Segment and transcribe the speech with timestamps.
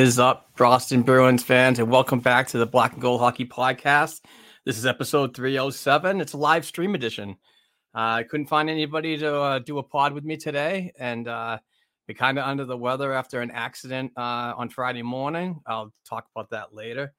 [0.00, 4.22] Is up, Boston Bruins fans, and welcome back to the Black and Gold Hockey Podcast.
[4.64, 6.22] This is episode 307.
[6.22, 7.36] It's a live stream edition.
[7.94, 11.58] Uh, I couldn't find anybody to uh, do a pod with me today, and uh,
[12.06, 15.60] be kind of under the weather after an accident uh, on Friday morning.
[15.66, 17.12] I'll talk about that later.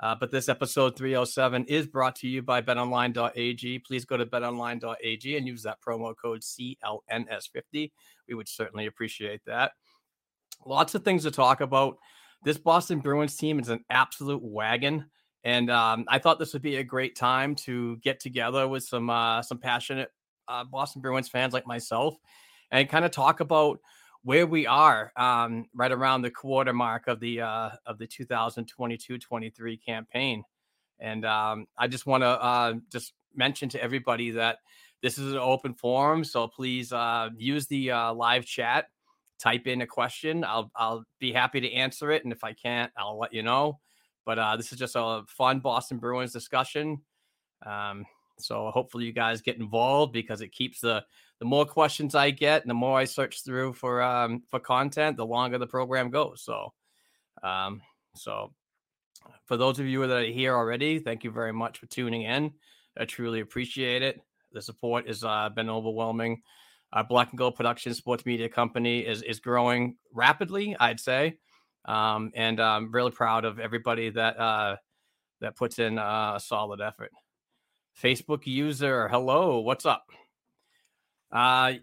[0.00, 3.78] Uh, but this episode 307 is brought to you by betonline.ag.
[3.78, 7.92] Please go to betonline.ag and use that promo code CLNS50.
[8.28, 9.70] We would certainly appreciate that
[10.66, 11.98] lots of things to talk about.
[12.44, 15.06] This Boston Bruins team is an absolute wagon,
[15.44, 19.08] and um, I thought this would be a great time to get together with some
[19.08, 20.10] uh, some passionate
[20.46, 22.14] uh, Boston Bruins fans like myself,
[22.70, 23.80] and kind of talk about
[24.24, 29.82] where we are um, right around the quarter mark of the uh, of the 2022-23
[29.82, 30.44] campaign.
[31.00, 34.58] And um, I just want to uh, just mention to everybody that
[35.02, 38.88] this is an open forum, so please uh, use the uh, live chat
[39.38, 40.44] type in a question.
[40.44, 43.80] I'll I'll be happy to answer it, and if I can't, I'll let you know.
[44.24, 47.02] But uh, this is just a fun Boston Bruins discussion.
[47.64, 48.06] Um,
[48.38, 51.04] so hopefully you guys get involved because it keeps the
[51.40, 55.16] the more questions I get, and the more I search through for um, for content,
[55.16, 56.42] the longer the program goes.
[56.42, 56.72] So,
[57.42, 57.82] um,
[58.14, 58.52] so
[59.46, 62.52] for those of you that are here already, thank you very much for tuning in.
[62.96, 64.20] I truly appreciate it.
[64.52, 66.42] The support has uh, been overwhelming
[66.94, 71.38] our Black and Gold Production Sports Media Company is is growing rapidly, I'd say,
[71.84, 74.76] um, and I'm really proud of everybody that uh,
[75.40, 77.10] that puts in uh, a solid effort.
[78.00, 80.06] Facebook user, hello, what's up?
[81.32, 81.74] Uh,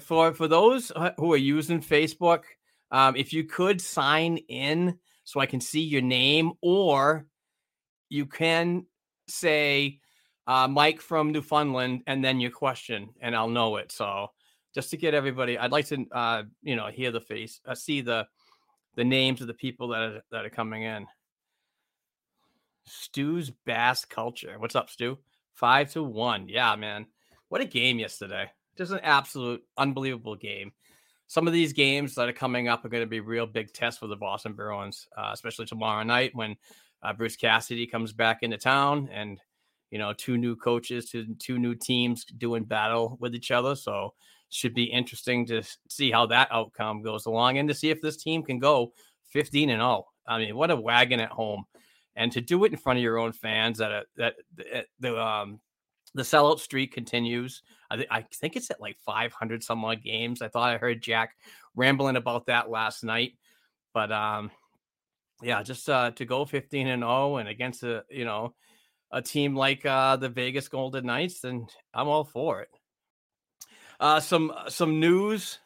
[0.00, 2.42] for for those who are using Facebook,
[2.90, 7.26] um, if you could sign in so I can see your name, or
[8.08, 8.86] you can
[9.28, 10.00] say
[10.48, 13.92] uh, Mike from Newfoundland and then your question, and I'll know it.
[13.92, 14.30] So
[14.76, 18.02] just to get everybody, I'd like to, uh, you know, hear the face, uh, see
[18.02, 18.26] the
[18.94, 21.06] the names of the people that are, that are coming in.
[22.84, 24.56] Stu's Bass Culture.
[24.58, 25.16] What's up, Stu?
[25.54, 26.46] Five to one.
[26.46, 27.06] Yeah, man.
[27.48, 28.50] What a game yesterday.
[28.76, 30.72] Just an absolute unbelievable game.
[31.26, 33.98] Some of these games that are coming up are going to be real big tests
[33.98, 36.54] for the Boston Bruins, uh, especially tomorrow night when
[37.02, 39.40] uh, Bruce Cassidy comes back into town, and
[39.90, 43.74] you know, two new coaches, two two new teams doing battle with each other.
[43.74, 44.12] So
[44.50, 48.16] should be interesting to see how that outcome goes along, and to see if this
[48.16, 48.92] team can go
[49.30, 50.06] 15 and 0.
[50.26, 51.64] I mean, what a wagon at home,
[52.14, 54.36] and to do it in front of your own fans that that
[55.00, 55.60] the um
[56.14, 57.62] the sellout streak continues.
[57.90, 60.40] I, th- I think it's at like 500 some odd games.
[60.40, 61.36] I thought I heard Jack
[61.74, 63.32] rambling about that last night,
[63.92, 64.50] but um,
[65.42, 68.54] yeah, just uh, to go 15 and 0 and against a you know
[69.12, 72.68] a team like uh, the Vegas Golden Knights, then I'm all for it.
[73.98, 75.58] Uh, some some news.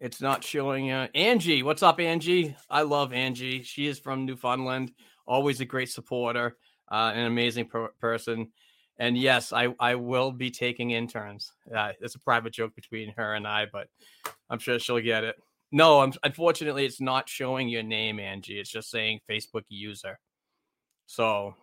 [0.00, 0.90] It's not showing.
[0.90, 2.54] Uh, Angie, what's up, Angie?
[2.70, 3.62] I love Angie.
[3.62, 4.92] She is from Newfoundland.
[5.26, 6.56] Always a great supporter,
[6.90, 8.52] uh, an amazing per- person.
[8.98, 11.52] And yes, I, I will be taking interns.
[11.74, 13.88] Uh, it's a private joke between her and I, but
[14.50, 15.36] I'm sure she'll get it.
[15.70, 18.58] No, I'm, unfortunately, it's not showing your name, Angie.
[18.58, 20.18] It's just saying Facebook user.
[21.06, 21.54] So,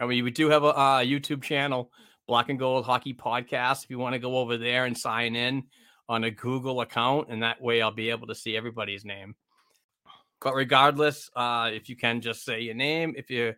[0.00, 1.90] I mean, we do have a, a YouTube channel,
[2.28, 3.82] Black and Gold Hockey Podcast.
[3.84, 5.64] If you want to go over there and sign in
[6.10, 9.34] on a Google account, and that way I'll be able to see everybody's name.
[10.40, 13.56] But regardless, uh, if you can just say your name, if you're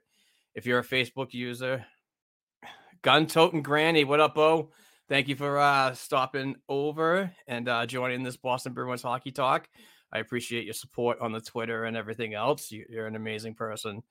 [0.54, 1.84] if you're a Facebook user,
[3.02, 4.70] Gun Toting Granny, what up, Bo?
[5.08, 9.68] Thank you for uh, stopping over and uh, joining this Boston Bruins hockey talk.
[10.12, 12.70] I appreciate your support on the Twitter and everything else.
[12.70, 14.02] You, are an amazing person.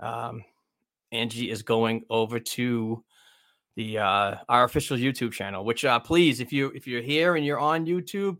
[0.00, 0.44] Um,
[1.10, 3.04] Angie is going over to
[3.76, 5.64] the uh, our official YouTube channel.
[5.64, 8.38] Which uh, please, if you if you're here and you're on YouTube,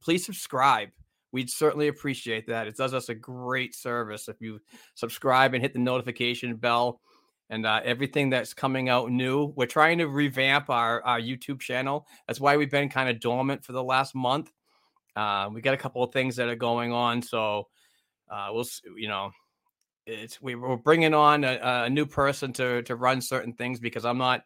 [0.00, 0.90] please subscribe.
[1.32, 2.66] We'd certainly appreciate that.
[2.66, 4.60] It does us a great service if you
[4.94, 7.00] subscribe and hit the notification bell
[7.50, 9.52] and uh, everything that's coming out new.
[9.56, 12.06] We're trying to revamp our, our YouTube channel.
[12.26, 14.50] That's why we've been kind of dormant for the last month.
[15.14, 17.68] Uh, we got a couple of things that are going on, so
[18.30, 18.66] uh, we'll
[18.96, 19.30] you know
[20.06, 24.04] it's we, are bringing on a, a, new person to to run certain things because
[24.04, 24.44] I'm not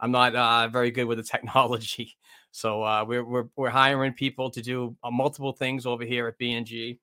[0.00, 2.16] I'm not uh, very good with the technology.
[2.50, 6.38] So uh, we're, we're we're hiring people to do uh, multiple things over here at
[6.38, 6.98] BNG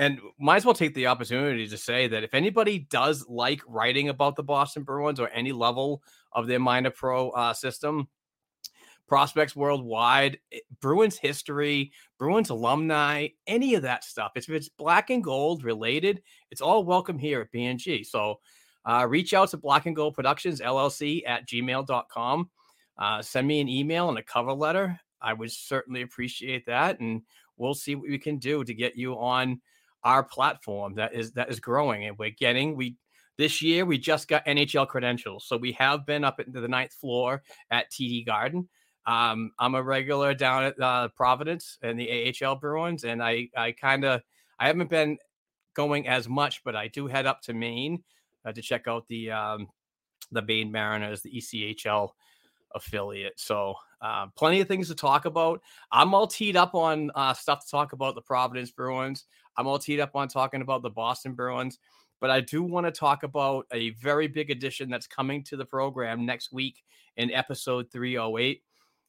[0.00, 4.08] and might as well take the opportunity to say that if anybody does like writing
[4.08, 8.08] about the Boston Bruins or any level of their minor pro uh, system,
[9.06, 14.32] prospects worldwide, eh, Bruins history, Bruins alumni, any of that stuff.
[14.36, 18.06] If it's black and gold related, it's all welcome here at BNG.
[18.06, 18.40] So
[18.84, 22.50] uh, reach out to Black and Gold Productions LLC at gmail.com.
[22.98, 24.98] Uh, send me an email and a cover letter.
[25.20, 27.00] I would certainly appreciate that.
[27.00, 27.22] And
[27.56, 29.60] we'll see what we can do to get you on
[30.02, 32.96] our platform that is that is growing and we're getting we
[33.36, 35.46] this year we just got NHL credentials.
[35.46, 38.68] So we have been up into the ninth floor at TD Garden.
[39.06, 43.72] Um, I'm a regular down at uh, Providence and the AHL Bruins, and I I
[43.72, 44.20] kind of
[44.58, 45.16] I haven't been
[45.74, 48.02] going as much, but I do head up to Maine
[48.46, 49.68] to check out the um,
[50.32, 52.10] the Maine Mariners, the ECHL
[52.74, 53.38] affiliate.
[53.38, 55.60] So uh, plenty of things to talk about.
[55.92, 59.24] I'm all teed up on uh, stuff to talk about the Providence Bruins.
[59.56, 61.78] I'm all teed up on talking about the Boston Bruins,
[62.20, 65.64] but I do want to talk about a very big addition that's coming to the
[65.64, 66.82] program next week
[67.16, 68.62] in episode 308,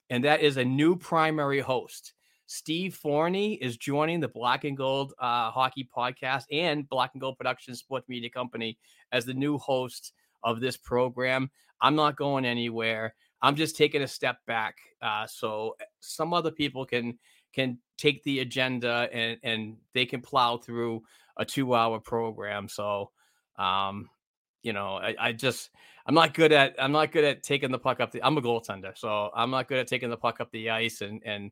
[0.10, 2.14] and that is a new primary host.
[2.52, 7.38] Steve Forney is joining the Black and Gold uh, Hockey Podcast and Black and Gold
[7.38, 8.78] Productions Sports Media Company
[9.14, 10.12] as the new host
[10.44, 11.50] of this program.
[11.80, 13.16] I'm not going anywhere.
[13.42, 17.18] I'm just taking a step back uh, so eh, some other people can
[17.54, 21.04] can take the agenda and and they can plow through
[21.38, 22.68] a two hour program.
[22.68, 23.12] So,
[23.58, 24.10] um,
[24.62, 25.70] you know, I, I, just
[26.06, 28.42] I'm not good at I'm not good at taking the puck up the I'm a
[28.42, 31.50] goaltender, so I'm not good at taking the puck up the ice and and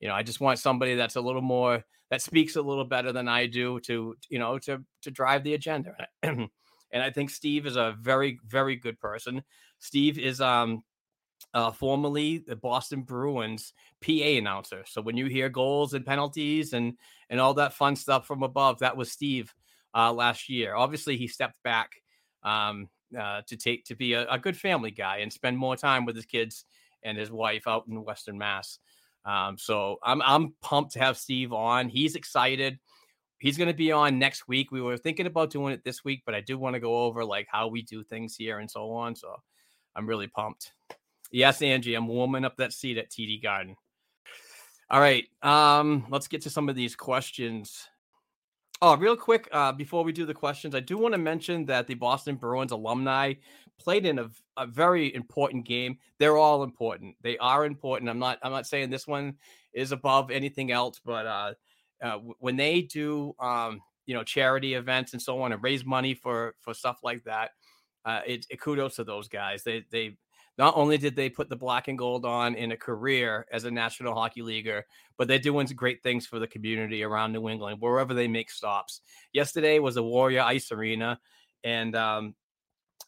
[0.00, 3.12] you know I just want somebody that's a little more that speaks a little better
[3.12, 5.94] than I do to you know to to drive the agenda.
[6.22, 6.48] and
[6.92, 9.42] I think Steve is a very very good person.
[9.78, 10.82] Steve is um
[11.54, 13.72] uh, formerly the Boston Bruins
[14.04, 14.84] PA announcer.
[14.86, 16.94] So when you hear goals and penalties and
[17.30, 19.54] and all that fun stuff from above, that was Steve
[19.94, 20.74] uh, last year.
[20.74, 21.92] Obviously, he stepped back
[22.42, 22.88] um,
[23.18, 26.14] uh, to take to be a, a, good family guy and spend more time with
[26.14, 26.64] his kids
[27.02, 28.78] and his wife out in Western Mass.
[29.24, 31.88] Um, so I'm I'm pumped to have Steve on.
[31.88, 32.78] He's excited.
[33.38, 34.72] He's going to be on next week.
[34.72, 37.24] We were thinking about doing it this week, but I do want to go over
[37.24, 39.14] like how we do things here and so on.
[39.14, 39.36] So
[39.94, 40.72] I'm really pumped.
[41.30, 43.76] Yes, Angie, I'm warming up that seat at TD Garden.
[44.90, 47.88] All right, um, let's get to some of these questions.
[48.80, 51.86] Oh, real quick, uh, before we do the questions, I do want to mention that
[51.86, 53.34] the Boston Bruins alumni
[53.78, 55.98] played in a, a, very important game.
[56.18, 57.16] They're all important.
[57.22, 58.10] They are important.
[58.10, 58.38] I'm not.
[58.42, 59.34] I'm not saying this one
[59.72, 61.54] is above anything else, but uh,
[62.02, 66.14] uh, when they do, um, you know charity events and so on and raise money
[66.14, 67.50] for for stuff like that.
[68.04, 69.62] Uh, it, it kudos to those guys.
[69.62, 70.16] They they
[70.56, 73.70] not only did they put the black and gold on in a career as a
[73.70, 78.14] National Hockey Leaguer, but they're doing great things for the community around New England, wherever
[78.14, 79.02] they make stops.
[79.32, 81.20] Yesterday was a Warrior Ice Arena,
[81.62, 82.34] and um,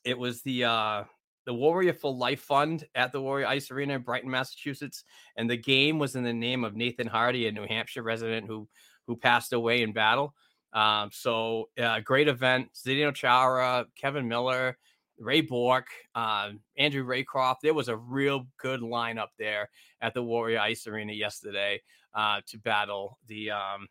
[0.04, 1.04] it was the uh,
[1.47, 5.04] the Warrior for Life Fund at the Warrior Ice Arena in Brighton, Massachusetts,
[5.37, 8.69] and the game was in the name of Nathan Hardy, a New Hampshire resident who
[9.07, 10.35] who passed away in battle.
[10.73, 12.69] Um, so uh, great event.
[12.75, 14.78] Zdeno Chara, Kevin Miller,
[15.19, 17.57] Ray Bourque, uh, Andrew Raycroft.
[17.62, 19.69] There was a real good lineup there
[20.00, 21.83] at the Warrior Ice Arena yesterday
[22.14, 23.88] uh, to battle the um,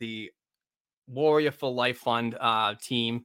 [0.00, 0.30] the
[1.06, 3.24] Warrior for Life Fund uh, team.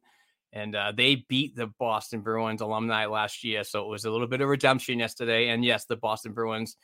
[0.51, 4.27] And uh, they beat the Boston Bruins alumni last year, so it was a little
[4.27, 5.49] bit of redemption yesterday.
[5.49, 6.75] And yes, the Boston Bruins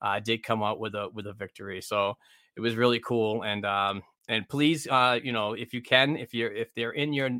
[0.00, 2.16] uh, did come out with a with a victory, so
[2.56, 3.42] it was really cool.
[3.42, 7.12] And um, and please, uh, you know, if you can, if you're if they're in
[7.12, 7.30] your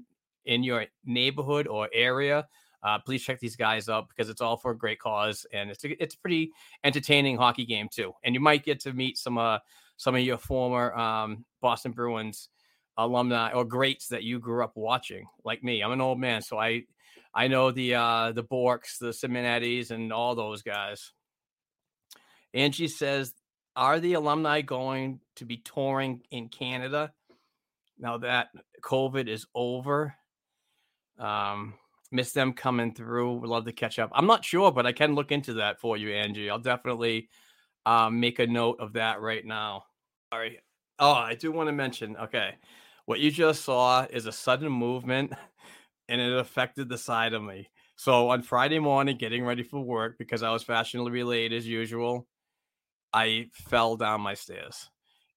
[0.45, 2.47] in your neighborhood or area,
[2.83, 5.85] uh, please check these guys out because it's all for a great cause and it's
[5.85, 6.51] a, it's a pretty
[6.85, 8.13] entertaining hockey game too.
[8.25, 9.59] And you might get to meet some uh
[9.97, 12.49] some of your former um, Boston Bruins
[12.97, 15.83] alumni or greats that you grew up watching, like me.
[15.83, 16.83] I'm an old man, so I
[17.35, 21.13] I know the uh, the Bourques, the Simonettis, and all those guys.
[22.55, 23.33] Angie says,
[23.75, 27.13] "Are the alumni going to be touring in Canada
[27.99, 28.49] now that
[28.83, 30.15] COVID is over?"
[31.19, 31.75] Um,
[32.11, 33.35] miss them coming through.
[33.39, 34.11] Would love to catch up.
[34.13, 36.51] I'm not sure, but I can look into that for you, Angie.
[36.51, 37.29] I'll definitely
[37.87, 39.85] um, make a note of that right now.
[40.33, 40.61] Sorry.
[40.99, 42.17] Oh, I do want to mention.
[42.17, 42.55] Okay,
[43.07, 45.33] what you just saw is a sudden movement,
[46.09, 47.69] and it affected the side of me.
[47.97, 52.27] So on Friday morning, getting ready for work because I was fashionably late as usual,
[53.13, 54.91] I fell down my stairs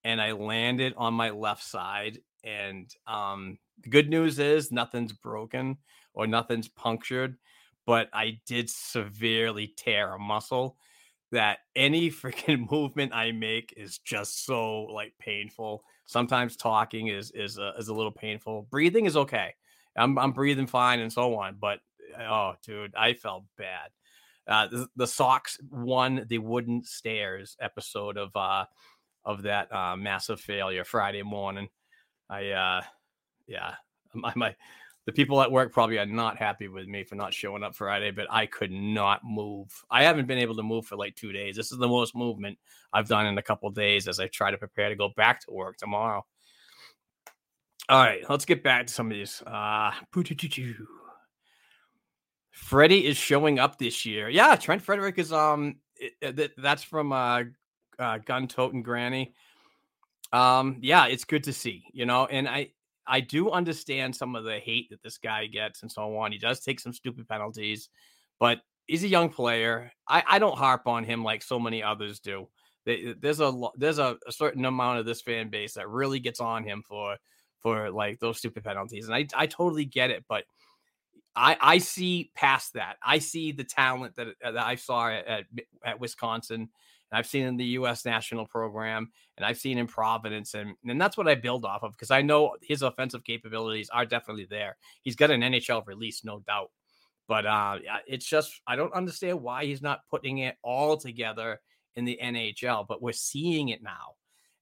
[0.03, 2.19] and I landed on my left side.
[2.43, 5.77] And um, the good news is nothing's broken
[6.13, 7.37] or nothing's punctured,
[7.85, 10.77] but I did severely tear a muscle
[11.31, 15.83] that any freaking movement I make is just so like painful.
[16.05, 18.67] Sometimes talking is is a, is a little painful.
[18.69, 19.53] Breathing is okay.
[19.95, 21.79] I'm I'm breathing fine and so on, but
[22.19, 23.89] oh dude, I felt bad.
[24.47, 28.65] Uh, the, the Sox won the wooden stairs episode of uh
[29.23, 31.69] of that uh, massive failure Friday morning.
[32.29, 32.81] I uh
[33.47, 33.75] yeah,
[34.13, 34.55] my my
[35.05, 38.11] the people at work probably are not happy with me for not showing up Friday,
[38.11, 39.71] but I could not move.
[39.91, 41.55] I haven't been able to move for like two days.
[41.55, 42.57] This is the most movement
[42.91, 45.51] I've done in a couple days as I try to prepare to go back to
[45.51, 46.25] work tomorrow.
[47.87, 49.43] All right, let's get back to some of these.
[49.45, 49.91] Uh,
[52.49, 54.27] Freddie is showing up this year.
[54.27, 57.43] Yeah, Trent Frederick is um it, that's from uh,
[57.99, 59.35] uh Gun Toting Granny.
[60.33, 62.71] Um, yeah, it's good to see, you know, and I
[63.07, 66.31] I do understand some of the hate that this guy gets and so on.
[66.31, 67.89] He does take some stupid penalties,
[68.39, 69.91] but he's a young player.
[70.07, 72.47] I, I don't harp on him like so many others do.
[72.85, 76.63] There's a there's a, a, certain amount of this fan base that really gets on
[76.63, 77.17] him for
[77.61, 80.43] for like those stupid penalties, and I I totally get it, but
[81.35, 82.97] I I see past that.
[83.03, 85.45] I see the talent that that I saw at
[85.83, 86.69] at Wisconsin
[87.11, 88.05] I've seen in the U.S.
[88.05, 91.91] national program, and I've seen in Providence, and and that's what I build off of
[91.91, 94.77] because I know his offensive capabilities are definitely there.
[95.01, 96.71] He's got an NHL release, no doubt,
[97.27, 101.61] but uh, it's just I don't understand why he's not putting it all together
[101.95, 102.85] in the NHL.
[102.87, 104.15] But we're seeing it now,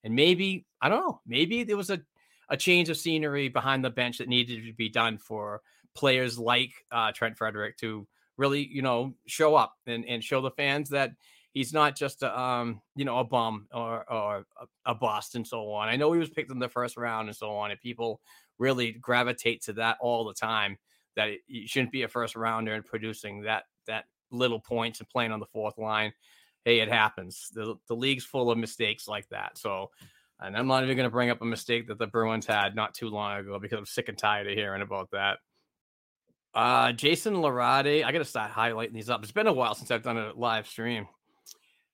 [0.03, 2.01] and maybe I don't know, maybe there was a
[2.49, 5.61] a change of scenery behind the bench that needed to be done for
[5.95, 8.07] players like uh, Trent Frederick to
[8.37, 11.11] really, you know, show up and, and show the fans that
[11.53, 14.45] he's not just a um you know a bum or or
[14.85, 15.87] a, bust and so on.
[15.87, 18.19] I know he was picked in the first round and so on, and people
[18.57, 20.77] really gravitate to that all the time.
[21.15, 25.31] That you shouldn't be a first rounder and producing that that little points and playing
[25.31, 26.11] on the fourth line.
[26.65, 27.49] Hey, it happens.
[27.53, 29.57] The the league's full of mistakes like that.
[29.57, 29.91] So.
[30.39, 32.93] And I'm not even going to bring up a mistake that the Bruins had not
[32.93, 35.37] too long ago because I'm sick and tired of hearing about that.
[36.53, 39.23] Uh, Jason Larade, I got to start highlighting these up.
[39.23, 41.07] It's been a while since I've done a live stream.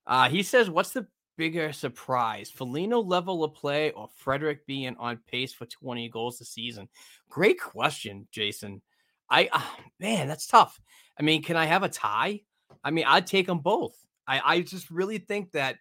[0.10, 5.22] Uh, he says, "What's the bigger surprise, Foligno level of play or Frederick being on
[5.28, 6.90] pace for 20 goals this season?"
[7.30, 8.82] Great question, Jason.
[9.30, 9.62] I uh,
[10.00, 10.82] man, that's tough.
[11.18, 12.42] I mean, can I have a tie?
[12.84, 13.96] I mean, I'd take them both.
[14.28, 15.78] I, I just really think that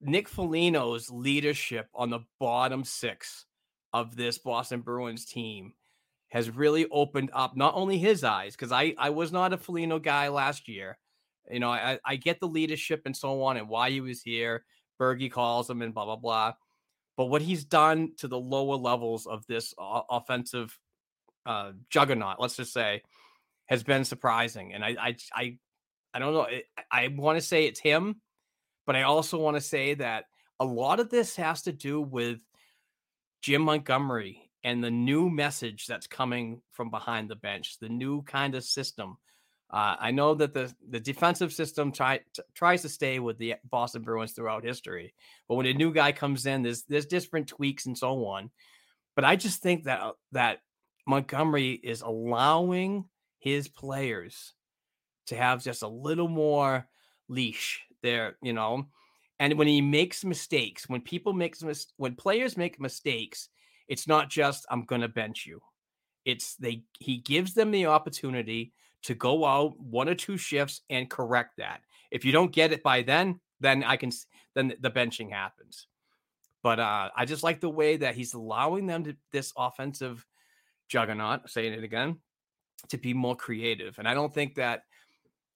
[0.00, 3.46] Nick Foligno's leadership on the bottom six
[3.92, 5.72] of this Boston Bruins team
[6.28, 9.98] has really opened up not only his eyes, because I, I was not a Foligno
[9.98, 10.96] guy last year.
[11.50, 14.64] You know, I, I get the leadership and so on and why he was here.
[15.00, 16.52] Bergie calls him and blah, blah, blah.
[17.16, 20.78] But what he's done to the lower levels of this o- offensive
[21.46, 23.02] uh, juggernaut, let's just say,
[23.66, 24.74] has been surprising.
[24.74, 25.58] And I, I, I,
[26.12, 26.42] I don't know.
[26.42, 28.20] I, I want to say it's him,
[28.86, 30.24] but I also want to say that
[30.58, 32.40] a lot of this has to do with
[33.42, 38.54] Jim Montgomery and the new message that's coming from behind the bench, the new kind
[38.54, 39.16] of system.
[39.72, 43.54] Uh, I know that the the defensive system try, t- tries to stay with the
[43.70, 45.14] Boston Bruins throughout history,
[45.48, 48.50] but when a new guy comes in, there's there's different tweaks and so on.
[49.14, 50.58] But I just think that uh, that
[51.06, 53.04] Montgomery is allowing
[53.38, 54.54] his players
[55.26, 56.88] to have just a little more
[57.28, 58.88] leash there, you know.
[59.38, 63.48] And when he makes mistakes, when people make mis- when players make mistakes,
[63.86, 65.60] it's not just I'm going to bench you.
[66.24, 68.72] It's they he gives them the opportunity
[69.02, 71.82] to go out one or two shifts and correct that.
[72.10, 74.10] If you don't get it by then, then I can
[74.54, 75.86] then the benching happens.
[76.62, 80.26] But uh, I just like the way that he's allowing them to this offensive
[80.88, 82.18] juggernaut, saying it again,
[82.88, 83.98] to be more creative.
[83.98, 84.84] And I don't think that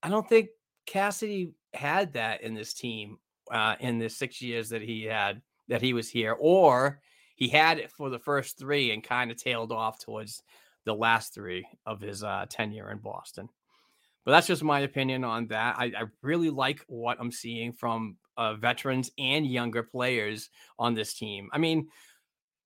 [0.02, 0.48] I don't think
[0.86, 3.18] Cassidy had that in this team
[3.50, 7.00] uh, in the six years that he had that he was here, or
[7.36, 10.42] he had it for the first three and kind of tailed off towards
[10.84, 13.48] the last three of his uh, tenure in Boston.
[14.24, 15.76] But that's just my opinion on that.
[15.78, 20.48] I, I really like what I'm seeing from uh, veterans and younger players
[20.78, 21.48] on this team.
[21.52, 21.88] I mean,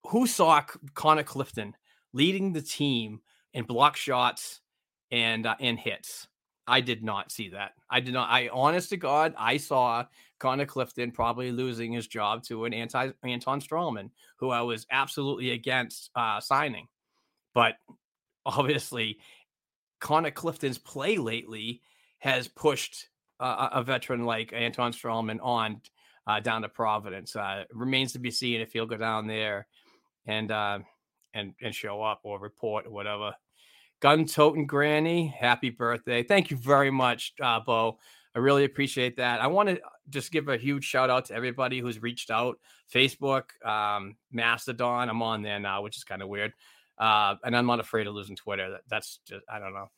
[0.07, 0.63] who saw
[0.95, 1.75] Connor Clifton
[2.13, 3.21] leading the team
[3.55, 4.61] in block shots
[5.11, 6.29] and uh, hits?
[6.69, 7.73] I did not see that.
[7.91, 8.29] I did not.
[8.29, 10.05] I honest to God, I saw
[10.39, 15.53] Connor Clifton probably losing his job to an anti Anton Stralman, who I was absolutely
[15.53, 16.87] against uh, signing.
[17.55, 17.75] But
[18.49, 19.19] obviously,
[20.01, 21.83] Connor Clifton's play lately
[22.19, 23.09] has pushed
[23.41, 25.81] uh, a veteran like Anton Stralman on
[26.27, 27.37] uh, down to Providence.
[27.37, 29.67] Uh, remains to be seen if he'll go down there
[30.27, 30.79] and uh,
[31.35, 33.35] and and show up or report or whatever.
[34.01, 36.23] Gun toting granny, happy birthday!
[36.23, 37.99] Thank you very much, uh, Bo.
[38.35, 39.41] I really appreciate that.
[39.41, 39.81] I want to
[40.11, 42.59] just give a huge shout out to everybody who's reached out.
[42.93, 46.53] Facebook, um, Mastodon, I'm on there now, which is kind of weird.
[46.99, 48.71] Uh, and I'm not afraid of losing Twitter.
[48.71, 49.89] That, that's just I don't know.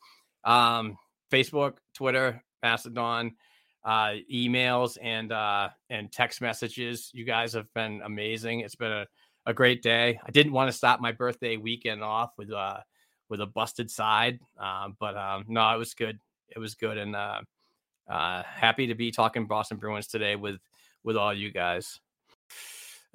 [0.43, 0.97] Um,
[1.31, 3.35] Facebook, Twitter, Mastodon,
[3.83, 7.09] uh, emails, and uh, and text messages.
[7.13, 8.59] You guys have been amazing.
[8.59, 9.07] It's been a,
[9.45, 10.19] a great day.
[10.25, 12.79] I didn't want to stop my birthday weekend off with uh
[13.29, 16.19] with a busted side, uh, but um, no, it was good.
[16.49, 17.41] It was good, and uh,
[18.07, 20.59] uh, happy to be talking Boston Bruins today with
[21.03, 21.99] with all you guys.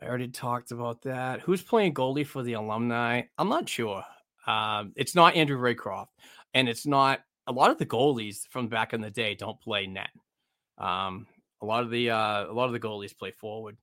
[0.00, 1.40] I already talked about that.
[1.40, 3.22] Who's playing goalie for the alumni?
[3.38, 4.04] I'm not sure.
[4.46, 6.08] Um, it's not Andrew Raycroft,
[6.54, 9.86] and it's not a lot of the goalies from back in the day don't play
[9.86, 10.10] net.
[10.78, 11.26] Um,
[11.62, 13.76] a lot of the uh, a lot of the goalies play forward.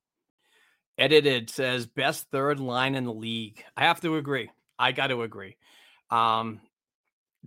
[0.97, 3.63] Edited says best third line in the league.
[3.75, 4.51] I have to agree.
[4.77, 5.57] I got to agree.
[6.11, 6.61] Um,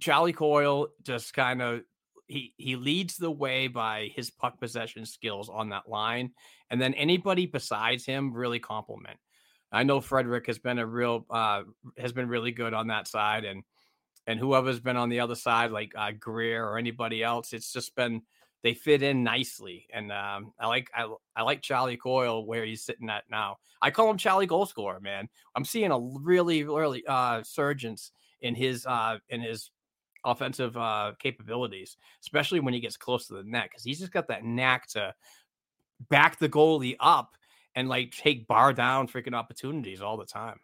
[0.01, 1.83] Charlie Coyle just kind of
[2.27, 6.33] he he leads the way by his puck possession skills on that line,
[6.71, 9.19] and then anybody besides him really compliment.
[9.73, 11.63] I know Frederick has been a real uh,
[11.99, 13.63] has been really good on that side, and
[14.27, 17.95] and whoever's been on the other side, like uh, Greer or anybody else, it's just
[17.95, 18.23] been
[18.63, 19.87] they fit in nicely.
[19.93, 23.59] And um, I like I, I like Charlie Coyle where he's sitting at now.
[23.81, 25.29] I call him Charlie Goal Scorer, man.
[25.55, 28.11] I'm seeing a really really uh, surgence
[28.41, 29.71] in his uh, in his
[30.27, 34.29] offensive uh, capabilities, especially when he gets close to the net, because he's just got
[34.29, 35.15] that knack to
[36.11, 37.37] back the goalie up
[37.75, 40.59] and like take bar down freaking opportunities all the time.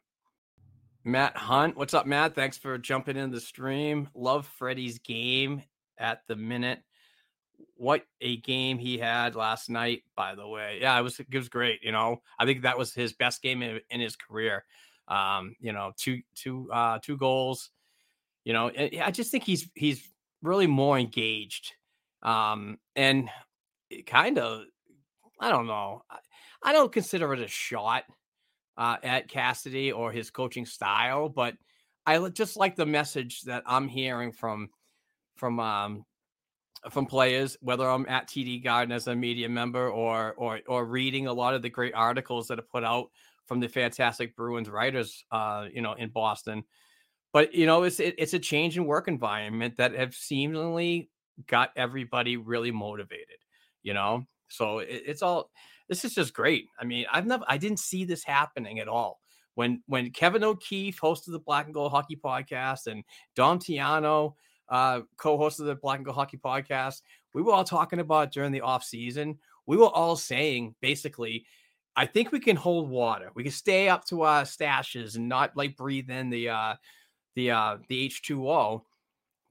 [1.04, 2.34] Matt Hunt, what's up, Matt?
[2.34, 4.08] Thanks for jumping in the stream.
[4.14, 5.62] Love Freddie's game
[5.98, 6.80] at the minute.
[7.76, 10.78] What a game he had last night, by the way.
[10.80, 11.80] Yeah, it was it was great.
[11.82, 14.64] You know, I think that was his best game in, in his career.
[15.08, 17.70] Um, you know, two two uh two goals
[18.44, 20.08] you know, I just think he's he's
[20.42, 21.72] really more engaged,
[22.22, 23.28] um, and
[24.06, 24.64] kind of,
[25.40, 26.02] I don't know,
[26.62, 28.04] I don't consider it a shot
[28.76, 31.54] uh, at Cassidy or his coaching style, but
[32.06, 34.70] I just like the message that I'm hearing from
[35.36, 36.04] from um,
[36.90, 41.26] from players, whether I'm at TD Garden as a media member or or or reading
[41.26, 43.10] a lot of the great articles that are put out
[43.46, 46.64] from the fantastic Bruins writers, uh, you know, in Boston
[47.32, 51.10] but you know, it's it, it's a change in work environment that have seemingly
[51.46, 53.38] got everybody really motivated.
[53.82, 55.50] You know, so it, it's all.
[55.88, 56.66] This is just great.
[56.78, 59.20] I mean, I've never, I didn't see this happening at all.
[59.54, 63.04] When when Kevin O'Keefe hosted the Black and Gold Hockey Podcast and
[63.36, 64.34] Dom Tiano
[64.68, 67.02] uh, co-hosted the Black and Gold Hockey Podcast,
[67.34, 69.38] we were all talking about during the off season.
[69.66, 71.46] We were all saying basically
[71.94, 73.30] I think we can hold water.
[73.34, 76.74] We can stay up to our stashes and not like breathe in the uh
[77.34, 78.82] the uh the H2O.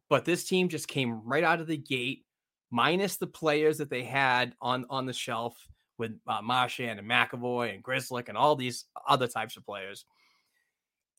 [0.09, 2.25] But this team just came right out of the gate,
[2.69, 5.55] minus the players that they had on on the shelf
[5.97, 10.05] with uh, Marchand and McAvoy and Grzelcyk and all these other types of players.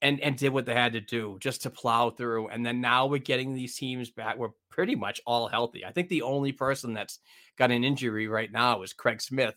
[0.01, 2.49] And, and did what they had to do just to plow through.
[2.49, 4.37] And then now we're getting these teams back.
[4.37, 5.85] We're pretty much all healthy.
[5.85, 7.21] I think the only person that's
[7.57, 9.55] got an injury right now is Craig Smith.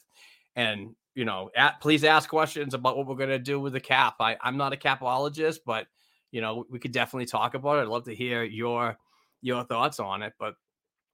[0.55, 3.79] And you know, at, please ask questions about what we're going to do with the
[3.79, 4.15] cap.
[4.19, 5.87] I, I'm not a capologist, but
[6.35, 7.83] you know, we could definitely talk about it.
[7.83, 8.97] I'd love to hear your
[9.41, 10.33] your thoughts on it.
[10.37, 10.55] But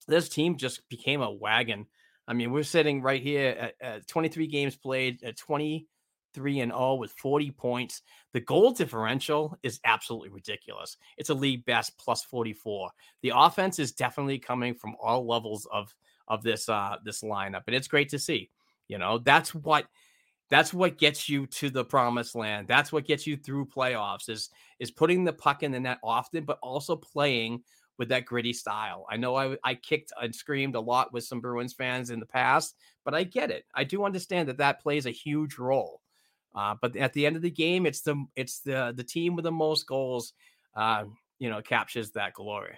[0.08, 1.86] this team just became a wagon.
[2.28, 6.96] I mean, we're sitting right here at, at 23 games played at 23 and 0
[6.96, 8.02] with 40 points.
[8.34, 10.98] The goal differential is absolutely ridiculous.
[11.18, 12.90] It's a league best plus 44.
[13.22, 15.96] The offense is definitely coming from all levels of
[16.28, 18.50] of this uh this lineup, and it's great to see.
[18.88, 19.86] You know, that's what
[20.52, 22.68] that's what gets you to the promised land.
[22.68, 26.44] That's what gets you through playoffs is is putting the puck in the net often,
[26.44, 27.64] but also playing
[27.98, 29.06] with that gritty style.
[29.10, 32.26] I know I, I kicked and screamed a lot with some Bruins fans in the
[32.26, 33.66] past, but I get it.
[33.74, 36.02] I do understand that that plays a huge role.
[36.54, 39.44] Uh, but at the end of the game, it's the it's the the team with
[39.44, 40.34] the most goals,
[40.76, 41.06] uh,
[41.40, 42.78] you know, captures that glory.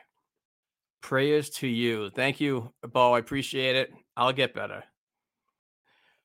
[1.02, 2.12] Prayers to you.
[2.12, 3.14] Thank you, Bo.
[3.14, 3.92] I appreciate it.
[4.16, 4.84] I'll get better.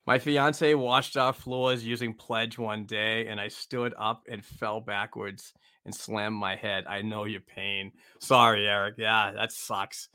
[0.08, 4.80] My fiance washed our floors using Pledge one day, and I stood up and fell
[4.80, 5.52] backwards
[5.84, 6.86] and slammed my head.
[6.88, 7.92] I know your pain.
[8.18, 8.94] Sorry, Eric.
[8.96, 10.08] Yeah, that sucks.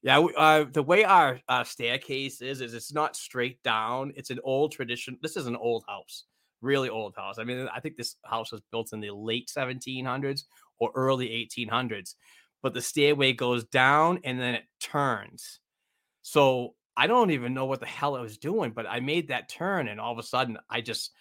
[0.00, 4.12] Yeah, uh, the way our uh, staircase is, is it's not straight down.
[4.14, 5.18] It's an old tradition.
[5.22, 6.26] This is an old house,
[6.60, 7.40] really old house.
[7.40, 10.44] I mean, I think this house was built in the late 1700s
[10.78, 12.14] or early 1800s,
[12.62, 15.58] but the stairway goes down and then it turns.
[16.22, 19.48] So I don't even know what the hell I was doing, but I made that
[19.48, 21.12] turn and all of a sudden I just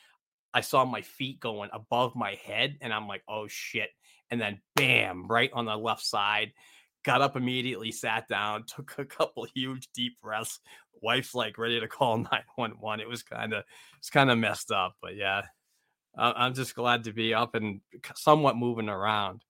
[0.54, 3.90] I saw my feet going above my head and I'm like, "Oh shit."
[4.30, 6.54] And then bam, right on the left side.
[7.04, 10.60] Got up immediately, sat down, took a couple huge deep breaths.
[11.02, 12.18] Wife's like ready to call
[12.58, 13.00] 911.
[13.00, 13.64] It was kind of
[13.98, 15.44] it's kind of messed up, but yeah.
[16.18, 17.80] I'm just glad to be up and
[18.16, 19.46] somewhat moving around.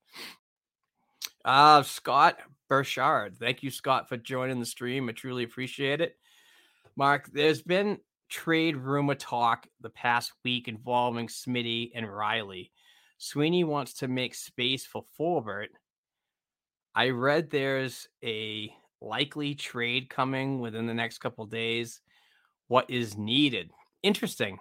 [1.43, 2.37] Uh, Scott
[2.71, 3.37] Burchard.
[3.37, 5.09] Thank you, Scott, for joining the stream.
[5.09, 6.15] I truly appreciate it.
[6.95, 7.97] Mark, there's been
[8.29, 12.71] trade rumor talk the past week involving Smitty and Riley.
[13.17, 15.67] Sweeney wants to make space for Forbort.
[16.95, 21.99] I read there's a likely trade coming within the next couple days.
[22.69, 23.69] What is needed?
[24.01, 24.59] Interesting.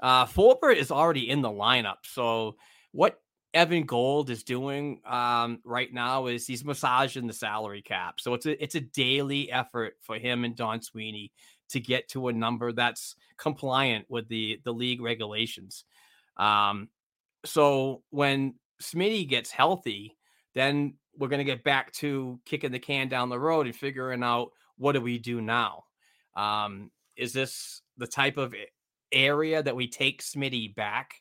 [0.00, 2.04] Uh, Forbort is already in the lineup.
[2.04, 2.56] So,
[2.92, 3.18] what
[3.58, 8.20] Evan Gold is doing um, right now is he's massaging the salary cap.
[8.20, 11.32] So it's a it's a daily effort for him and Don Sweeney
[11.70, 15.84] to get to a number that's compliant with the the league regulations.
[16.36, 16.88] Um,
[17.44, 20.16] so when Smitty gets healthy,
[20.54, 24.22] then we're going to get back to kicking the can down the road and figuring
[24.22, 25.82] out what do we do now.
[26.36, 28.54] Um, is this the type of
[29.10, 31.14] area that we take Smitty back?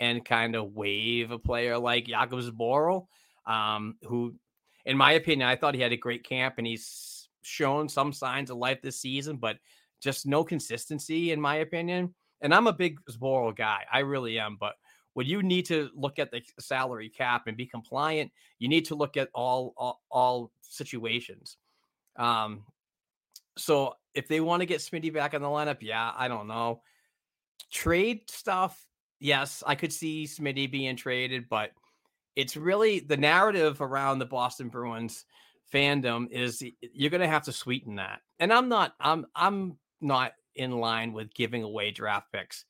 [0.00, 3.06] And kind of wave a player like Jakub Zboril,
[3.46, 4.34] um, who,
[4.84, 8.50] in my opinion, I thought he had a great camp and he's shown some signs
[8.50, 9.58] of life this season, but
[10.00, 12.14] just no consistency, in my opinion.
[12.40, 14.56] And I'm a big Zboril guy, I really am.
[14.58, 14.74] But
[15.14, 18.94] when you need to look at the salary cap and be compliant, you need to
[18.94, 21.56] look at all all, all situations.
[22.16, 22.64] Um,
[23.56, 26.82] so if they want to get Smitty back in the lineup, yeah, I don't know.
[27.70, 28.80] Trade stuff,
[29.22, 31.70] yes, I could see Smitty being traded, but
[32.36, 35.24] it's really the narrative around the Boston Bruins
[35.72, 38.20] fandom is you're going to have to sweeten that.
[38.38, 42.64] And I'm not I'm I'm not in line with giving away draft picks.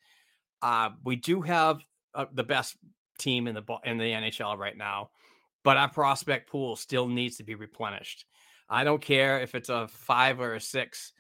[0.61, 1.81] Uh, we do have
[2.15, 2.77] uh, the best
[3.19, 5.11] team in the in the NHL right now,
[5.65, 8.27] but our prospect pool still needs to be replenished.
[8.69, 11.13] I don't care if it's a five or a six.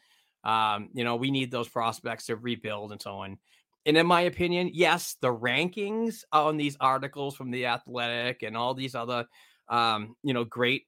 [0.45, 3.38] Um, you know, we need those prospects to rebuild and so on
[3.87, 8.75] and in my opinion, yes, the rankings on these articles from the Athletic and all
[8.75, 9.27] these other,
[9.68, 10.85] um, you know, great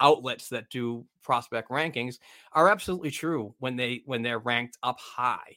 [0.00, 2.16] outlets that do prospect rankings
[2.52, 5.56] are absolutely true when they when they're ranked up high.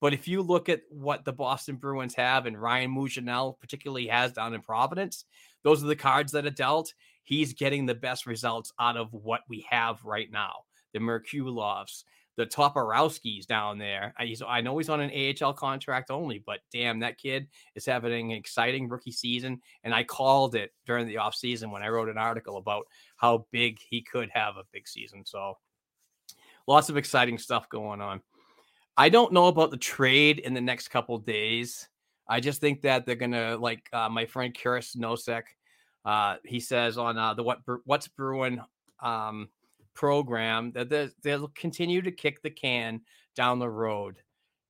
[0.00, 4.32] But if you look at what the Boston Bruins have and Ryan Mougenel particularly has
[4.32, 5.24] down in Providence,
[5.62, 6.92] those are the cards that are dealt.
[7.22, 10.64] He's getting the best results out of what we have right now.
[10.92, 12.02] The Merkulovs,
[12.36, 14.14] the Toporowski's down there.
[14.18, 18.32] He's, I know he's on an AHL contract only, but damn, that kid is having
[18.32, 19.60] an exciting rookie season.
[19.84, 23.78] And I called it during the offseason when I wrote an article about how big
[23.78, 25.24] he could have a big season.
[25.26, 25.58] So
[26.66, 28.22] lots of exciting stuff going on.
[28.96, 31.88] I don't know about the trade in the next couple days.
[32.28, 35.42] I just think that they're gonna like uh, my friend Chris Nosek.
[36.04, 38.60] Uh, he says on uh, the what what's brewing
[39.00, 39.48] um,
[39.94, 43.00] program that they'll continue to kick the can
[43.36, 44.16] down the road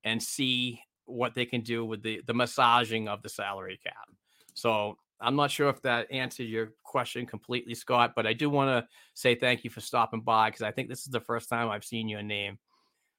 [0.05, 4.09] and see what they can do with the the massaging of the salary cap.
[4.55, 8.69] So I'm not sure if that answered your question completely, Scott, but I do want
[8.71, 11.71] to say thank you for stopping by because I think this is the first time
[11.71, 12.59] I've seen your name.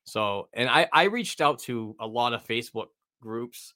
[0.03, 2.87] So, and I, I reached out to a lot of Facebook
[3.21, 3.73] groups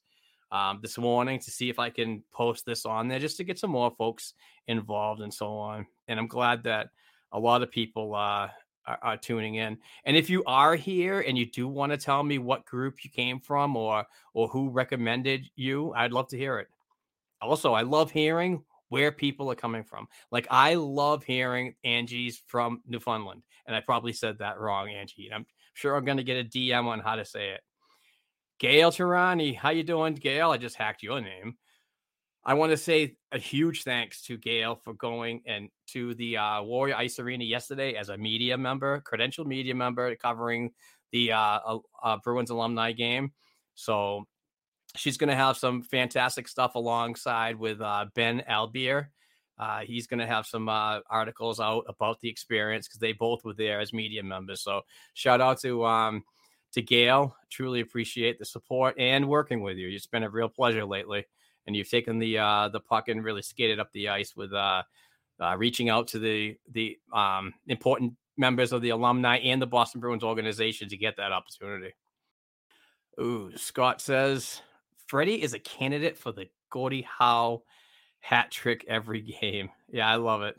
[0.52, 3.58] um, this morning to see if I can post this on there just to get
[3.58, 4.34] some more folks
[4.66, 5.86] involved and so on.
[6.06, 6.88] And I'm glad that
[7.32, 8.48] a lot of people uh,
[8.86, 9.78] are, are, tuning in.
[10.04, 13.10] And if you are here and you do want to tell me what group you
[13.10, 16.68] came from or or who recommended you, I'd love to hear it.
[17.40, 20.08] Also, I love hearing where people are coming from.
[20.30, 25.26] Like I love hearing Angie's from Newfoundland, and I probably said that wrong, Angie.
[25.26, 27.60] And I'm sure I'm going to get a DM on how to say it.
[28.58, 30.50] Gail Tirani, how you doing, Gail?
[30.50, 31.56] I just hacked your name.
[32.44, 36.62] I want to say a huge thanks to Gail for going and to the uh,
[36.62, 40.70] Warrior Ice Arena yesterday as a media member, credentialed media member, covering
[41.12, 43.32] the uh, uh, Bruins alumni game.
[43.74, 44.24] So
[44.96, 49.08] she's going to have some fantastic stuff alongside with uh, Ben Albier.
[49.58, 53.44] Uh, he's going to have some uh, articles out about the experience because they both
[53.44, 54.62] were there as media members.
[54.62, 54.82] So
[55.14, 56.24] shout out to um,
[56.72, 57.36] to Gail.
[57.50, 59.88] Truly appreciate the support and working with you.
[59.88, 61.26] It's been a real pleasure lately,
[61.68, 64.82] and you've taken the uh, the puck and really skated up the ice with uh,
[65.40, 70.00] uh, reaching out to the the um, important members of the alumni and the Boston
[70.00, 71.94] Bruins organization to get that opportunity.
[73.20, 74.62] Ooh, Scott says
[75.06, 77.62] Freddie is a candidate for the Gordie Howe
[78.20, 79.68] hat trick every game.
[79.88, 80.56] Yeah, I love it.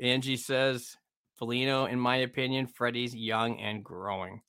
[0.00, 0.96] Angie says,
[1.38, 4.40] Foligno, in my opinion, Freddie's young and growing.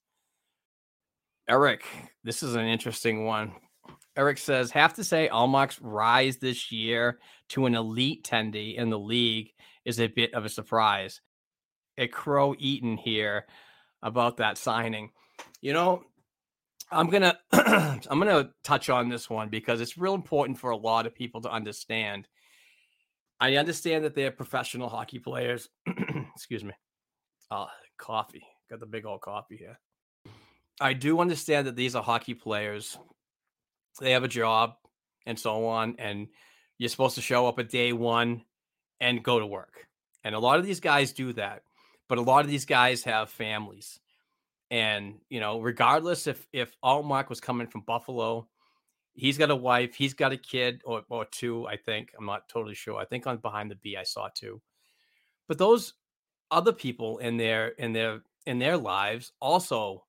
[1.50, 1.84] Eric,
[2.24, 3.52] this is an interesting one.
[4.18, 7.20] Eric says, have to say Ullmark's rise this year
[7.50, 9.52] to an elite tendy in the league
[9.86, 11.22] is a bit of a surprise.
[11.98, 13.46] A crow eaten here
[14.02, 15.12] about that signing.
[15.62, 16.04] You know,
[16.92, 21.06] I'm gonna I'm gonna touch on this one because it's real important for a lot
[21.06, 22.28] of people to understand.
[23.40, 25.70] I understand that they're professional hockey players.
[26.36, 26.74] Excuse me.
[27.50, 28.44] Uh, coffee.
[28.70, 29.80] Got the big old coffee here.
[30.80, 32.98] I do understand that these are hockey players.
[34.00, 34.74] They have a job
[35.26, 36.28] and so on, and
[36.78, 38.44] you're supposed to show up at day one
[39.00, 39.88] and go to work.
[40.24, 41.64] And a lot of these guys do that,
[42.08, 44.00] but a lot of these guys have families
[44.72, 48.48] and you know, regardless if if Ullmark was coming from Buffalo,
[49.14, 51.68] he's got a wife, he's got a kid or or two.
[51.68, 52.98] I think I'm not totally sure.
[52.98, 54.62] I think on behind the B I saw two,
[55.48, 55.94] but those
[56.50, 60.06] other people in their in their in their lives also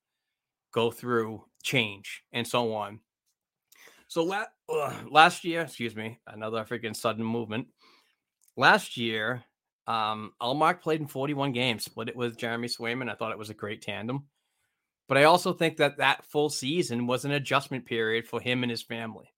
[0.73, 3.01] go through change and so on.
[4.12, 7.68] So la- uh, last year, excuse me, another freaking sudden movement.
[8.59, 9.42] Last year,
[9.87, 13.11] um, Ullmark played in 41 games, split it with Jeremy Swayman.
[13.11, 14.25] I thought it was a great tandem.
[15.09, 18.70] But I also think that that full season was an adjustment period for him and
[18.70, 19.33] his family.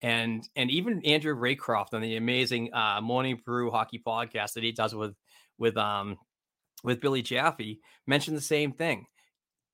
[0.00, 4.70] And and even Andrew Raycroft on the amazing uh, Morning Brew hockey podcast that he
[4.70, 5.16] does with
[5.58, 6.16] with um
[6.84, 9.06] with Billy Jaffe mentioned the same thing.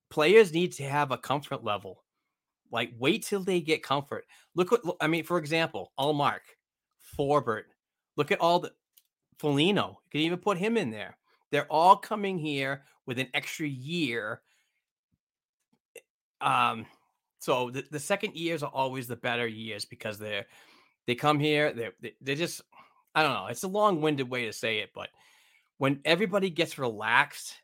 [0.09, 2.02] Players need to have a comfort level.
[2.73, 4.25] Like wait till they get comfort.
[4.55, 5.25] Look what I mean.
[5.25, 6.41] For example, Ullmark,
[7.19, 7.65] Forbort.
[8.17, 8.73] Look at all the
[9.39, 9.99] Foligno.
[10.07, 11.17] You can even put him in there.
[11.51, 14.41] They're all coming here with an extra year
[16.43, 16.87] um,
[17.39, 20.47] so the, the second years are always the better years because they're
[21.07, 22.63] they come here, they're they, are just
[23.15, 25.09] I don't know, it's a long-winded way to say it, but
[25.79, 27.55] when everybody gets relaxed,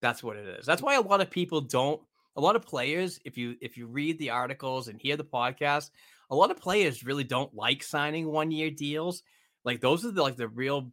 [0.00, 0.66] that's what it is.
[0.66, 2.00] That's why a lot of people don't
[2.36, 5.90] a lot of players, if you if you read the articles and hear the podcast,
[6.30, 9.22] a lot of players really don't like signing one-year deals.
[9.64, 10.92] Like those are the, like the real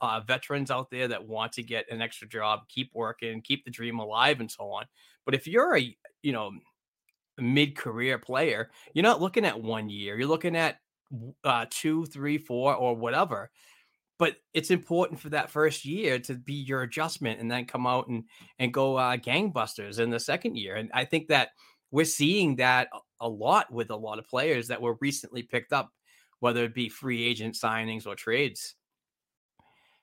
[0.00, 3.70] uh, veterans out there that want to get an extra job, keep working, keep the
[3.70, 4.86] dream alive, and so on.
[5.24, 6.52] But if you're a you know
[7.38, 10.18] mid-career player, you're not looking at one year.
[10.18, 10.78] You're looking at
[11.44, 13.50] uh, two, three, four, or whatever.
[14.20, 18.08] But it's important for that first year to be your adjustment, and then come out
[18.08, 18.24] and
[18.58, 20.76] and go uh, gangbusters in the second year.
[20.76, 21.48] And I think that
[21.90, 22.88] we're seeing that
[23.20, 25.90] a lot with a lot of players that were recently picked up,
[26.40, 28.74] whether it be free agent signings or trades.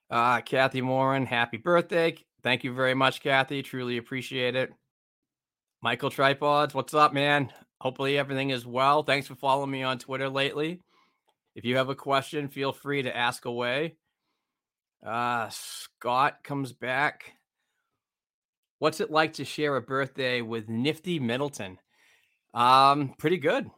[0.09, 2.17] Uh, Kathy moran happy birthday.
[2.41, 3.61] Thank you very much, Kathy.
[3.61, 4.73] Truly appreciate it.
[5.83, 7.53] Michael Tripods, what's up, man?
[7.81, 9.03] Hopefully everything is well.
[9.03, 10.81] Thanks for following me on Twitter lately.
[11.55, 13.95] If you have a question, feel free to ask away.
[15.05, 17.33] Uh, Scott comes back.
[18.79, 21.79] What's it like to share a birthday with Nifty Middleton?
[22.53, 23.69] Um, pretty good.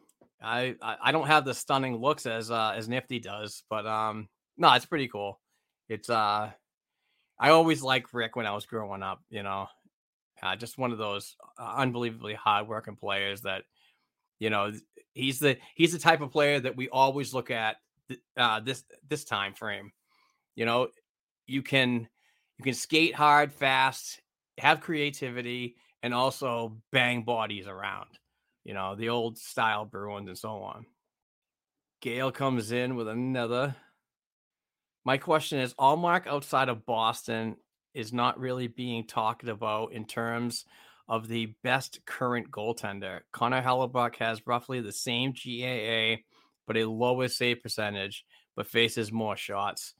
[0.42, 4.28] I, I I don't have the stunning looks as uh as Nifty does, but um
[4.56, 5.38] no, it's pretty cool.
[5.88, 6.50] It's uh
[7.38, 9.66] I always liked Rick when I was growing up, you know.
[10.42, 13.64] Uh, just one of those uh, unbelievably hardworking players that
[14.38, 14.72] you know
[15.12, 17.76] he's the he's the type of player that we always look at
[18.08, 19.92] th- uh this this time frame.
[20.54, 20.88] You know,
[21.50, 22.08] you can
[22.58, 24.20] you can skate hard, fast,
[24.58, 28.08] have creativity, and also bang bodies around
[28.64, 30.86] you know, the old style Bruins and so on.
[32.00, 33.76] Gale comes in with another.
[35.04, 37.56] My question is Ullmark outside of Boston
[37.94, 40.64] is not really being talked about in terms
[41.08, 43.20] of the best current goaltender.
[43.32, 46.22] Connor Hellebuyck has roughly the same GAA,
[46.66, 49.94] but a lower save percentage, but faces more shots.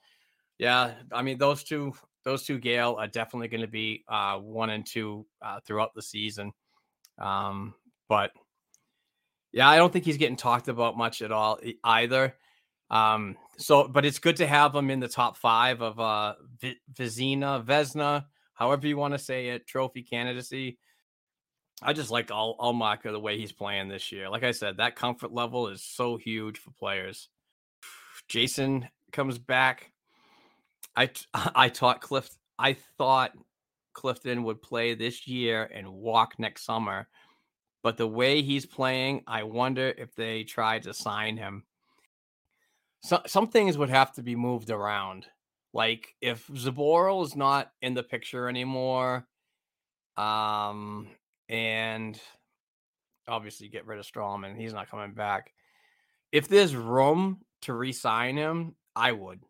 [0.61, 4.68] Yeah, I mean those two, those two Gale are definitely going to be uh, one
[4.68, 6.53] and two uh, throughout the season.
[7.18, 7.73] Um,
[8.11, 8.33] but
[9.53, 12.37] yeah, I don't think he's getting talked about much at all either.
[12.90, 16.79] Um, so, but it's good to have him in the top five of uh, v-
[16.92, 20.79] Vizina, Vesna, however you want to say it, trophy candidacy.
[21.81, 24.29] I just like all Ullmark the way he's playing this year.
[24.29, 27.31] Like I said, that comfort level is so huge for players.
[28.29, 29.92] Jason comes back.
[31.00, 31.10] I
[31.54, 32.04] I taught.
[32.58, 33.32] I thought
[33.94, 37.08] Clifton would play this year and walk next summer
[37.82, 41.64] but the way he's playing, I wonder if they try to sign him.
[43.02, 45.26] So, some things would have to be moved around.
[45.72, 49.26] Like if Zaboral is not in the picture anymore,
[50.16, 51.08] um,
[51.48, 52.20] and
[53.28, 55.52] obviously get rid of Strawman, he's not coming back.
[56.32, 59.40] If there's room to re-sign him, I would.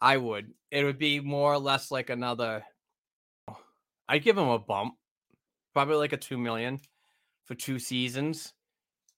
[0.00, 0.52] I would.
[0.70, 2.64] It would be more or less like another.
[4.08, 4.94] I'd give him a bump,
[5.74, 6.80] probably like a two million
[7.46, 8.52] for two seasons.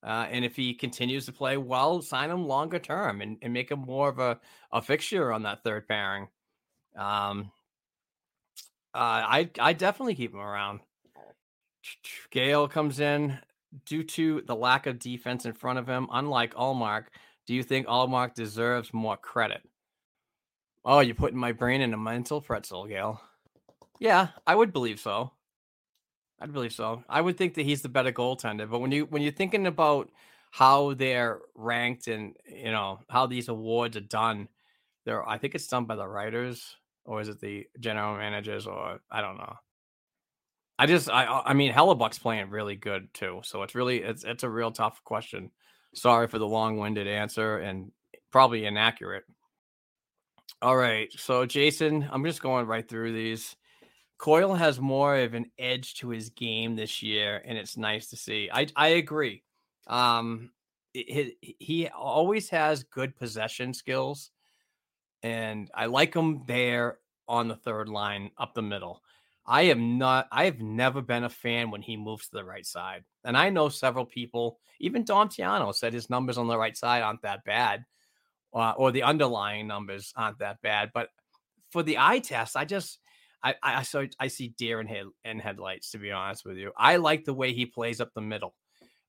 [0.03, 3.71] Uh, and if he continues to play well, sign him longer term and, and make
[3.71, 4.41] him more of a,
[4.73, 6.29] a fixture on that third pairing.
[6.97, 7.53] Um,
[8.95, 10.81] uh, I I definitely keep him around.
[12.31, 13.39] Gale comes in
[13.85, 16.09] due to the lack of defense in front of him.
[16.11, 17.05] Unlike Ullmark,
[17.47, 19.63] do you think Ullmark deserves more credit?
[20.93, 23.21] Oh, you're putting my brain in a mental pretzel, Gail.
[24.01, 25.31] Yeah, I would believe so.
[26.41, 27.05] I'd believe so.
[27.09, 28.69] I would think that he's the better goaltender.
[28.69, 30.11] But when you when you're thinking about
[30.51, 34.49] how they're ranked and you know how these awards are done,
[35.05, 38.99] there I think it's done by the writers or is it the general managers or
[39.13, 39.55] I don't know.
[40.77, 44.43] I just I I mean Hellebuyck's playing really good too, so it's really it's it's
[44.43, 45.53] a real tough question.
[45.95, 47.93] Sorry for the long-winded answer and
[48.33, 49.23] probably inaccurate.
[50.63, 53.57] All right, so Jason, I'm just going right through these.
[54.19, 58.17] Coyle has more of an edge to his game this year, and it's nice to
[58.17, 58.51] see.
[58.53, 59.43] I I agree.
[59.87, 60.51] Um,
[60.93, 64.33] he, he always has good possession skills,
[65.23, 69.03] and I like him there on the third line up the middle.
[69.47, 70.29] I am not.
[70.31, 73.49] I have never been a fan when he moves to the right side, and I
[73.49, 74.59] know several people.
[74.79, 77.87] Even Dom Tiano said his numbers on the right side aren't that bad,
[78.53, 80.91] uh, or the underlying numbers aren't that bad.
[80.93, 81.09] But
[81.71, 82.99] for the eye test, I just
[83.43, 85.91] I I so I see deer in head in headlights.
[85.93, 88.55] To be honest with you, I like the way he plays up the middle.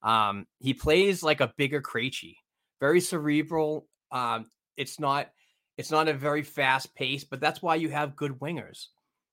[0.03, 2.35] Um, he plays like a bigger Krejci,
[2.79, 3.87] very cerebral.
[4.11, 5.29] Um, it's not
[5.77, 8.87] it's not a very fast pace, but that's why you have good wingers.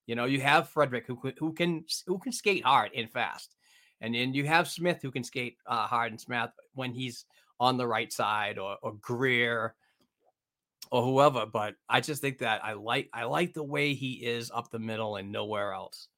[0.06, 3.54] You know, you have Frederic who who can who can skate hard and fast,
[4.00, 7.24] and then you have Smith who can skate uh, hard and smart when he's
[7.60, 9.74] on the right side, or or Greer
[10.90, 11.46] or whoever.
[11.46, 14.78] But I just think that I like I like the way he is up the
[14.78, 16.08] middle and nowhere else.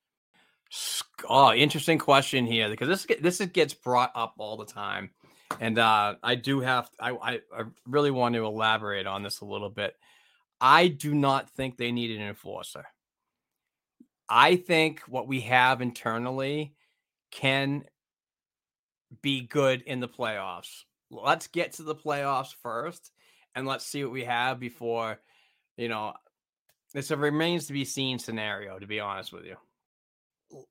[1.29, 5.11] Oh, interesting question here because this this gets brought up all the time,
[5.59, 9.45] and uh, I do have I, I I really want to elaborate on this a
[9.47, 9.97] little bit.
[10.61, 12.85] I do not think they need an enforcer.
[14.29, 16.75] I think what we have internally
[17.33, 17.85] can
[19.23, 20.85] be good in the playoffs.
[21.11, 23.11] Let's get to the playoffs first
[23.55, 25.21] and let's see what we have before,
[25.77, 26.15] you know,
[26.95, 29.57] it's a remains to be seen scenario, to be honest with you.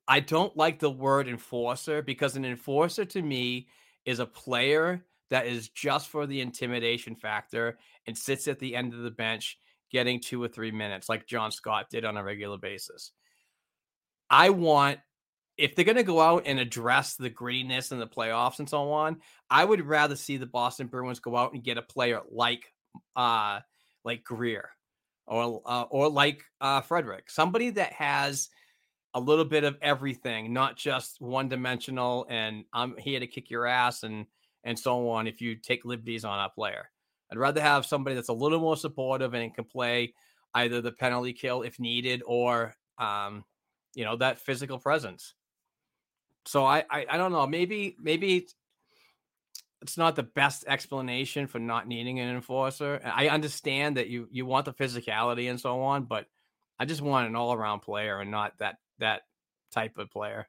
[0.06, 3.68] I don't like the word enforcer because an enforcer to me
[4.04, 8.92] is a player that is just for the intimidation factor and sits at the end
[8.92, 9.58] of the bench
[9.90, 13.12] getting two or three minutes, like John Scott did on a regular basis.
[14.28, 14.98] I want
[15.60, 18.90] if they're going to go out and address the grittiness in the playoffs and so
[18.92, 22.72] on, I would rather see the Boston Bruins go out and get a player like
[23.14, 23.60] uh
[24.04, 24.70] like Greer
[25.26, 28.48] or uh, or like uh Frederic, somebody that has
[29.12, 33.66] a little bit of everything, not just one dimensional and I'm here to kick your
[33.66, 34.26] ass and
[34.64, 36.90] and so on if you take liberties on a player.
[37.30, 40.14] I'd rather have somebody that's a little more supportive and can play
[40.54, 43.44] either the penalty kill if needed or um,
[43.94, 45.34] you know, that physical presence.
[46.46, 48.46] So I, I I don't know, maybe maybe
[49.82, 53.00] it's not the best explanation for not needing an enforcer.
[53.04, 56.26] I understand that you you want the physicality and so on, but
[56.78, 59.22] I just want an all around player and not that that
[59.70, 60.48] type of player.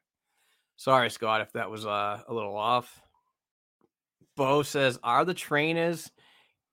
[0.76, 3.00] Sorry, Scott, if that was uh, a little off.
[4.36, 6.10] Bo says, "Are the trainers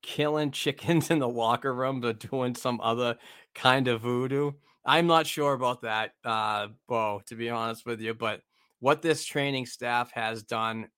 [0.02, 3.16] killing chickens in the locker room or doing some other
[3.54, 4.52] kind of voodoo?"
[4.84, 8.14] I'm not sure about that, uh, Bo, to be honest with you.
[8.14, 8.40] But
[8.80, 10.88] what this training staff has done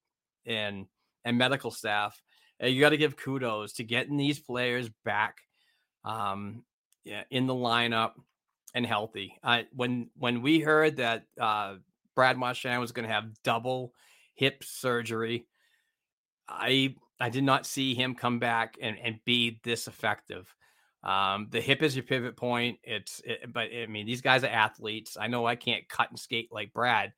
[0.44, 0.86] in
[1.24, 2.20] and medical staff,
[2.62, 5.38] uh, you got to give kudos to getting these players back
[6.04, 6.64] um,
[7.04, 8.12] yeah, in the lineup
[8.74, 9.38] and healthy.
[9.74, 11.74] When when we heard that uh,
[12.14, 13.92] Brad Marchand was going to have double
[14.34, 15.46] hip surgery,
[16.48, 20.52] I I did not see him come back and, and be this effective.
[21.04, 22.78] Um, the hip is your pivot point.
[22.84, 25.16] It's it, but I mean these guys are athletes.
[25.20, 27.12] I know I can't cut and skate like Brad,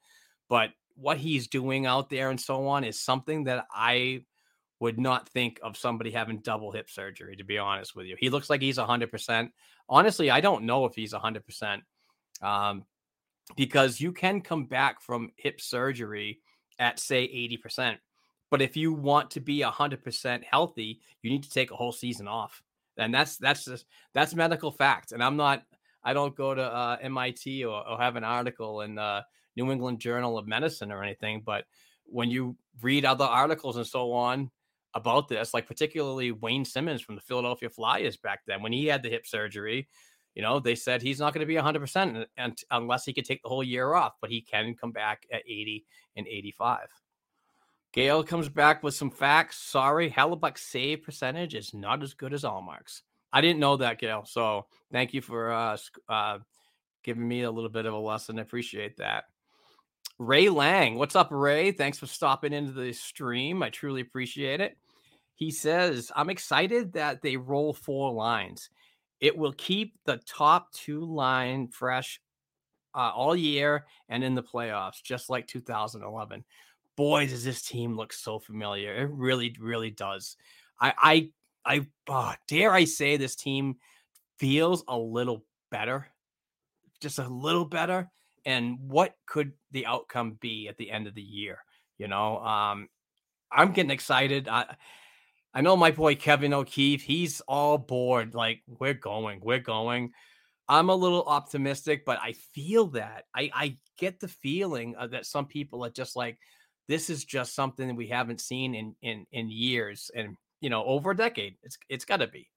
[0.55, 4.23] but what he's doing out there and so on is something that I
[4.79, 8.15] would not think of somebody having double hip surgery, to be honest with you.
[8.21, 9.51] He looks like he's 100%.
[9.89, 11.81] Honestly, I don't know if he's 100%
[12.41, 12.85] um,
[13.57, 16.39] because you can come back from hip surgery
[16.79, 17.97] at, say, 80%.
[18.49, 22.29] But if you want to be 100% healthy, you need to take a whole season
[22.29, 22.63] off.
[22.97, 25.11] And that's that's just that's medical fact.
[25.11, 25.65] And I'm not
[26.05, 29.23] I don't go to uh, MIT or, or, have an article and uh,
[29.57, 31.65] New England Journal of Medicine or anything, but
[32.07, 34.51] when you read other articles and so on
[34.95, 39.03] about this, like particularly Wayne Simmonds from the Philadelphia Flyers back then, when he had
[39.03, 39.89] the hip surgery,
[40.35, 43.43] you know, they said he's not going to be 100% and, unless he could take
[43.43, 45.85] the whole year off, but he can come back at 80
[46.17, 46.89] and 85.
[47.93, 49.59] Gail comes back with some facts.
[49.59, 53.03] Sorry, Hellebuyck's save percentage is not as good as Ullmark's.
[53.33, 54.25] I didn't know that, Gail.
[54.27, 55.77] So thank you for uh,
[56.09, 56.39] uh,
[57.05, 58.39] giving me a little bit of a lesson.
[58.39, 59.25] I appreciate that.
[60.19, 60.95] Ray Lang.
[60.95, 61.73] What's up, Ray?
[61.73, 63.63] Thanks for stopping into the stream.
[63.63, 64.77] I truly appreciate it.
[65.35, 68.71] He says, I'm excited that they roll four lines.
[69.21, 72.21] It will keep the top two line fresh
[72.95, 76.45] uh, all year and in the playoffs, just like 2011.
[76.97, 78.95] Boy, does this team look so familiar.
[78.95, 80.37] It really, really does.
[80.81, 81.31] I, I,
[81.67, 83.79] I oh, dare I say this team
[84.39, 86.07] feels a little better,
[87.01, 88.13] just a little better
[88.45, 91.59] and what could the outcome be at the end of the year?
[91.99, 92.89] You know, um,
[93.51, 94.49] I'm getting excited.
[94.49, 94.77] I
[95.55, 98.35] I know my boy Kevin O'Keefe, he's all bored.
[98.35, 100.11] Like, we're going, we're going.
[100.69, 103.25] I'm a little optimistic, but I feel that.
[103.35, 106.39] I, I get the feeling that some people are just like,
[106.89, 111.13] this is just something we haven't seen in in in years and you know over
[111.13, 111.57] a decade.
[111.63, 112.49] It's it's got to be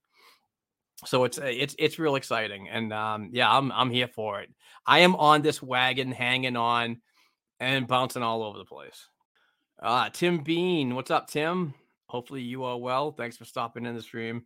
[1.05, 4.49] so it's uh, it's it's real exciting and um yeah i'm i'm here for it.
[4.85, 7.01] I am on this wagon hanging on
[7.59, 9.07] and bouncing all over the place.
[9.81, 11.73] Uh tim bean what's up tim?
[12.07, 13.11] Hopefully you are well.
[13.11, 14.45] Thanks for stopping in the stream.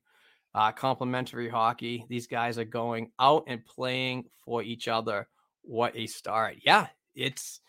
[0.54, 2.06] Uh complimentary hockey.
[2.10, 5.28] These guys are going out and playing for each other.
[5.62, 6.58] What a start.
[6.66, 7.62] Yeah it's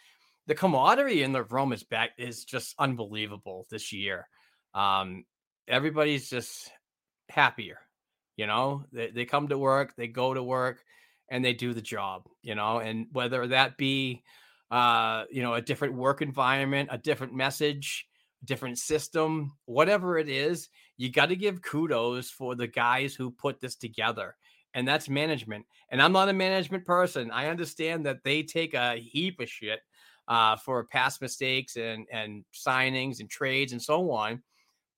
[0.47, 4.27] the camaraderie in the room is back is just unbelievable this year.
[4.75, 5.25] Um
[5.69, 6.73] everybody's just
[7.29, 7.79] happier
[8.37, 10.83] you know, they, they come to work, they go to work,
[11.31, 14.23] and they do the job, you know, and whether that be,
[14.71, 18.07] uh, you know, a different work environment, a different message,
[18.45, 23.61] different system, whatever it is, you got to give kudos for the guys who put
[23.61, 24.37] this together.
[24.75, 25.67] And that's management.
[25.91, 27.31] And I'm not a management person.
[27.31, 29.81] I understand that they take a heap of shit
[30.29, 34.43] uh, for past mistakes and and signings and trades and so on.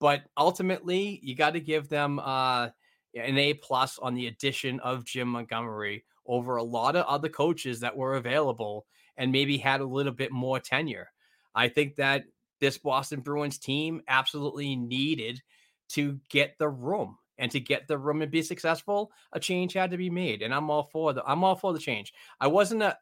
[0.00, 2.68] But ultimately, you got to give them uh,
[3.14, 7.80] an A plus on the addition of Jim Montgomery over a lot of other coaches
[7.80, 8.86] that were available
[9.16, 11.10] and maybe had a little bit more tenure.
[11.54, 12.24] I think that
[12.60, 15.42] this Boston Bruins team absolutely needed
[15.90, 19.90] to get the room and to get the room and be successful, a change had
[19.90, 20.42] to be made.
[20.42, 22.12] And I'm all for the I'm all for the change.
[22.40, 22.96] I wasn't a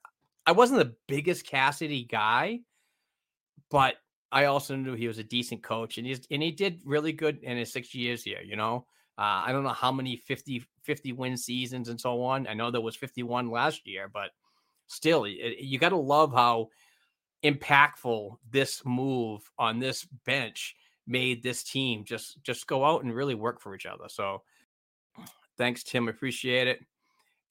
[0.47, 2.61] I wasn't the biggest Cassidy guy,
[3.71, 3.97] but
[4.33, 7.39] I also knew he was a decent coach and he's and he did really good
[7.43, 8.87] in his six years here, you know.
[9.19, 12.47] Uh, I don't know how many 50, 50 win seasons and so on.
[12.47, 14.31] I know there was 51 last year, but
[14.87, 16.69] still, it, you got to love how
[17.45, 23.35] impactful this move on this bench made this team just just go out and really
[23.35, 24.05] work for each other.
[24.09, 24.43] So
[25.59, 26.09] thanks, Tim.
[26.09, 26.81] Appreciate it.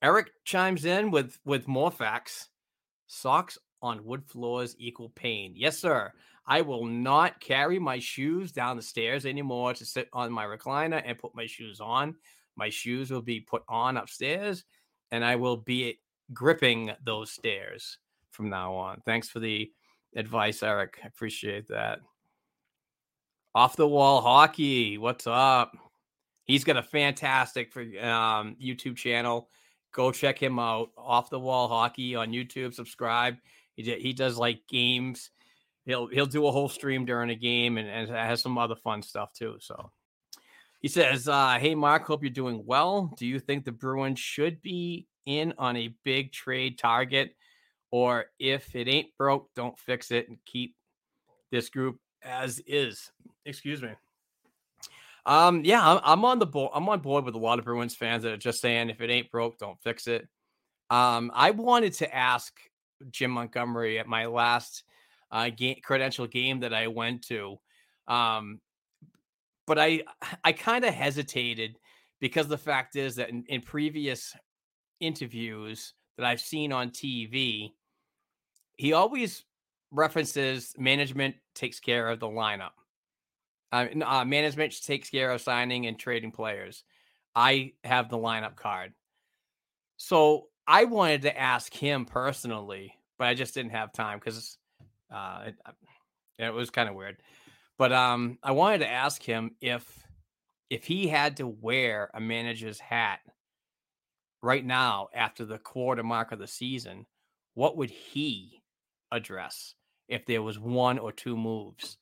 [0.01, 2.49] Eric chimes in with with more facts.
[3.07, 5.53] Socks on wood floors equal pain.
[5.55, 6.14] Yes, sir.
[6.45, 11.01] I will not carry my shoes down the stairs anymore to sit on my recliner
[11.05, 12.15] and put my shoes on.
[12.55, 14.63] My shoes will be put on upstairs
[15.11, 15.99] and I will be
[16.33, 17.97] gripping those stairs
[18.31, 19.01] from now on.
[19.05, 19.71] Thanks for the
[20.15, 20.99] advice, Eric.
[21.03, 21.99] I appreciate that.
[23.53, 24.97] Off the wall hockey.
[24.97, 25.75] What's up?
[26.45, 29.49] He's got a fantastic um, YouTube channel.
[29.93, 30.91] Go check him out.
[30.97, 32.73] Off the wall hockey on YouTube.
[32.73, 33.37] Subscribe.
[33.75, 35.31] He, he does like games
[35.86, 39.01] he'll he'll do a whole stream during a game and, and has some other fun
[39.01, 39.57] stuff too.
[39.59, 39.91] So
[40.82, 43.13] he says, uh, "Hey Mark, hope you're doing well.
[43.17, 47.36] Do you think the Bruins should be in on a big trade target,
[47.91, 50.75] or if it ain't broke, don't fix it and keep
[51.51, 53.11] this group as is?"
[53.45, 53.89] Excuse me.
[55.25, 56.71] Um, yeah, I'm, I'm on the board.
[56.73, 59.09] I'm on board with a lot of Bruins fans that are just saying, if it
[59.09, 60.27] ain't broke, don't fix it.
[60.89, 62.59] Um, I wanted to ask
[63.11, 64.84] Jim Montgomery at my last
[65.32, 65.49] uh,
[65.84, 67.57] credential game that I went to.
[68.07, 68.59] Um,
[69.67, 70.03] but I
[70.43, 71.77] I kind of hesitated
[72.19, 74.36] because the fact is that in, in, previous
[74.99, 77.71] interviews that I've seen on TV,
[78.77, 79.43] he always
[79.91, 82.71] references management takes care of the lineup.
[83.71, 86.84] Uh, uh, management takes care of signing and trading players.
[87.36, 88.93] I have the lineup card.
[89.97, 94.57] So I wanted to ask him personally, but I just didn't have time because
[95.12, 95.55] uh, it,
[96.39, 97.18] it was kind of weird,
[97.78, 100.05] but um, I wanted to ask him if
[100.70, 103.20] if he had to wear a manager's hat
[104.41, 107.05] right now after the quarter mark of the season,
[107.55, 108.64] what would he
[109.12, 109.76] address
[110.07, 111.97] if there was one or two moves?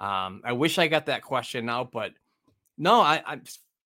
[0.00, 2.12] Um, I wish I got that question out, but
[2.78, 3.40] no, I, I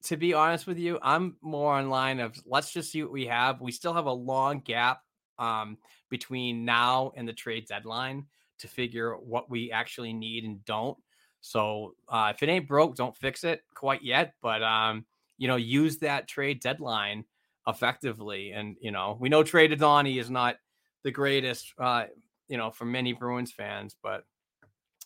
[0.05, 3.27] to be honest with you, I'm more on line of let's just see what we
[3.27, 3.61] have.
[3.61, 5.01] We still have a long gap
[5.39, 5.79] um,
[6.11, 8.27] between now and the trade deadline
[8.65, 10.97] to figure what we actually need and don't.
[11.41, 14.35] So uh, if it ain't broke, don't fix it quite yet.
[14.41, 15.05] But um,
[15.37, 17.25] you know, use that trade deadline
[17.67, 18.53] effectively.
[18.53, 20.57] And you know, we know Trey Donnie is not
[21.03, 22.07] the greatest, uh,
[22.49, 24.25] you know, for many Bruins fans, but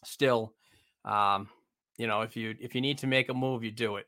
[0.04, 0.54] still,
[1.04, 1.48] um,
[1.96, 4.06] you know, if you if you need to make a move, you do it.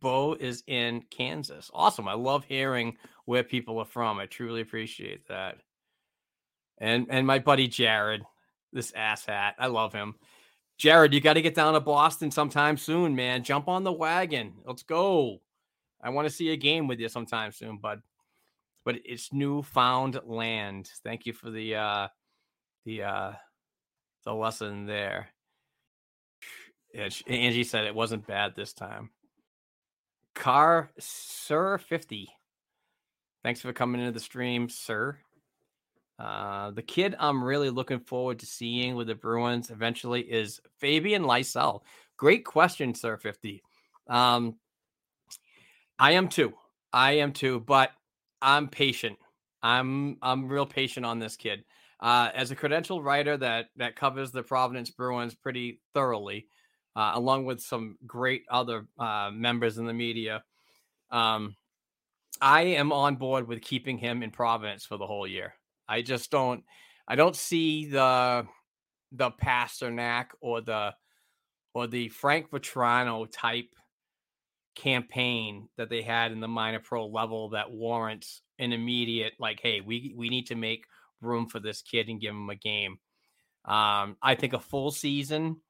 [0.00, 1.70] Bo is in Kansas.
[1.72, 2.08] Awesome.
[2.08, 4.18] I love hearing where people are from.
[4.18, 5.56] I truly appreciate that
[6.78, 8.22] and and my buddy Jared,
[8.72, 9.54] this asshat.
[9.58, 10.14] I love him.
[10.76, 13.42] Jared, you got to get down to Boston sometime soon, man.
[13.42, 14.54] Jump on the wagon.
[14.64, 15.40] Let's go.
[16.00, 18.00] I want to see a game with you sometime soon, bud.
[18.84, 20.88] But it's Newfoundland.
[21.02, 22.08] Thank you for the uh
[22.84, 23.32] the uh
[24.24, 25.28] the lesson there.
[26.94, 29.10] Yeah, Angie said it wasn't bad this time.
[30.34, 32.28] Car Sir 50.
[33.42, 35.18] Thanks for coming into the stream, sir.
[36.18, 41.22] Uh, the kid I'm really looking forward to seeing with the Bruins eventually is Fabian
[41.22, 41.82] Lysell.
[42.16, 43.62] Great question, Sir 50.
[44.08, 44.56] Um,
[45.98, 46.54] I am too.
[46.92, 47.92] I am too, but
[48.42, 49.18] I'm patient.
[49.62, 51.64] I'm I'm real patient on this kid.
[52.00, 56.46] Uh, as a credentialed writer that that covers the Providence Bruins pretty thoroughly,
[56.96, 60.44] uh, along with some great other uh, members in the media,
[61.10, 61.56] um,
[62.40, 65.54] I am on board with keeping him in Providence for the whole year.
[65.88, 66.64] I just don't
[67.06, 68.46] I don't see the
[69.12, 70.94] the Pastrnak or the
[71.74, 73.74] or the Frank Vatrano type
[74.74, 79.80] campaign that they had in the minor pro level that warrants an immediate like, hey,
[79.80, 80.84] we we need to make
[81.20, 82.98] room for this kid and give him a game.
[83.64, 85.60] Um, I think a full season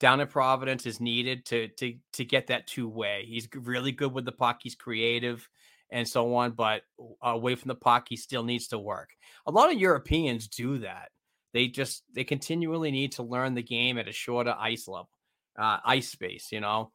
[0.00, 3.24] down in Providence is needed to to to get that two way.
[3.26, 4.60] He's really good with the puck.
[4.62, 5.48] He's creative
[5.92, 6.52] and so on.
[6.52, 6.82] But
[7.22, 9.10] away from the puck, he still needs to work.
[9.46, 11.10] A lot of Europeans do that.
[11.52, 15.10] They just they continually need to learn the game at a shorter ice level,
[15.58, 16.48] uh, ice space.
[16.50, 16.90] You know,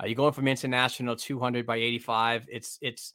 [0.00, 2.46] uh, you're going from international 200 by 85.
[2.48, 3.14] It's it's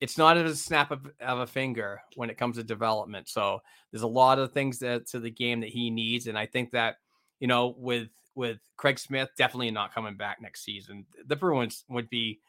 [0.00, 3.28] it's not a snap of, of, a finger when it comes to development.
[3.28, 3.60] So
[3.90, 6.72] there's a lot of things that to the game that he needs, and I think
[6.72, 6.96] that
[7.38, 12.10] you know with with Craig Smith definitely not coming back next season, the Bruins would
[12.10, 12.40] be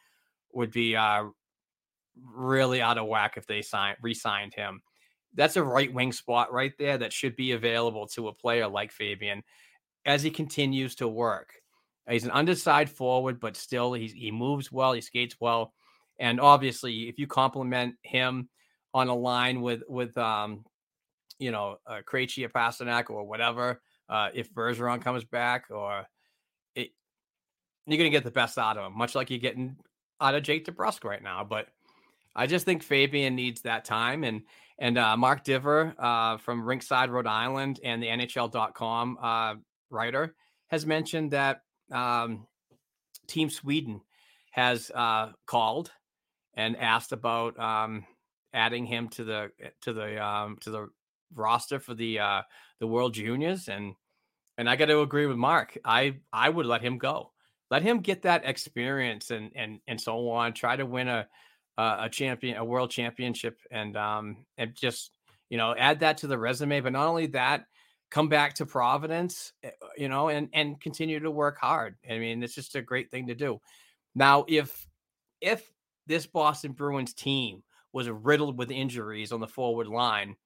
[0.52, 1.24] would be uh,
[2.24, 4.82] really out of whack if they sign re-signed him.
[5.34, 8.90] That's a right wing spot right there that should be available to a player like
[8.90, 9.42] Fabian
[10.06, 11.52] as he continues to work.
[12.08, 15.72] He's an underside forward, but still he he moves well, he skates well,
[16.18, 18.48] and obviously if you complement him
[18.94, 20.64] on a line with with um
[21.38, 26.06] you know uh, Krejci or Pastrnak or whatever, uh, if Bergeron comes back or
[26.76, 26.90] it,
[27.86, 29.76] you're gonna get the best out of him, much like you're getting
[30.20, 31.44] out of Jake DeBrusk right now.
[31.44, 31.68] But
[32.36, 34.42] I just think Fabian needs that time, and
[34.78, 39.54] And uh, Mark Divver uh, from Rinkside, Rhode Island, and the NHL.com uh,
[39.90, 40.34] writer
[40.68, 42.46] has mentioned that um,
[43.26, 44.02] Team Sweden
[44.50, 45.90] has uh, called
[46.54, 48.04] and asked about um,
[48.52, 49.50] adding him to the
[49.82, 50.88] to the um, to the
[51.34, 52.42] roster for the uh,
[52.80, 53.94] the World Juniors, and
[54.58, 55.78] and I got to agree with Mark.
[55.84, 57.32] I I would let him go,
[57.70, 60.52] let him get that experience and and and so on.
[60.52, 61.28] Try to win a
[61.78, 65.10] a champion, a world championship, and um and just
[65.50, 66.80] you know add that to the resume.
[66.80, 67.66] But not only that,
[68.10, 71.96] come back to Providence, eh, you know, and and continue to work hard.
[72.08, 73.60] I mean, it's just a great thing to do.
[74.14, 74.86] Now, if
[75.40, 75.70] if
[76.06, 77.62] this Boston Bruins team
[77.92, 80.36] was riddled with injuries on the forward line,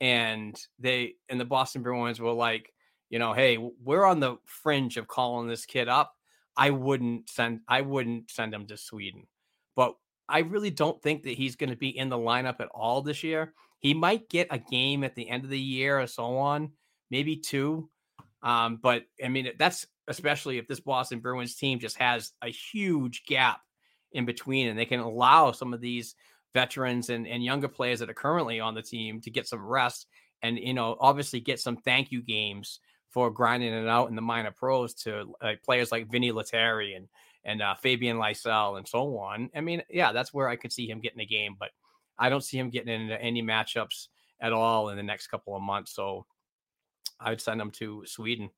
[0.00, 2.72] and they and the Boston Bruins were like,
[3.10, 6.14] you know, hey, we're on the fringe of calling this kid up.
[6.56, 9.26] I wouldn't send I wouldn't send him to Sweden.
[9.74, 9.94] But
[10.28, 13.22] I really don't think that he's going to be in the lineup at all this
[13.22, 13.52] year.
[13.78, 16.72] He might get a game at the end of the year or so on,
[17.10, 17.88] maybe two.
[18.42, 23.24] Um, but I mean, that's especially if this Boston Bruins team just has a huge
[23.26, 23.60] gap
[24.12, 26.14] in between and they can allow some of these
[26.54, 30.06] veterans and, and younger players that are currently on the team to get some rest
[30.42, 34.22] and, you know, obviously get some thank you games for grinding it out in the
[34.22, 37.08] minor pros to like players like Vinny Lettieri and
[37.46, 39.48] and uh, Fabian Lysell and so on.
[39.54, 41.70] I mean, yeah, that's where I could see him getting a game, but
[42.18, 44.08] I don't see him getting into any matchups
[44.40, 45.94] at all in the next couple of months.
[45.94, 46.26] So
[47.20, 48.50] I would send him to Sweden.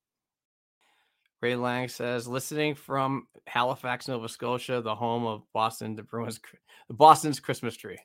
[1.40, 6.40] Ray Lang says, listening from Halifax, Nova Scotia, the home of Boston, the Bruins,
[6.88, 7.98] the Boston's Christmas tree.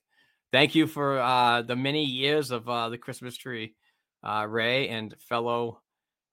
[0.51, 3.73] Thank you for uh, the many years of uh, the Christmas tree,
[4.21, 5.81] uh, Ray and fellow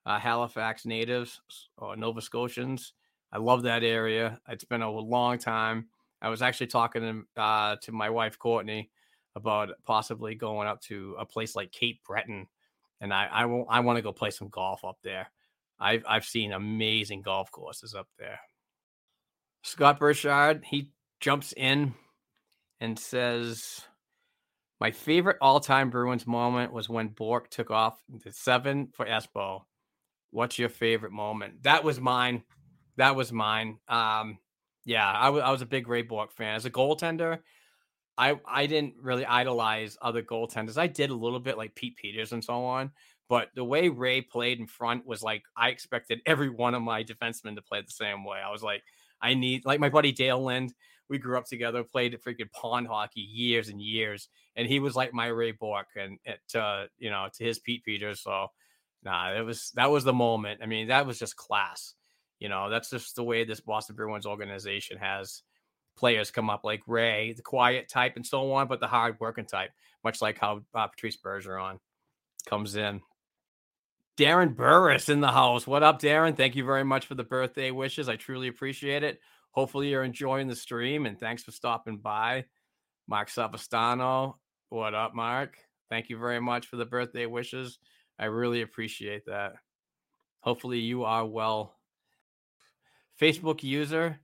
[0.05, 1.41] uh, Halifax natives
[1.79, 2.93] or Nova Scotians.
[3.33, 4.41] I love that area.
[4.49, 5.89] It's been a long time.
[6.23, 8.91] I was actually talking to, uh, to my wife Courtney
[9.37, 12.47] about possibly going up to a place like Cape Breton,
[13.01, 15.31] and I I, I want to go play some golf up there.
[15.79, 18.41] I've I've seen amazing golf courses up there.
[19.63, 21.95] Scott Burchard, he jumps in
[22.81, 23.83] and says,
[24.81, 29.63] My favorite all-time Bruins moment was when Bourque took off the seven for Espo.
[30.31, 31.63] What's your favorite moment?
[31.63, 32.43] That was mine.
[33.01, 33.79] That was mine.
[33.89, 34.37] Um,
[34.85, 36.55] yeah, I, w- I was a big Ray Bourque fan.
[36.55, 37.39] As a goaltender,
[38.19, 40.77] I I didn't really idolize other goaltenders.
[40.77, 42.91] I did a little bit like Pete Peeters and so on,
[43.27, 47.03] but the way Ray played in front was like I expected every one of my
[47.03, 48.37] defensemen to play the same way.
[48.47, 48.83] I was like,
[49.23, 50.75] I need like my buddy Dale Lind.
[51.09, 55.15] We grew up together, played freaking pond hockey years and years, and he was like
[55.15, 58.21] my Ray Bourque and it, uh, you know to his Pete Peeters.
[58.21, 58.49] So,
[59.03, 60.61] nah, it was that was the moment.
[60.63, 61.95] I mean, that was just class.
[62.41, 65.43] You know, that's just the way this Boston Bruins organization has
[65.97, 69.45] players come up like Ray, the quiet type, and so on, but the hard working
[69.45, 69.71] type,
[70.03, 71.79] much like how uh, Patrice Bergeron
[72.47, 73.03] comes in.
[74.17, 75.67] Darren Burris in the house.
[75.67, 76.37] What up, Darren?
[76.37, 78.09] Thank you very much for the birthday wishes.
[78.09, 79.21] I truly appreciate it.
[79.53, 82.45] Hopefully, you're enjoying the stream and thanks for stopping by.
[83.07, 84.35] Mark Savastano.
[84.69, 85.57] What up, Mark?
[85.89, 87.79] Thank you very much for the birthday wishes.
[88.19, 89.55] I really appreciate that.
[90.41, 91.80] Hopefully, you are well.
[93.21, 94.19] Facebook user.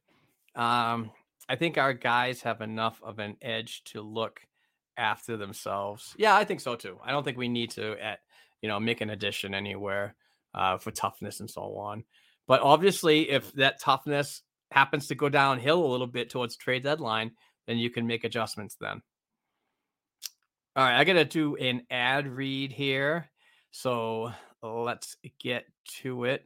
[0.54, 1.10] Um,
[1.48, 4.40] I think our guys have enough of an edge to look
[4.96, 6.14] after themselves.
[6.16, 6.98] Yeah, I think so too.
[7.04, 8.20] I don't think we need to at
[8.62, 10.14] you know, make an addition anywhere
[10.54, 12.04] uh, for toughness and so on.
[12.48, 17.32] But obviously, if that toughness happens to go downhill a little bit towards trade deadline,
[17.66, 19.02] then you can make adjustments then.
[20.74, 23.28] All right, I got to do an ad read here.
[23.70, 24.32] So
[24.62, 25.64] let's get
[26.02, 26.44] to it.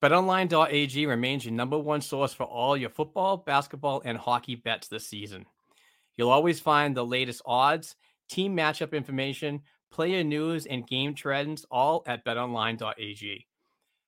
[0.00, 5.08] BetOnline.ag remains your number one source for all your football, basketball, and hockey bets this
[5.08, 5.44] season.
[6.16, 7.96] You'll always find the latest odds,
[8.28, 13.46] team matchup information, player news, and game trends all at betonline.ag.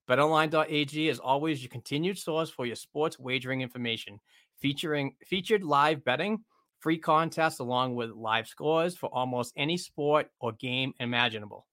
[0.08, 4.20] BetOnline.ag is always your continued source for your sports wagering information,
[4.60, 6.44] featuring featured live betting,
[6.78, 11.66] free contests, along with live scores for almost any sport or game imaginable.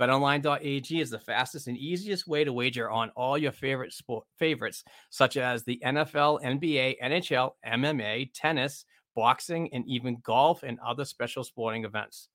[0.00, 4.82] BetOnline.ag is the fastest and easiest way to wager on all your favorite sport favorites,
[5.10, 8.84] such as the NFL, NBA, NHL, MMA, tennis,
[9.14, 12.28] boxing, and even golf and other special sporting events.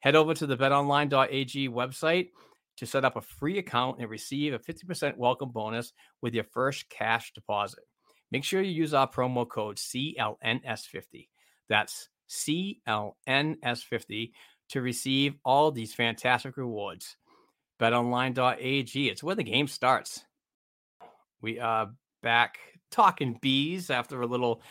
[0.00, 2.28] Head over to the betonline.ag website
[2.76, 6.88] to set up a free account and receive a 50% welcome bonus with your first
[6.88, 7.82] cash deposit.
[8.30, 11.26] Make sure you use our promo code CLNS50.
[11.68, 14.30] That's CLNS50
[14.72, 17.16] to receive all these fantastic rewards.
[17.78, 20.24] BetOnline.ag, it's where the game starts.
[21.42, 21.90] We are
[22.22, 22.58] back
[22.90, 24.62] talking bees after a little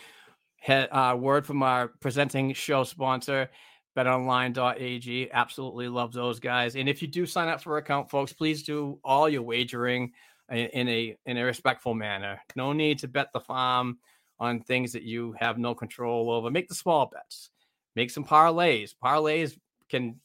[0.68, 3.50] uh, word from our presenting show sponsor,
[3.96, 5.32] betonline.ag.
[5.32, 6.76] Absolutely love those guys.
[6.76, 10.14] And if you do sign up for an account, folks, please do all your wagering
[10.50, 12.40] in, in a in a respectful manner.
[12.56, 14.00] No need to bet the farm
[14.40, 16.50] on things that you have no control over.
[16.50, 17.52] Make the small bets.
[17.96, 18.96] Make some parlays.
[19.04, 19.58] Parlays
[19.92, 20.16] can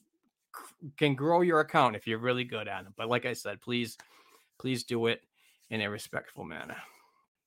[0.96, 2.94] can grow your account if you're really good at them.
[2.96, 3.98] But like I said, please
[4.58, 5.20] please do it
[5.68, 6.76] in a respectful manner.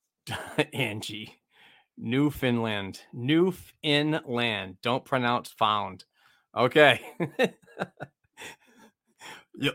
[0.74, 1.36] Angie.
[1.98, 3.02] Newfoundland.
[3.14, 4.78] Newfoundland.
[4.82, 6.06] Don't pronounce found.
[6.56, 7.02] Okay.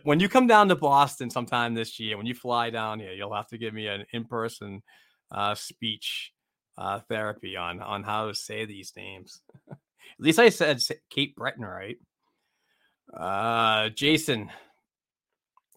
[0.05, 3.35] when you come down to Boston sometime this year, when you fly down here, you'll
[3.35, 4.83] have to give me an in-person
[5.31, 6.33] uh, speech
[6.77, 9.41] uh, therapy on on how to say these names.
[9.71, 9.77] At
[10.19, 10.81] least I said
[11.11, 11.97] Cape Breton right.
[13.13, 14.51] Uh, Jason.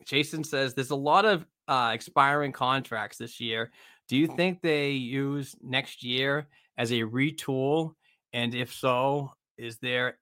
[0.05, 3.71] Jason says there's a lot of uh, expiring contracts this year.
[4.07, 6.47] Do you think they use next year
[6.77, 7.93] as a retool?
[8.31, 10.17] And if so, is there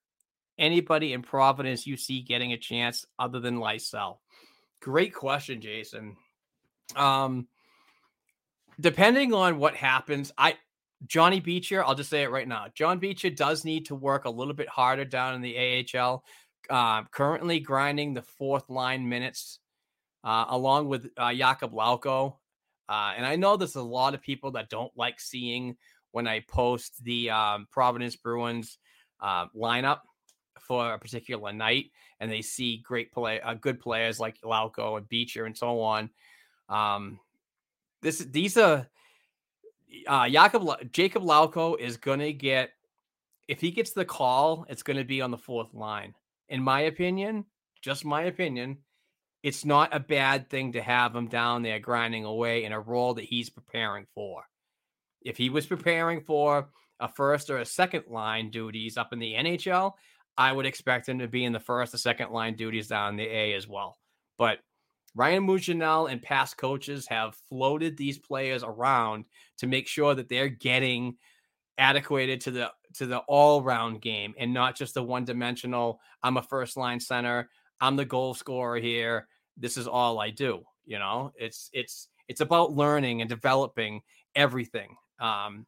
[0.58, 4.18] anybody in Providence you see getting a chance other than Lysell?
[4.82, 6.16] Great question, Jason.
[6.95, 7.47] Um,
[8.80, 10.58] depending on what happens, I
[11.08, 12.68] Johnny Beecher, I'll just say it right now.
[12.74, 16.24] John Beecher does need to work a little bit harder down in the AHL.
[16.70, 19.59] Uh, currently grinding the fourth line minutes
[20.24, 22.36] uh, along with uh, Jakub Lauko.
[22.89, 25.78] Uh, and I know there's a lot of people that don't like seeing
[26.11, 28.78] when I post the um, Providence Bruins
[29.22, 29.99] uh, lineup
[30.59, 35.45] for a particular night, and they see great play, good players like Lauko and Beecher
[35.45, 36.09] and so on.
[36.70, 37.20] Um,
[38.01, 38.88] this these are
[40.07, 42.72] uh, Jakub Jakub Lauko is gonna get
[43.47, 46.13] if he gets the call, it's gonna be on the fourth line.
[46.50, 47.46] In my opinion,
[47.82, 48.80] just my opinion,
[49.43, 53.14] it's not a bad thing to have him down there grinding away in a role
[53.16, 54.43] that he's preparing for.
[55.22, 56.70] If he was preparing for
[57.00, 59.93] a first or a second line duties up in the NHL,
[60.38, 63.18] I would expect him to be in the first or second line duties down in
[63.18, 63.98] the A as well.
[64.38, 64.60] But
[65.16, 69.26] Ryan Mougenel and past coaches have floated these players around
[69.60, 71.16] to make sure that they're getting
[71.78, 76.78] adequated to the to the all-round game and not just the one-dimensional I'm a first
[76.78, 77.49] line center,
[77.82, 81.32] I'm the goal scorer here, this is all I do, you know?
[81.36, 84.01] It's it's it's about learning and developing
[84.36, 84.95] everything.
[85.19, 85.65] Um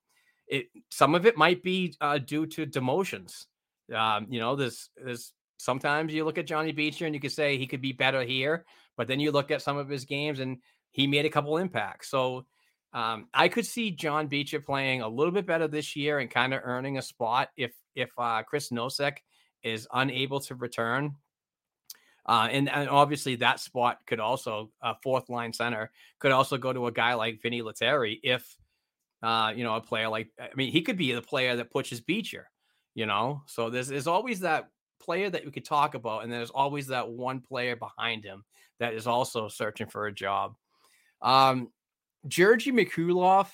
[0.47, 3.45] it some of it might be uh, due to demotions.
[3.93, 7.57] Um, you know, there's there's sometimes you look at Johnny Beecher and you could say
[7.57, 10.57] he could be better here, but then you look at some of his games and
[10.91, 12.09] he made a couple impacts.
[12.09, 12.45] So
[12.93, 16.53] um, I could see John Beecher playing a little bit better this year and kind
[16.53, 19.17] of earning a spot if if uh, Chris Nosek
[19.63, 21.15] is unable to return.
[22.25, 26.73] Uh, and, and obviously that spot could also a fourth line center could also go
[26.73, 28.57] to a guy like Vinny Lettieri if
[29.23, 32.01] uh, you know a player like I mean he could be the player that pushes
[32.01, 32.49] Beecher,
[32.95, 33.43] you know.
[33.47, 34.69] So there's there's always that
[34.99, 38.43] player that we could talk about, and there's always that one player behind him
[38.79, 40.55] that is also searching for a job.
[41.21, 41.69] Um,
[42.27, 43.47] Georgi Merkulov,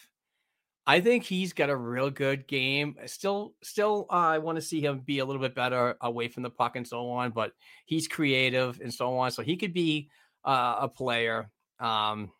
[0.85, 2.95] I think he's got a real good game.
[3.05, 6.43] Still, still, uh, I want to see him be a little bit better away from
[6.43, 7.31] the puck and so on.
[7.31, 7.53] But
[7.85, 10.09] he's creative and so on, so he could be
[10.43, 11.49] uh, a player.
[11.79, 12.31] Um,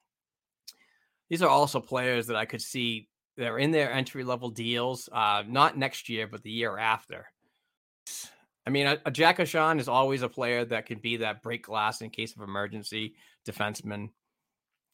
[1.30, 3.08] these are also players that I could see
[3.38, 7.26] they're in their entry level deals, uh, not next year, but the year after.
[8.66, 11.66] I mean, a, a Jack Ahcan is always a player that can be that break
[11.66, 13.16] glass in case of emergency
[13.48, 14.10] defenseman.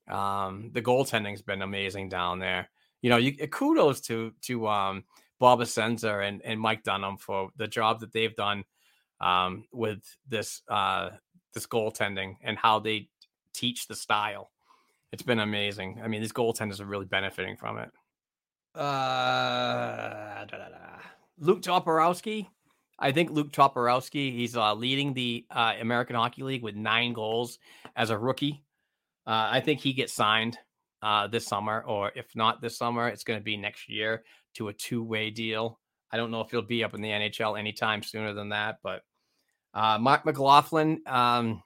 [0.09, 2.69] Um, the goaltending's been amazing down there.
[3.01, 5.03] You know, you kudos to to um,
[5.39, 8.63] Bob Essensa and, and Mike Dunham for the job that they've done
[9.21, 11.11] um, with this uh,
[11.53, 13.09] this goaltending and how they
[13.53, 14.51] teach the style.
[15.11, 16.01] It's been amazing.
[16.03, 17.89] I mean, these goaltenders are really benefiting from it.
[18.75, 20.99] Uh, da, da, da.
[21.39, 22.47] Luke Toporowski,
[22.99, 27.57] I think Luke Toporowski, he's uh, leading the uh, American Hockey League with nine goals
[27.95, 28.63] as a rookie.
[29.29, 30.57] Uh, I think he gets signed
[31.03, 34.23] uh, this summer, or if not this summer, it's going to be next year
[34.55, 35.79] to a two way deal.
[36.11, 39.03] I don't know if he'll be up in the NHL anytime sooner than that, but
[39.75, 41.61] uh, Marc McLaughlin, um,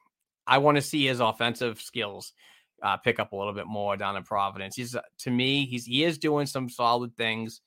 [0.45, 2.33] I want to see his offensive skills
[2.81, 4.75] uh, pick up a little bit more down in Providence.
[4.75, 7.61] He's to me, he's he is doing some solid things,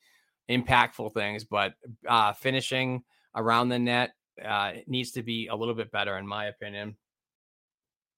[0.51, 1.72] impactful things, but
[2.36, 3.03] finishing
[3.34, 4.11] around the net
[4.44, 6.97] uh, needs to be a little bit better, in my opinion.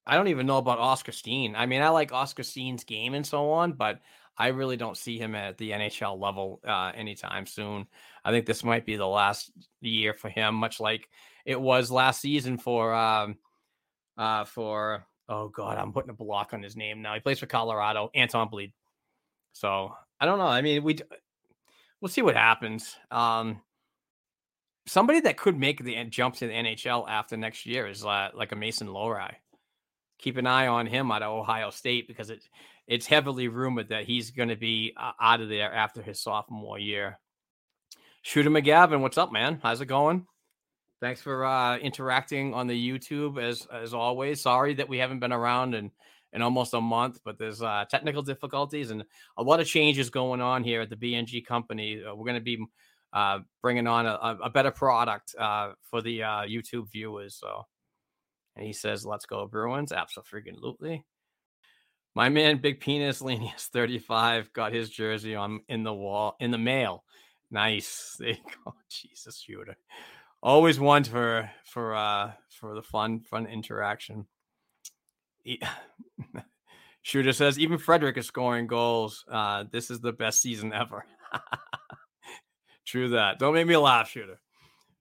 [0.09, 1.55] I don't even know about Oskar Steen.
[1.55, 4.01] I mean, I like Oskar Steen's game and so on, but
[4.39, 7.87] I really don't see him at the NHL level uh, anytime soon.
[8.25, 9.51] I think this might be the last
[9.81, 11.09] year for him, much like
[11.45, 13.37] it was last season for um,
[14.17, 17.15] uh, for oh god, I'm putting a block on his name now.
[17.15, 18.73] He plays for Colorado, Anton Blidh.
[19.53, 20.47] So I don't know.
[20.47, 20.99] I mean, we
[22.01, 22.97] we'll see what happens.
[23.11, 23.61] Um,
[24.87, 28.53] somebody that could make the jump to the NHL after next year is uh, like
[28.53, 29.35] a Mason Lohrei.
[30.19, 32.43] Keep an eye on him out of Ohio State because it
[32.87, 36.79] it's heavily rumored that he's going to be uh, out of there after his sophomore
[36.79, 37.19] year.
[38.23, 39.61] Shooter McGavin, what's up, man?
[39.63, 40.27] How's it going?
[41.01, 44.41] Thanks for uh, interacting on the YouTube as as always.
[44.41, 45.93] Sorry that we haven't been around in
[46.33, 49.05] in almost a month, but there's uh, technical difficulties and
[49.37, 52.03] a lot of changes going on here at the BNG company.
[52.05, 52.67] Uh, we're going to be
[53.13, 57.37] uh, bringing on a, a better product uh, for the YouTube viewers.
[57.37, 57.65] So,
[58.59, 61.05] and he says, "Let's go Bruins!" Absolutely.
[62.15, 66.59] My man, Big Penis Lenius, 35, got his jersey on in the wall in the
[66.59, 67.05] mail.
[67.51, 68.17] Nice.
[68.19, 68.75] There you go.
[68.91, 69.77] Jesus, shooter.
[70.43, 74.27] Always one for for uh for the fun fun interaction.
[75.45, 75.61] He,
[77.03, 79.25] shooter says even Frederic is scoring goals.
[79.31, 81.05] Uh, this is the best season ever.
[82.85, 83.39] True that.
[83.39, 84.41] Don't make me laugh, shooter.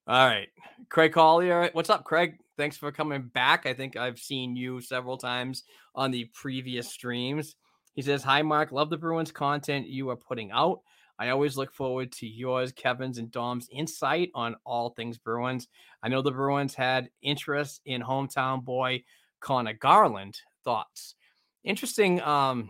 [0.08, 0.50] All right,
[0.90, 1.70] Craig Collier.
[1.74, 2.38] What's up, Craig?
[2.58, 3.66] Thanks for coming back.
[3.66, 7.56] I think I've seen you several times on the previous streams.
[7.94, 8.72] He says, Hi, Mark.
[8.72, 10.82] Love the Bruins content you are putting out.
[11.20, 15.68] I always look forward to yours, Kevin's, and Dom's insight on all things Bruins.
[16.04, 19.04] I know the Bruins had interest in hometown boy
[19.40, 20.40] Conor Garland.
[20.64, 21.16] Thoughts?
[21.64, 22.22] Interesting.
[22.22, 22.70] Um,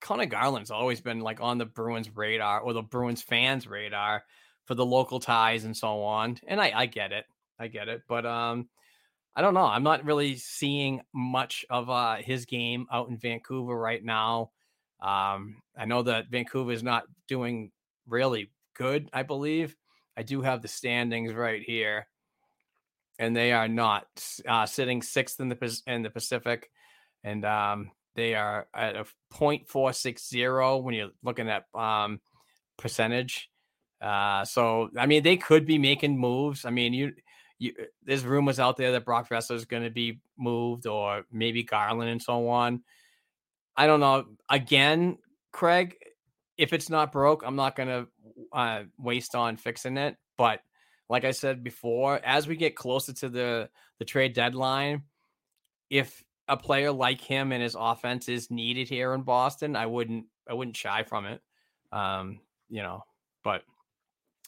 [0.00, 4.24] Conor Garland's always been like on the Bruins radar or the Bruins fans radar
[4.66, 6.38] for the local ties and so on.
[6.46, 7.24] And I, I get it.
[7.60, 8.02] I get it.
[8.08, 8.68] But um,
[9.36, 9.66] I don't know.
[9.66, 14.50] I'm not really seeing much of uh, his game out in Vancouver right now.
[15.00, 17.70] Um, I know that Vancouver is not doing
[18.08, 19.76] really good, I believe.
[20.16, 22.06] I do have the standings right here,
[23.18, 24.06] and they are not
[24.46, 26.70] uh, sitting sixth in the in the Pacific,
[27.22, 32.20] and um, they are at a .460 when you're looking at um,
[32.76, 33.48] percentage.
[34.00, 36.64] Uh, so I mean, they could be making moves.
[36.64, 37.12] I mean, you
[37.60, 41.24] you, uh, there's rumors out there that Brock Boeser is going to be moved or
[41.30, 42.82] maybe Garland and so on.
[43.76, 44.24] I don't know.
[44.48, 45.18] Again,
[45.52, 45.96] Craig,
[46.58, 48.08] if it's not broke, I'm not going to
[48.52, 50.16] uh, waste on fixing it.
[50.36, 50.60] But
[51.08, 55.02] like I said before, as we get closer to the the trade deadline,
[55.90, 60.26] if a player like him and his offense is needed here in Boston, I wouldn't
[60.48, 61.40] I wouldn't shy from it.
[61.92, 63.04] Um, you know,
[63.44, 63.62] but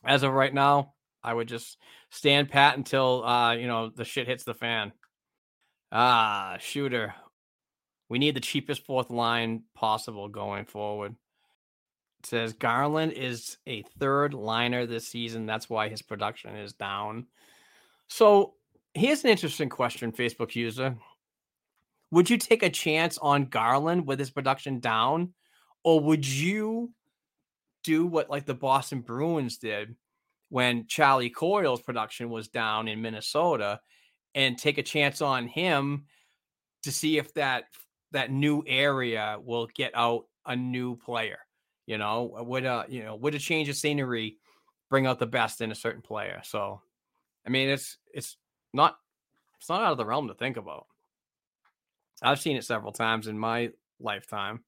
[0.04, 0.94] as of right now,
[1.24, 1.78] I would just
[2.10, 4.92] stand pat until uh, you know the shit hits the fan.
[5.90, 7.14] Ah, shooter.
[8.08, 11.14] We need the cheapest fourth line possible going forward.
[12.20, 15.46] It says Garland is a third liner this season.
[15.46, 17.26] That's why his production is down.
[18.08, 18.54] So
[18.94, 20.96] here's an interesting question, Facebook user.
[22.10, 25.32] Would you take a chance on Garland with his production down?
[25.82, 26.92] Or would you
[27.82, 29.96] do what like the Boston Bruins did
[30.52, 33.80] when Charlie Coyle's production was down in Minnesota
[34.34, 36.04] and take a chance on him
[36.82, 37.64] to see if that
[38.10, 41.38] that new area will get out a new player.
[41.86, 44.36] You know, would a you know would a change of scenery
[44.90, 46.42] bring out the best in a certain player?
[46.44, 46.82] So,
[47.46, 48.36] I mean, it's it's
[48.74, 48.98] not
[49.58, 50.84] it's not out of the realm to think about.
[52.22, 54.64] I've seen it several times in my lifetime.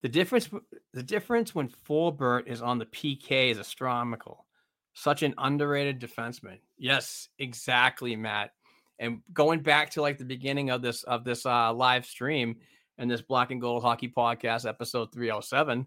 [0.00, 0.48] The difference
[0.94, 4.46] the difference when Forbort is on the PK is astronomical.
[4.94, 6.58] Such an underrated defenseman.
[6.78, 8.50] Yes, exactly, Matt.
[8.98, 12.56] And going back to like the beginning of this of this uh, live stream
[12.98, 15.86] and this Black and Gold Hockey Podcast, episode 307,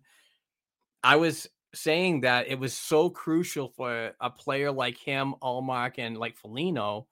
[1.04, 6.18] I was saying that it was so crucial for a player like him, Ullmark, and
[6.18, 7.08] like Foligno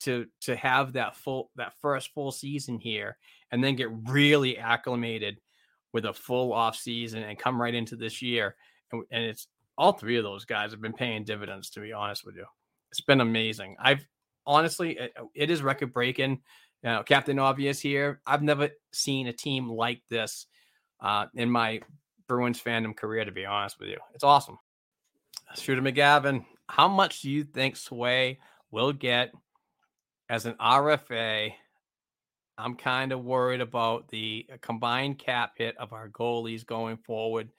[0.00, 3.16] to to have that full that first full season here
[3.50, 5.40] and then get really acclimated
[5.92, 8.56] with a full off season and come right into this year.
[8.92, 12.24] And, and it's all three of those guys have been paying dividends, to be honest
[12.24, 12.44] with you.
[12.90, 13.76] It's been amazing.
[13.78, 14.06] I've
[14.46, 16.42] honestly, it, it is record breaking.
[16.82, 18.20] You know, Captain Obvious here.
[18.26, 20.46] I've never seen a team like this
[21.00, 21.80] uh, in my
[22.28, 23.98] Bruins fandom career, to be honest with you.
[24.14, 24.58] It's awesome.
[25.56, 28.38] Shooter McGavin, how much do you think Sway
[28.70, 29.32] will get
[30.28, 31.52] as an RFA?
[32.56, 37.50] I'm kind of worried about the combined cap hit of our goalies going forward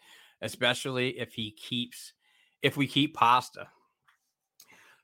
[0.42, 2.14] especially if he keeps
[2.62, 3.68] if we keep Pasta.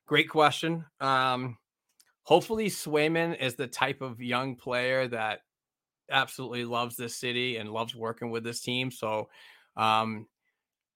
[0.08, 0.86] Great question.
[1.00, 1.58] Um,
[2.24, 5.40] hopefully, Swayman is the type of young player that
[6.10, 8.92] absolutely loves this city and loves working with this team.
[8.92, 9.30] So,
[9.78, 10.28] um,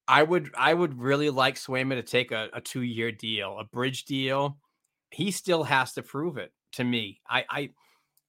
[0.08, 3.64] I would I would really like Swayman to take a, a two year deal, a
[3.64, 4.58] bridge deal.
[5.12, 7.22] He still has to prove it to me.
[7.30, 7.70] I I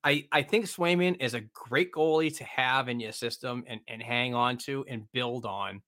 [0.05, 4.01] I, I think Swayman is a great goalie to have in your system and, and
[4.01, 5.83] hang on to and build on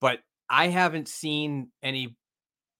[0.00, 2.16] but I haven't seen any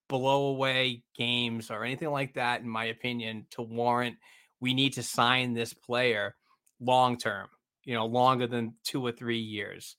[0.08, 4.16] blow away games or anything like that, in my opinion, to warrant
[4.60, 6.36] we need to sign this player
[6.80, 7.48] long term,
[7.84, 9.96] you know, longer than two or three years.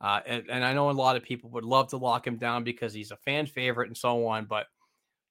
[0.00, 2.64] Uh, and, and, I know a lot of people would love to lock him down
[2.64, 4.46] because he's a fan favorite and so on.
[4.46, 4.66] But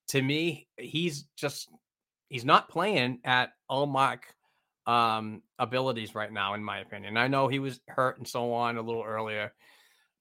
[0.10, 1.70] to me, he's just
[2.30, 4.28] he's not playing at all mark
[4.86, 7.18] um, abilities right now, in my opinion.
[7.18, 9.54] I know he was hurt and so on a little earlier,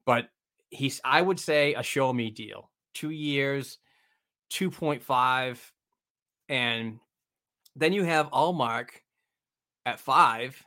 [0.06, 0.28] but
[0.70, 2.70] he's I would say a show me deal.
[2.94, 3.78] Two years,
[4.50, 5.58] 2.5,
[6.48, 6.98] and
[7.76, 8.88] then you have Ullmark
[9.86, 10.62] at five,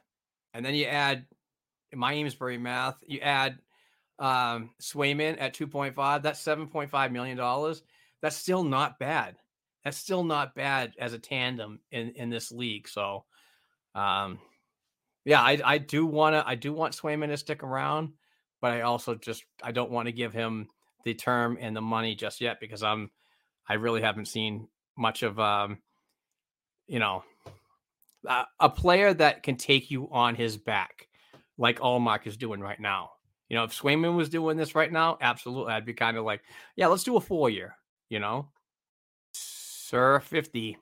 [0.53, 1.25] and then you add
[1.93, 3.59] my Amesbury math, you add
[4.19, 7.83] um, Swayman at 2.5, that's 7.5 million dollars.
[8.21, 9.35] That's still not bad.
[9.83, 12.87] That's still not bad as a tandem in in this league.
[12.87, 13.25] So,
[13.95, 14.39] um,
[15.25, 18.13] yeah, I I do want to I do want Swayman to stick around,
[18.61, 20.67] but I also just I don't want to give him
[21.03, 23.09] the term and the money just yet because I'm
[23.67, 25.79] I really haven't seen much of um,
[26.87, 27.23] you know,
[28.27, 31.07] a, a player that can take you on his back,
[31.57, 33.11] like Ullmark is doing right now.
[33.49, 36.41] You know, if Swayman was doing this right now, absolutely, I'd be kind of like,
[36.75, 37.75] yeah, let's do a four year.
[38.09, 38.49] You know,
[39.33, 40.77] Sir fifty.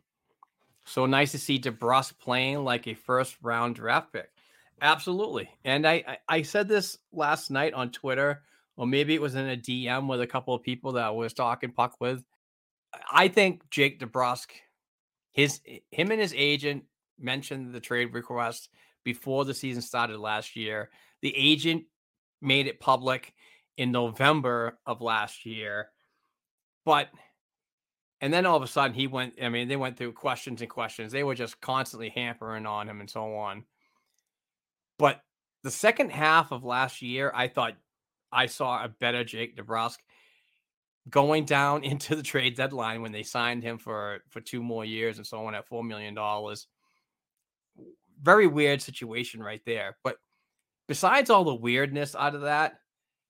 [0.86, 4.30] So nice to see DeBrusk playing like a first round draft pick.
[4.82, 8.44] Absolutely, and I, I I said this last night on Twitter,
[8.78, 11.34] or maybe it was in a DM with a couple of people that I was
[11.34, 12.24] talking puck with.
[13.12, 14.48] I think Jake DeBrusk
[15.32, 16.84] his eh, him and his agent
[17.18, 18.70] mentioned the trade request
[19.04, 20.90] before the season started last year.
[21.22, 21.84] The agent
[22.42, 23.34] made it public
[23.78, 25.90] in November of last year.
[26.86, 27.10] But
[28.22, 30.70] and then all of a sudden he went I mean they went through questions and
[30.70, 31.12] questions.
[31.12, 33.64] They were just constantly hampering on him and so on.
[35.00, 35.22] But
[35.64, 37.74] the second half of last year, I thought
[38.32, 39.98] I saw a better Jake DeBrusk
[41.10, 45.18] going down into the trade deadline when they signed him for for two more years
[45.18, 46.68] and so on at four million dollars.
[48.22, 49.98] Very weird situation right there.
[50.04, 50.18] But
[50.88, 52.82] besides all the weirdness out of that,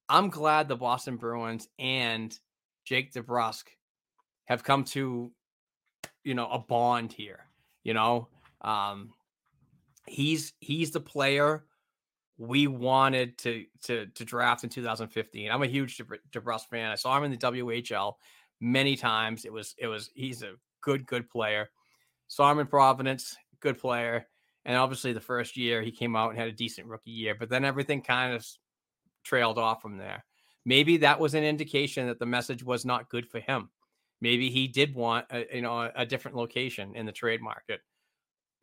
[0.09, 2.37] I'm glad the Boston Bruins and
[2.85, 3.65] Jake DeBrusk
[4.45, 5.31] have come to,
[6.23, 7.45] you know, a bond here.
[7.83, 8.27] You know,
[8.61, 9.11] um,
[10.09, 11.65] he's he's the player
[12.37, 15.51] we wanted to to to draft in 2015.
[15.51, 16.01] I'm a huge
[16.31, 16.91] DeBrusk fan.
[16.91, 18.13] I saw him in the WHL
[18.61, 19.45] many times.
[19.45, 21.69] It was it was he's a good good player.
[22.27, 24.27] Saw him in Providence, good player.
[24.65, 27.49] And obviously the first year he came out and had a decent rookie year, but
[27.49, 28.45] then everything kind of
[29.23, 30.23] trailed off from there.
[30.65, 33.69] Maybe that was an indication that the message was not good for him.
[34.21, 37.81] Maybe he did want a, you know a, a different location in the trade market.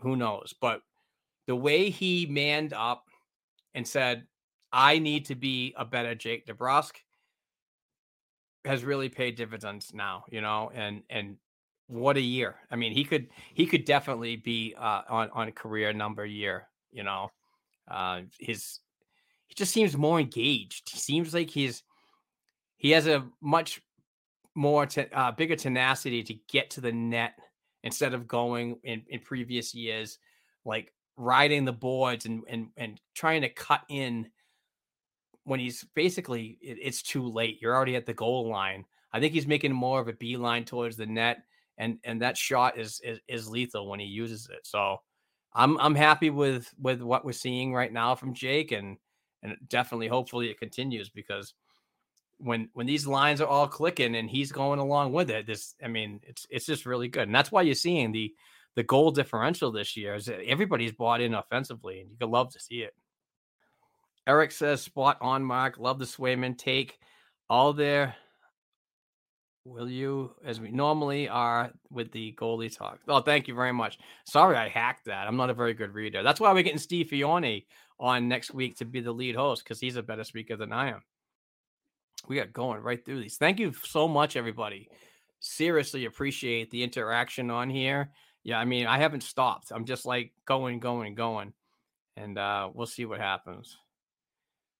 [0.00, 0.54] Who knows?
[0.60, 0.80] But
[1.46, 3.04] the way he manned up
[3.74, 4.26] and said,
[4.72, 6.92] I need to be a better Jake DeBrusk
[8.64, 11.36] has really paid dividends now, you know, and and
[11.86, 12.56] what a year.
[12.70, 16.68] I mean, he could he could definitely be uh, on on a career number year,
[16.90, 17.30] you know.
[17.88, 18.80] Uh his
[19.46, 20.90] he just seems more engaged.
[20.90, 21.84] He seems like he's
[22.76, 23.80] he has a much
[24.54, 27.34] more te- uh, bigger tenacity to get to the net
[27.84, 30.18] instead of going in, in previous years
[30.64, 34.28] like riding the boards and and and trying to cut in
[35.44, 37.58] when he's basically it, it's too late.
[37.60, 38.84] You're already at the goal line.
[39.12, 41.38] I think he's making more of a beeline towards the net,
[41.78, 44.66] and and that shot is is, is lethal when he uses it.
[44.66, 44.98] So
[45.54, 48.98] I'm I'm happy with with what we're seeing right now from Jake, and
[49.42, 51.54] and definitely hopefully it continues because
[52.38, 55.88] when when these lines are all clicking and he's going along with it, this I
[55.88, 58.34] mean it's it's just really good, and that's why you're seeing the
[58.76, 62.60] the goal differential this year is everybody's bought in offensively, and you could love to
[62.60, 62.94] see it.
[64.26, 65.78] Eric says, spot on, Mark.
[65.78, 66.98] Love the Swayman take.
[67.48, 68.14] All there.
[69.64, 73.00] Will you, as we normally are with the goalie talk?
[73.08, 73.98] Oh, thank you very much.
[74.24, 75.26] Sorry, I hacked that.
[75.26, 76.22] I'm not a very good reader.
[76.22, 77.66] That's why we're getting Steve Fione
[77.98, 80.90] on next week to be the lead host because he's a better speaker than I
[80.90, 81.02] am.
[82.28, 83.38] We got going right through these.
[83.38, 84.88] Thank you so much, everybody.
[85.40, 88.10] Seriously appreciate the interaction on here
[88.46, 89.72] yeah, I mean, I haven't stopped.
[89.72, 91.52] I'm just like going, going, going,
[92.16, 93.76] and uh, we'll see what happens.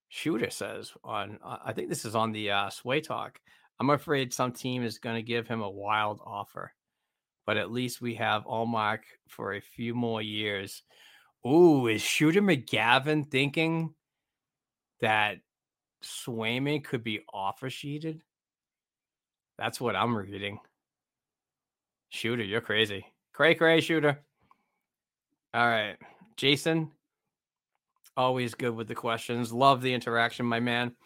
[0.09, 3.41] Shooter says on, uh, I think this is on the uh, Sway Talk.
[3.81, 6.75] I'm afraid some team is going to give him a wild offer,
[7.45, 10.85] but at least we have Ullmark for a few more years.
[11.45, 13.95] Ooh, is Shooter McGavin thinking
[15.01, 15.39] that
[16.05, 18.23] Swayman could be offer sheeted?
[19.59, 20.61] That's what I'm reading.
[22.11, 23.07] Shooter, you're crazy.
[23.37, 24.19] Cray cray shooter.
[25.53, 25.97] All right.
[26.39, 26.91] Jason,
[28.17, 29.53] always good with the questions.
[29.53, 30.97] Love the interaction, my man.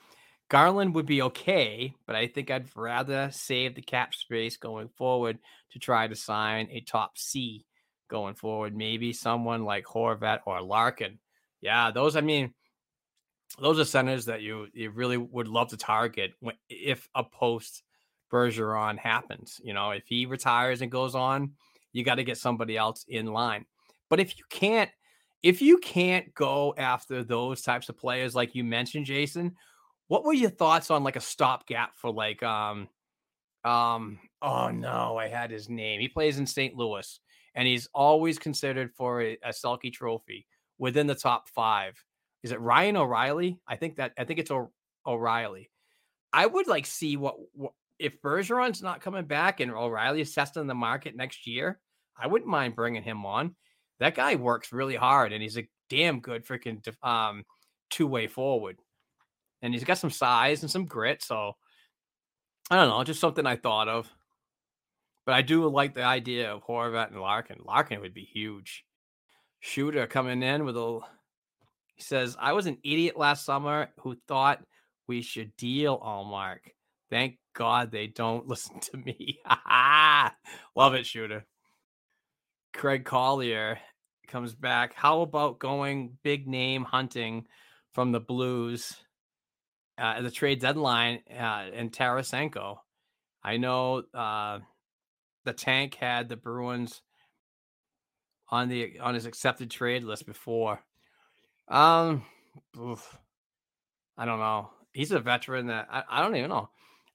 [0.48, 5.40] Garland would be okay, but I think I'd rather save the cap space going forward
[5.72, 7.66] to try to sign a top C
[8.08, 8.76] going forward.
[8.76, 11.18] Maybe someone like Horvat or Larkin.
[11.60, 12.14] Yeah, those.
[12.14, 12.54] I mean,
[13.60, 16.34] those are centers that you you really would love to target
[16.68, 17.82] if a post
[18.32, 19.60] Bergeron happens.
[19.64, 21.54] You know, if he retires and goes on,
[21.92, 23.64] you got to get somebody else in line.
[24.08, 24.90] But if you can't,
[25.42, 29.56] if you can't go after those types of players like you mentioned, Jason,
[30.08, 32.88] what were your thoughts on like a stopgap for like um
[33.64, 36.00] um oh no, I had his name.
[36.00, 36.74] He plays in St.
[36.76, 37.20] Louis
[37.54, 39.52] and he's always considered for a, a
[39.90, 40.46] trophy
[40.78, 42.02] within the top five.
[42.42, 43.58] Is it Ryan O'Reilly?
[43.68, 44.72] I think that I think it's o-
[45.06, 45.70] O'Reilly.
[46.32, 50.66] I would like see what, what if Bergeron's not coming back and O'Reilly is testing
[50.66, 51.78] the market next year.
[52.16, 53.54] I wouldn't mind bringing him on.
[53.98, 57.44] That guy works really hard and he's a damn good freaking um,
[57.90, 58.78] two way forward.
[59.62, 61.22] And he's got some size and some grit.
[61.22, 61.52] So
[62.70, 64.10] I don't know, just something I thought of.
[65.26, 67.58] But I do like the idea of Horvat and Larkin.
[67.64, 68.84] Larkin would be huge.
[69.60, 71.00] Shooter coming in with a
[71.94, 74.64] he says, I was an idiot last summer who thought
[75.06, 76.60] we should deal Ullmark.
[77.10, 79.38] Thank God they don't listen to me.
[80.74, 81.44] Love it, Shooter.
[82.72, 83.78] Craig Collier
[84.28, 84.94] comes back.
[84.94, 87.46] How about going big name hunting
[87.92, 88.96] from the Blues
[89.98, 92.78] uh, at the trade deadline uh, and Tarasenko?
[93.44, 94.60] I know uh,
[95.44, 97.02] the tank had the Bruins
[98.48, 100.80] on the on his accepted trade list before.
[101.68, 102.24] Um,
[102.78, 103.18] oof,
[104.16, 104.70] I don't know.
[104.94, 106.70] He's a veteran that I, I don't even know.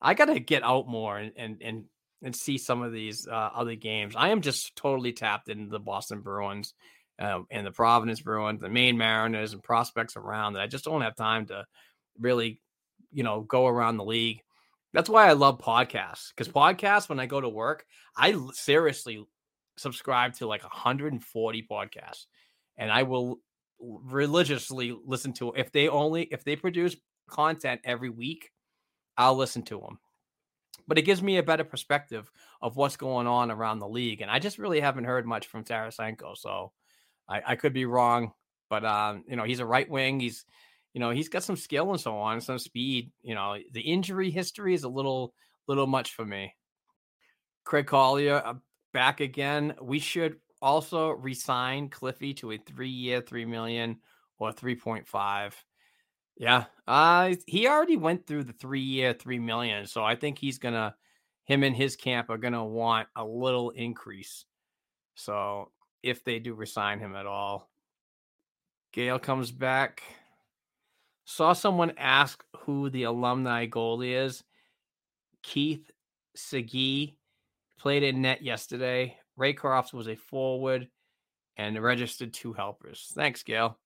[0.06, 1.86] I got to get out more and and and
[2.24, 4.16] and see some of these uh, other games.
[4.16, 6.74] I am just totally tapped into the Boston Bruins
[7.20, 11.02] uh, and the Providence Bruins, the Maine Mariners, and prospects around that I just don't
[11.02, 11.66] have time to
[12.20, 12.62] really,
[13.12, 14.42] you know, go around the league.
[14.94, 17.86] That's why I love podcasts because podcasts, when I go to work,
[18.16, 19.26] I seriously
[19.78, 22.28] subscribe to like 140 podcasts
[22.78, 23.40] and I will
[23.80, 26.96] religiously listen to if they only if they produce
[27.30, 28.52] content every week,
[29.18, 30.00] I'll listen to them
[30.88, 34.22] but it gives me a better perspective of what's going on around the league.
[34.22, 36.72] And I just really haven't heard much from Tarasenko, so
[37.28, 38.34] I, I could be wrong.
[38.70, 40.20] But um, you know, he's a right wing.
[40.20, 40.46] He's
[40.94, 43.12] you know he's got some skill and so on, some speed.
[43.22, 45.34] You know, the injury history is a little
[45.68, 46.54] little much for me.
[47.64, 48.56] Craig Collier uh,
[48.94, 49.76] back again.
[49.82, 53.98] We should also resign Cliffy to a three-year, three million
[54.40, 55.56] or three point five.
[56.38, 56.66] Yeah.
[56.88, 59.86] Uh he already went through the three year, three million.
[59.88, 60.96] So I think he's gonna
[61.46, 64.46] him and his camp are gonna want a little increase.
[65.16, 65.72] So
[66.04, 67.70] if they do resign him at all.
[68.94, 70.04] Gail comes back.
[71.26, 74.44] Saw someone ask who the alumni goalie is.
[75.42, 75.90] Keith
[76.36, 77.18] Sagi
[77.80, 79.18] played in net yesterday.
[79.38, 80.88] Raycroft was a forward
[81.58, 83.12] and registered two helpers.
[83.16, 83.78] Thanks, Gail.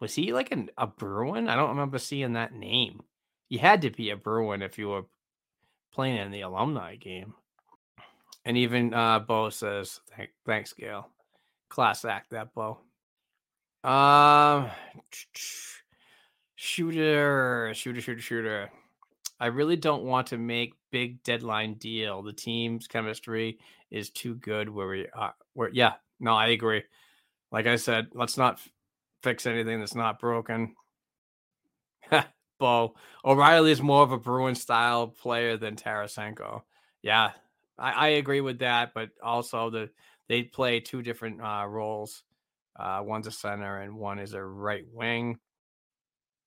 [0.00, 1.48] Was he like an, a Bruin?
[1.48, 3.02] I don't remember seeing that name.
[3.48, 5.06] You had to be a Bruin if you were
[5.92, 7.34] playing in the alumni game.
[8.44, 10.00] And even uh, Bo says,
[10.46, 11.08] "Thanks, Gail.
[11.68, 12.78] Class act that Bo."
[13.84, 14.70] Um,
[16.54, 18.70] shooter, shooter, shooter, shooter.
[19.40, 22.22] I really don't want to make big deadline deal.
[22.22, 23.58] The team's chemistry
[23.90, 25.34] is too good where we are.
[25.54, 26.82] Where yeah, no, I agree.
[27.50, 28.60] Like I said, let's not
[29.22, 30.74] fix anything that's not broken.
[32.58, 36.62] Bo O'Reilly is more of a Bruin style player than Tarasenko.
[37.02, 37.32] Yeah,
[37.78, 38.92] I, I, agree with that.
[38.94, 39.90] But also the
[40.28, 42.24] they play two different uh, roles.
[42.78, 45.38] Uh, one's a center and one is a right wing.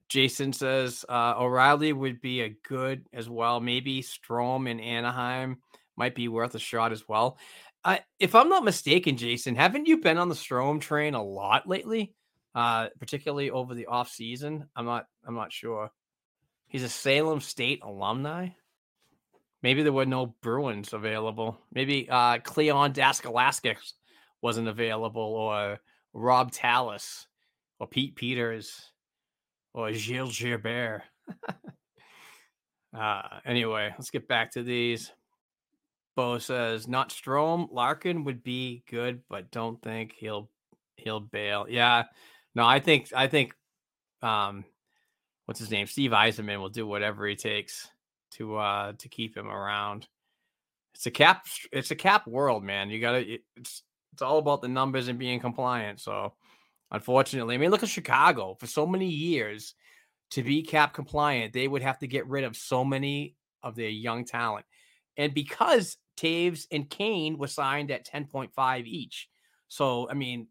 [0.10, 3.62] Jason says uh, O'Reilly would be a good as well.
[3.62, 5.58] Maybe Strome in Anaheim
[5.96, 7.38] might be worth a shot as well.
[8.20, 12.14] If I'm not mistaken, Jason, haven't you been on the Strome train a lot lately?
[12.54, 14.68] Uh, particularly over the off season.
[14.76, 15.06] I'm not.
[15.26, 15.92] I'm not sure.
[16.68, 18.50] He's a Salem State alumni.
[19.64, 21.60] Maybe there were no Bruins available.
[21.74, 23.94] Maybe uh, Cleon Daskalakis
[24.42, 25.80] wasn't available, or
[26.14, 27.28] Rob Tallas,
[27.80, 28.92] or Pete Peeters,
[29.74, 31.04] or Gilles Gilbert.
[32.98, 35.12] uh, anyway, let's get back to these.
[36.16, 37.68] Bo says not Strome.
[37.72, 40.50] Larkin would be good, but don't think he'll
[40.98, 41.66] he'll bail.
[41.70, 42.04] Yeah,
[42.56, 43.54] no, I think I think
[44.22, 44.66] um
[45.46, 45.88] what's his name?
[45.88, 47.90] Steve Yzerman will do whatever he takes
[48.32, 50.08] to uh to keep him around.
[50.96, 52.90] It's a cap it's a cap world, man.
[52.90, 53.84] You got to it's
[54.14, 56.00] it's all about the numbers and being compliant.
[56.02, 56.34] So,
[56.92, 59.74] unfortunately, I mean, look at Chicago for so many years.
[60.32, 63.90] to be cap compliant, they would have to get rid of so many of their
[63.90, 64.66] young talent.
[65.18, 69.28] And because Toews and Kane were signed at 10.5 each.
[69.68, 70.48] So, I mean,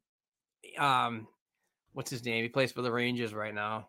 [0.79, 1.27] um,
[1.93, 2.43] what's his name?
[2.43, 3.89] He plays for the Rangers right now.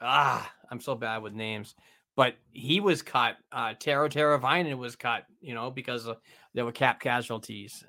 [0.00, 1.74] Ah, I'm so bad with names.
[2.16, 3.36] But he was cut.
[3.50, 6.14] Uh Teuvo Teravainen was cut, you know, because uh,
[6.52, 7.84] there were cap casualties.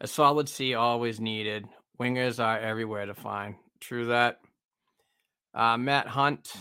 [0.00, 1.66] A solid C always needed.
[2.00, 3.54] Wingers are everywhere to find.
[3.80, 4.40] True that.
[5.54, 6.52] Uh, Matt Hunt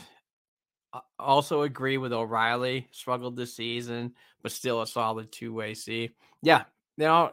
[0.94, 2.88] uh, also agree with O'Reilly.
[2.92, 6.12] Struggled this season, but still a solid two way C.
[6.44, 6.64] Yeah,
[6.98, 7.32] you know,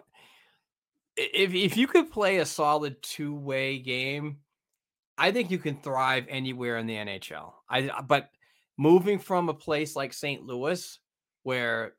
[1.19, 4.39] if if you could play a solid two way game,
[5.17, 7.53] I think you can thrive anywhere in the NHL.
[7.69, 8.31] I but
[8.77, 10.43] moving from a place like St.
[10.45, 10.99] Louis,
[11.43, 11.95] where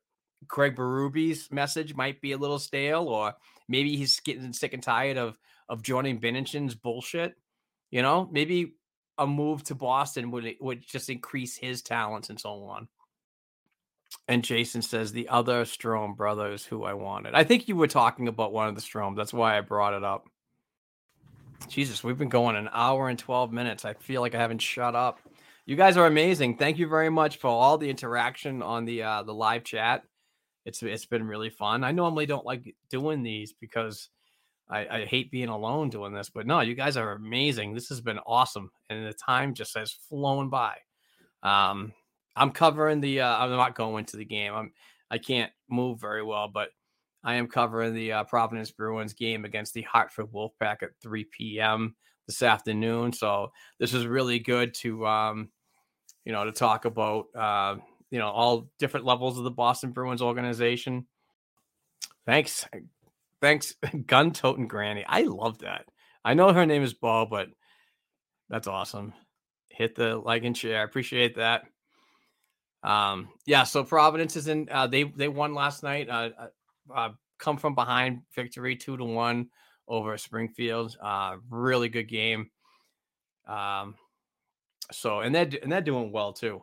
[0.47, 3.33] Craig Berube's message might be a little stale, or
[3.67, 5.37] maybe he's getting sick and tired of
[5.67, 7.35] of Jordan Binnington's bullshit.
[7.91, 8.75] You know, maybe
[9.17, 12.87] a move to Boston would would just increase his talents and so on.
[14.27, 17.33] And Jason says the other Strome brothers who I wanted.
[17.33, 19.15] I think you were talking about one of the Strome.
[19.15, 20.25] That's why I brought it up.
[21.67, 23.85] Jesus, we've been going an hour and 12 minutes.
[23.85, 25.19] I feel like I haven't shut up.
[25.65, 26.57] You guys are amazing.
[26.57, 30.03] Thank you very much for all the interaction on the uh the live chat.
[30.65, 31.83] It's it's been really fun.
[31.83, 34.09] I normally don't like doing these because
[34.69, 37.73] I, I hate being alone doing this, but no, you guys are amazing.
[37.73, 40.75] This has been awesome, and the time just has flown by.
[41.41, 41.93] Um,
[42.35, 43.21] I'm covering the.
[43.21, 44.53] Uh, I'm not going to the game.
[44.53, 44.73] I'm.
[45.11, 46.69] I can't move very well, but
[47.23, 51.95] I am covering the uh, Providence Bruins game against the Hartford Wolfpack at 3 p.m.
[52.27, 53.11] this afternoon.
[53.11, 55.49] So this is really good to, um,
[56.25, 57.77] you know, to talk about, uh,
[58.09, 61.07] you know, all different levels of the Boston Bruins organization.
[62.25, 62.65] Thanks,
[63.41, 63.75] thanks,
[64.05, 65.03] gun toting granny.
[65.07, 65.85] I love that.
[66.23, 67.49] I know her name is Bo, but
[68.49, 69.13] that's awesome.
[69.69, 70.81] Hit the like and share.
[70.81, 71.63] I appreciate that.
[72.83, 74.67] Um, yeah, so Providence is in.
[74.71, 76.09] Uh, they they won last night.
[76.09, 76.29] Uh,
[76.93, 79.49] uh, come from behind victory, two to one
[79.87, 80.95] over Springfield.
[81.01, 82.49] Uh, really good game.
[83.47, 83.95] Um,
[84.91, 86.61] so and they're and they're doing well too.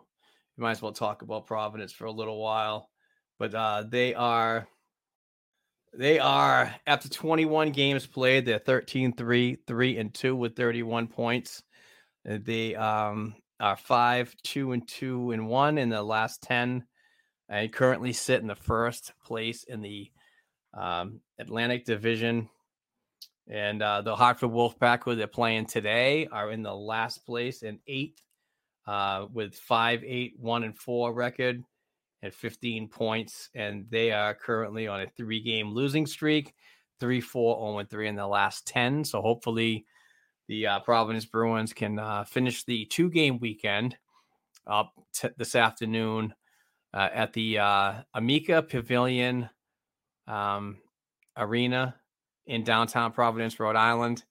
[0.56, 2.88] You might as well talk about Providence for a little while,
[3.38, 4.66] but uh, they are
[5.93, 8.44] they are after 21 games played.
[8.44, 11.62] They're 13 3 3 and 2 with 31 points.
[12.24, 16.84] They um are five, two, and two and one in the last 10.
[17.48, 20.10] I currently sit in the first place in the
[20.74, 22.48] um, Atlantic Division.
[23.48, 27.78] And uh, the Hartford Wolfpack, who they're playing today, are in the last place in
[27.86, 28.20] eighth
[28.86, 31.62] uh, with five, eight, one, and four record
[32.22, 33.48] and 15 points.
[33.54, 36.54] And they are currently on a three game losing streak,
[36.98, 39.04] three, four, 0, and three in the last 10.
[39.04, 39.86] So hopefully
[40.48, 43.97] the uh, Providence Bruins can uh, finish the two game weekend
[44.66, 46.35] up t- this afternoon
[46.94, 49.48] uh, at the uh, Amica Pavilion
[50.27, 50.78] um,
[51.36, 51.94] Arena
[52.47, 54.24] in downtown Providence, Rhode Island.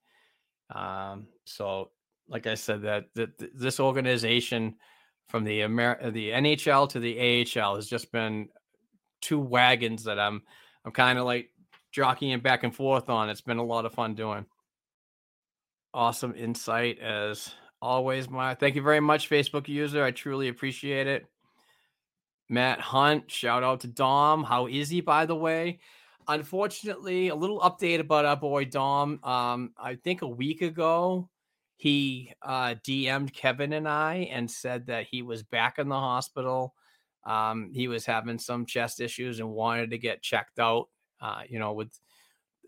[0.73, 1.91] Um, so,
[2.27, 4.75] like I said, that, that this organization
[5.27, 8.49] from the Amer- the NHL to the AHL has just been
[9.21, 10.41] two wagons that I'm
[10.85, 11.51] I'm kind of like
[11.91, 13.29] jockeying back and forth on.
[13.29, 14.45] It's been a lot of fun doing
[15.95, 17.51] awesome insight as
[17.81, 20.03] always, my thank you very much, Facebook user.
[20.03, 21.25] I truly appreciate it.
[22.49, 24.43] Matt Hunt, shout out to Dom.
[24.43, 25.79] How is he, by the way?
[26.27, 29.19] Unfortunately, a little update about our boy Dom.
[29.23, 31.29] Um, I think a week ago,
[31.77, 36.73] he uh, DM'd Kevin and I and said that he was back in the hospital.
[37.25, 40.89] Um, he was having some chest issues and wanted to get checked out.
[41.21, 41.89] Uh, you know, with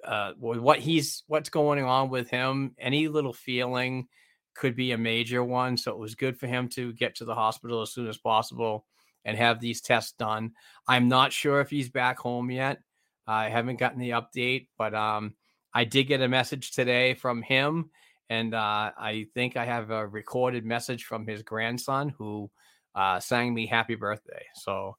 [0.08, 2.74] uh, what he's what's going on with him.
[2.80, 4.08] Any little feeling
[4.56, 5.78] could be a major one.
[5.78, 8.86] So it was good for him to get to the hospital as soon as possible
[9.26, 10.54] and have these tests done.
[10.88, 12.80] I'm not sure if he's back home yet.
[13.28, 15.36] I haven't gotten the update, but um,
[15.74, 17.90] I did get a message today from him,
[18.30, 22.50] and uh, I think I have a recorded message from his grandson who
[22.96, 24.46] uh, sang me happy birthday.
[24.56, 24.96] So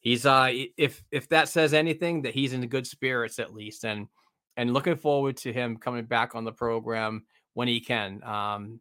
[0.00, 4.08] he's uh, if if that says anything, that he's in good spirits at least, and
[4.58, 7.24] and looking forward to him coming back on the program
[7.54, 8.22] when he can.
[8.24, 8.80] Um,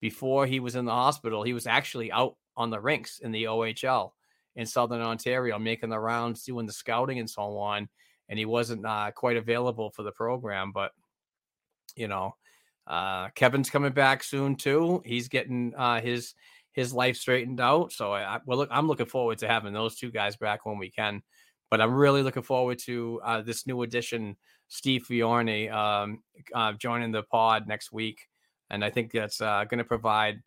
[0.00, 3.44] before he was in the hospital, he was actually out on the rinks in the
[3.44, 4.12] OHL
[4.54, 7.88] in Southern Ontario, making the rounds, doing the scouting and so on.
[8.28, 10.92] And he wasn't uh, quite available for the program, but
[11.96, 12.36] you know,
[12.86, 15.02] uh, Kevin's coming back soon too.
[15.04, 16.34] He's getting uh, his
[16.72, 17.92] his life straightened out.
[17.92, 20.88] So I, well, look, I'm looking forward to having those two guys back when we
[20.88, 21.20] can.
[21.70, 24.36] But I'm really looking forward to uh, this new addition
[24.68, 26.22] Steve Fiorni um,
[26.54, 28.28] uh, joining the pod next week,
[28.70, 30.42] and I think that's uh, going to provide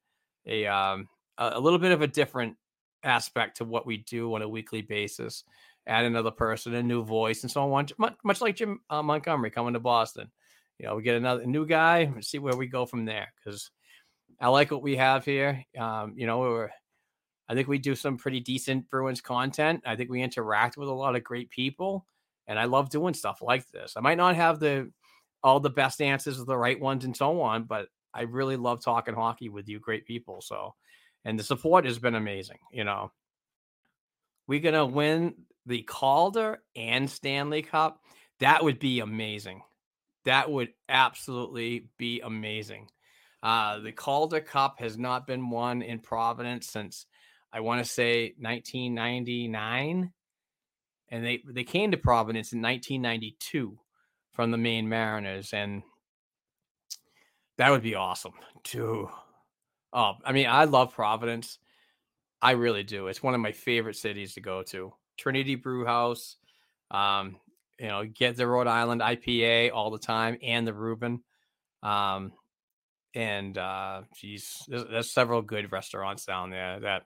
[0.45, 2.55] a um a, little bit of a different
[3.03, 5.43] aspect to what we do on a weekly basis.
[5.87, 7.87] Add another person, a new voice, and so on.
[7.97, 10.31] Much, much like Jim uh, Montgomery coming to Boston.
[10.79, 13.33] You know, we get another new guy and see where we go from there.
[13.35, 13.69] Because
[14.39, 15.63] I like what we have here.
[15.77, 16.69] Um, you know, we're
[17.49, 19.83] I think we do some pretty decent Bruins content.
[19.85, 22.05] I think we interact with a lot of great people,
[22.47, 23.93] and I love doing stuff like this.
[23.97, 24.91] I might not have the
[25.43, 28.83] all the best answers or the right ones and so on, but I really love
[28.83, 30.41] talking hockey with you, great people.
[30.41, 30.73] So,
[31.25, 32.59] and the support has been amazing.
[32.71, 33.11] You know,
[34.47, 37.99] we're gonna win the Calder and Stanley Cup.
[38.39, 39.61] That would be amazing.
[40.25, 42.87] That would absolutely be amazing.
[43.41, 47.05] Uh, the Calder Cup has not been won in Providence since
[47.53, 50.11] I want to say 1999,
[51.09, 53.77] and they they came to Providence in 1992
[54.31, 55.83] from the Maine Mariners, and
[57.57, 59.07] that would be awesome too.
[59.93, 61.59] Oh, I mean, I love Providence.
[62.41, 63.07] I really do.
[63.07, 64.91] It's one of my favorite cities to go to.
[65.17, 66.37] Trinity Brew House,
[66.89, 67.37] um,
[67.79, 71.23] you know, get the Rhode Island IPA all the time and the Reuben.
[71.83, 72.33] Um,
[73.13, 77.03] and uh, geez, there's, there's several good restaurants down there that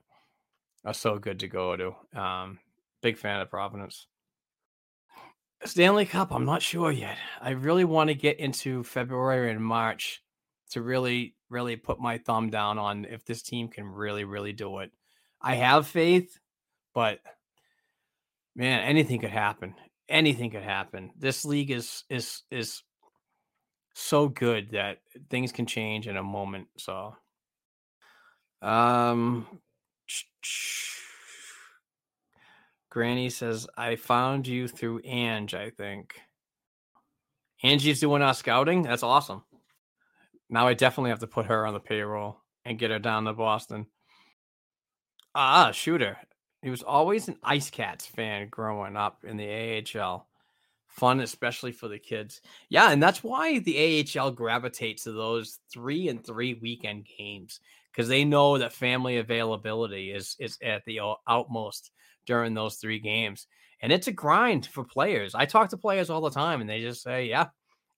[0.85, 2.19] are so good to go to.
[2.19, 2.59] Um,
[3.01, 4.07] big fan of Providence.
[5.65, 7.17] Stanley Cup, I'm not sure yet.
[7.41, 10.21] I really want to get into February and March
[10.71, 14.79] to really, really put my thumb down on if this team can really, really do
[14.79, 14.91] it.
[15.41, 16.37] I have faith,
[16.93, 17.19] but
[18.55, 19.75] man, anything could happen.
[20.09, 21.11] Anything could happen.
[21.17, 22.83] This league is is is
[23.93, 24.99] so good that
[25.29, 26.67] things can change in a moment.
[26.77, 27.15] So
[28.61, 29.47] um
[32.89, 36.15] Granny says, I found you through Ange, I think.
[37.63, 38.81] Angie's doing our scouting.
[38.81, 39.43] That's awesome.
[40.49, 43.33] Now I definitely have to put her on the payroll and get her down to
[43.33, 43.87] Boston.
[45.35, 46.17] Ah, shooter.
[46.61, 50.27] He was always an Ice Cats fan growing up in the AHL.
[50.87, 52.41] Fun, especially for the kids.
[52.69, 57.59] Yeah, and that's why the AHL gravitates to those three and three weekend games
[57.97, 61.91] because they know that family availability is is at the outmost
[62.27, 63.47] during those three games.
[63.81, 65.33] And it's a grind for players.
[65.33, 67.47] I talk to players all the time and they just say, yeah,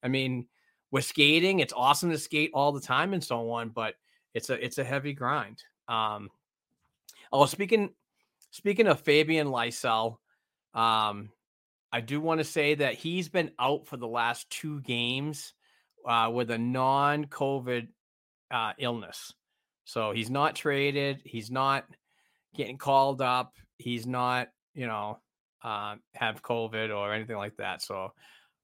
[0.02, 0.46] I mean,
[0.90, 1.60] we're skating.
[1.60, 3.94] It's awesome to skate all the time and so on, but
[4.32, 5.62] it's a it's a heavy grind.
[5.86, 6.30] Um
[7.30, 7.90] oh speaking
[8.52, 10.16] speaking of Fabian Lysell,
[10.72, 11.30] um,
[11.92, 15.52] I do want to say that he's been out for the last two games
[16.06, 17.88] uh, with a non-COVID
[18.50, 19.34] uh, illness.
[19.90, 21.20] So he's not traded.
[21.24, 21.84] He's not
[22.54, 23.56] getting called up.
[23.76, 25.18] He's not, you know,
[25.64, 27.82] uh, have COVID or anything like that.
[27.82, 28.12] So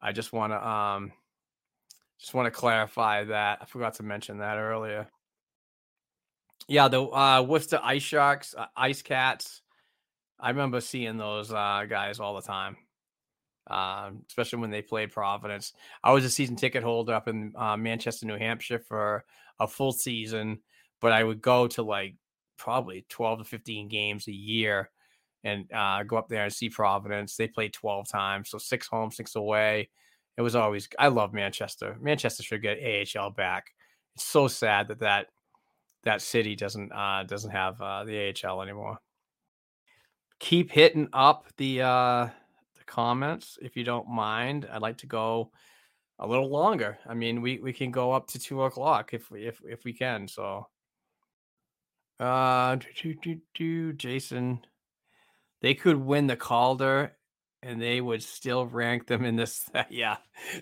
[0.01, 1.13] I just want to um,
[2.21, 3.59] just want to clarify that.
[3.61, 5.09] I forgot to mention that earlier.
[6.69, 9.63] Yeah, the uh, Worcester Ice Sharks, uh, Ice Cats.
[10.39, 12.77] I remember seeing those uh, guys all the time,
[13.67, 15.73] um, especially when they played Providence.
[16.05, 19.25] I was a season ticket holder up in uh, Manchester, New Hampshire for
[19.59, 20.61] a full season
[21.01, 22.17] but I would go to like
[22.57, 24.91] probably 12 to 15 games a year
[25.45, 27.37] and uh, go up there and see Providence.
[27.37, 29.91] They played 12 times, so six home, six away.
[30.37, 31.97] It was always, I love Manchester.
[32.01, 33.69] Manchester should get AHL back.
[34.15, 35.29] It's so sad that that,
[36.07, 38.99] that city doesn't uh, doesn't have uh, the AHL anymore.
[40.39, 42.29] Keep hitting up the uh,
[42.79, 44.69] the comments if you don't mind.
[44.73, 45.51] I'd like to go
[46.21, 46.97] a little longer.
[47.07, 49.93] I mean, we we can go up to two o'clock if we if if we
[49.93, 50.29] can.
[50.29, 50.69] So
[52.19, 54.61] uh, do, do, do, Jason,
[55.63, 57.17] they could win the Calder,
[57.63, 59.69] and they would still rank them in this.
[59.91, 60.17] yeah,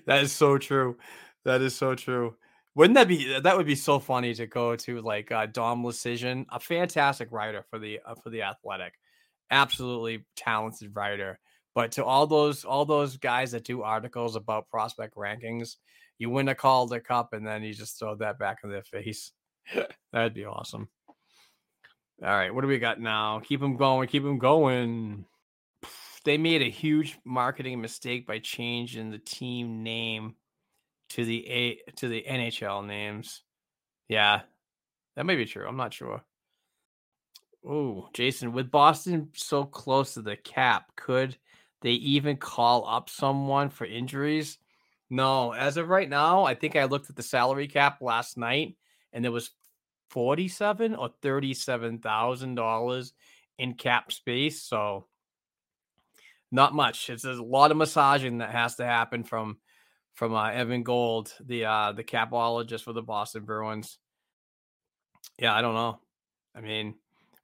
[0.06, 0.96] that is so true.
[1.44, 2.36] That is so true.
[2.74, 6.46] Wouldn't that be that would be so funny to go to like uh, Dom Luszczyszyn,
[6.50, 8.94] a fantastic writer for the uh, for the Athletic,
[9.50, 11.38] absolutely talented writer.
[11.74, 15.76] But to all those all those guys that do articles about prospect rankings,
[16.18, 19.32] you win a Calder Cup and then you just throw that back in their face.
[20.12, 20.88] That'd be awesome.
[22.22, 23.40] All right, what do we got now?
[23.40, 25.26] Keep them going, keep them going.
[26.24, 30.36] They made a huge marketing mistake by changing the team name
[31.10, 33.42] to the A to the NHL names.
[34.08, 34.42] Yeah,
[35.16, 35.66] that may be true.
[35.66, 36.22] I'm not sure.
[37.66, 41.36] Oh, Jason, with Boston so close to the cap, could
[41.80, 44.58] they even call up someone for injuries?
[45.10, 48.76] No, as of right now, I think I looked at the salary cap last night
[49.12, 49.50] and there was
[50.10, 53.12] forty-seven or thirty-seven thousand dollars
[53.58, 54.62] in cap space.
[54.62, 55.06] So
[56.50, 57.10] not much.
[57.10, 59.58] It's a lot of massaging that has to happen from
[60.14, 63.98] from uh, Evan Gold, the uh, the capologist for the Boston Bruins.
[65.38, 65.98] Yeah, I don't know.
[66.54, 66.94] I mean,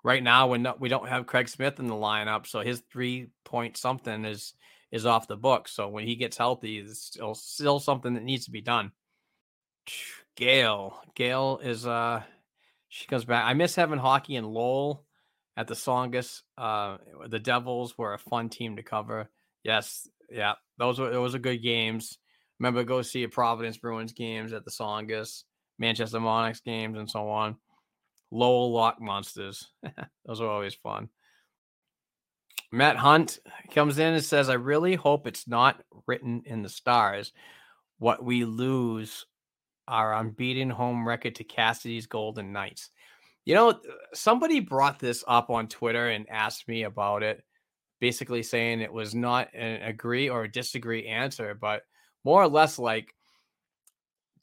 [0.05, 3.77] right now we we don't have Craig Smith in the lineup, so his three point
[3.77, 4.55] something is
[4.93, 5.67] is off the book.
[5.67, 8.93] So when he gets healthy, it's still still something that needs to be done.
[10.37, 12.23] Gail, Gail is uh,
[12.91, 13.45] she comes back.
[13.45, 15.07] I miss having hockey and Lowell
[15.57, 16.43] at the Tsongas.
[16.59, 16.99] Uh,
[17.29, 19.31] the Devils were a fun team to cover.
[19.63, 22.19] Yes, yeah, those were those were good games.
[22.59, 25.45] Remember, go see Providence Bruins games at the Tsongas,
[25.79, 27.57] Manchester Monarchs games, and so on.
[28.33, 29.69] Lowell Lock Monsters.
[30.27, 31.09] those are always fun.
[32.73, 33.39] Matt Hunt
[33.73, 37.33] comes in and says, I really hope it's not written in the stars.
[37.99, 39.27] What we lose
[39.91, 42.91] our unbeaten home record to Cassidy's Golden Knights.
[43.45, 43.77] You know, uh,
[44.15, 47.43] somebody brought this up on Twitter and asked me about it,
[48.01, 51.83] basically saying it was not an agree or disagree answer, but
[52.25, 53.15] more or less like,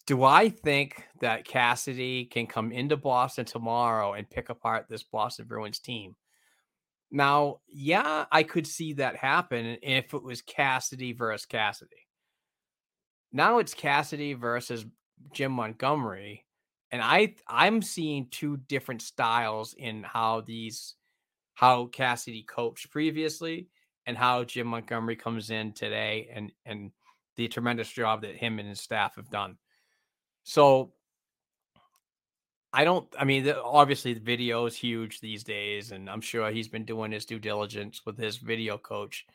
[0.05, 5.45] do I think that Cassidy can come into Boston tomorrow and pick apart this Boston
[5.47, 6.15] Bruins team?
[7.11, 12.07] Now, yeah, I could see that happen if it was Cassidy versus Cassidy.
[13.31, 14.85] Now it's Cassidy versus
[15.33, 16.45] Jim Montgomery,
[16.91, 20.95] and I I'm seeing two different styles in how these
[21.53, 23.67] how Cassidy coached previously
[24.05, 26.91] and how Jim Montgomery comes in today and and
[27.35, 29.57] the tremendous job that him and his staff have done.
[30.43, 30.93] So
[32.73, 33.07] I don't.
[33.17, 37.11] I mean, obviously, the video is huge these days, and I'm sure he's been doing
[37.11, 39.25] his due diligence with his video coach.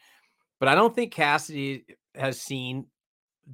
[0.60, 1.84] But I don't think Cassidy
[2.14, 2.86] has seen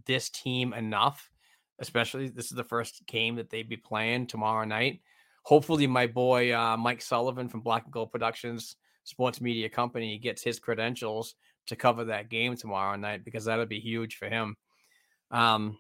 [0.05, 1.31] this team enough.
[1.79, 5.01] Especially, this is the first game that they'd be playing tomorrow night.
[5.43, 10.43] Hopefully, my boy uh, Mike Sullivan from Black and Gold Productions Sports Media Company gets
[10.43, 11.35] his credentials
[11.69, 14.57] to cover that game tomorrow night because that'll be huge for him.
[15.31, 15.79] Um,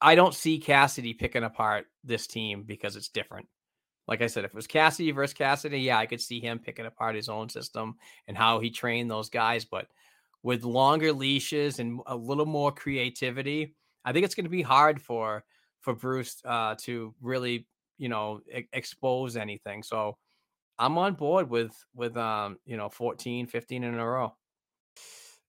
[0.00, 3.46] I don't see Cassidy picking apart this team because it's different.
[4.08, 6.86] Like I said, if it was Cassidy versus Cassidy, yeah, I could see him picking
[6.86, 7.94] apart his own system
[8.26, 9.64] and how he trained those guys.
[9.64, 9.86] But
[10.42, 15.00] with longer leashes and a little more creativity, I think it's going to be hard
[15.00, 15.44] for
[15.80, 17.66] for Bruce uh, to really,
[17.98, 19.82] you know, e- expose anything.
[19.82, 20.16] So
[20.78, 24.34] I'm on board with with um, you know, 14, 15 in a row.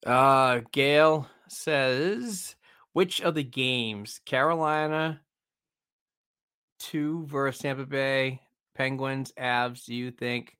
[0.05, 2.55] Uh Gail says
[2.91, 5.21] which of the games, Carolina
[6.83, 8.41] two versus Tampa Bay,
[8.75, 10.57] Penguins, Avs, do you think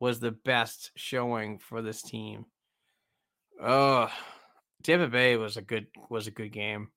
[0.00, 2.46] was the best showing for this team?
[3.62, 4.10] Oh,
[4.82, 6.88] Tampa Bay was a good was a good game,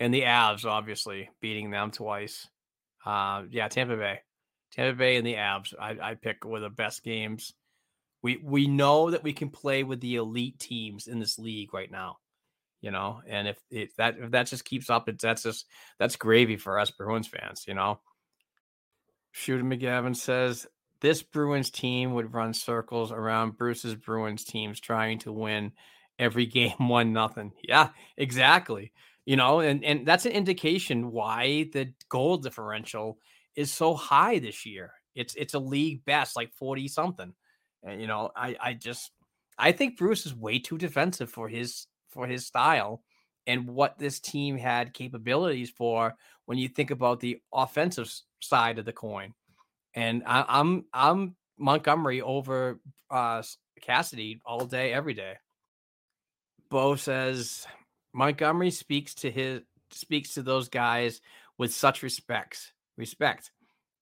[0.00, 2.48] and the Avs obviously beating them twice.
[3.06, 4.20] Uh, yeah, Tampa Bay,
[4.72, 5.72] Tampa Bay, and the Avs.
[5.80, 7.54] I I pick were the best games.
[8.22, 11.90] We we know that we can play with the elite teams in this league right
[11.90, 12.16] now
[12.80, 13.20] you know.
[13.26, 15.66] And if, if that if that just keeps up, it's that's just
[15.98, 18.00] that's gravy for us Bruins fans, you know.
[19.32, 20.66] Shooter McGavin says
[21.00, 25.72] this Bruins team would run circles around Bruce's Bruins teams trying to win
[26.18, 27.52] every game one nothing.
[27.62, 28.92] Yeah, exactly.
[29.30, 33.16] You know, and and that's an indication why the goal differential
[33.54, 34.92] is so high this year.
[35.14, 37.32] It's it's a league best, like 40 something.
[37.84, 39.12] And you know, I I just
[39.56, 43.04] I think Bruce is way too defensive for his for his style
[43.46, 46.16] and what this team had capabilities for
[46.46, 49.32] when you think about the offensive side of the coin.
[49.94, 52.80] And I, I'm I'm Montgomery over
[53.12, 53.44] uh,
[53.80, 55.34] Cassidy all day, every day.
[56.68, 57.64] Bo says
[58.12, 59.60] Montgomery speaks to his
[59.90, 61.20] speaks to those guys
[61.58, 62.72] with such respect.
[62.96, 63.50] Respect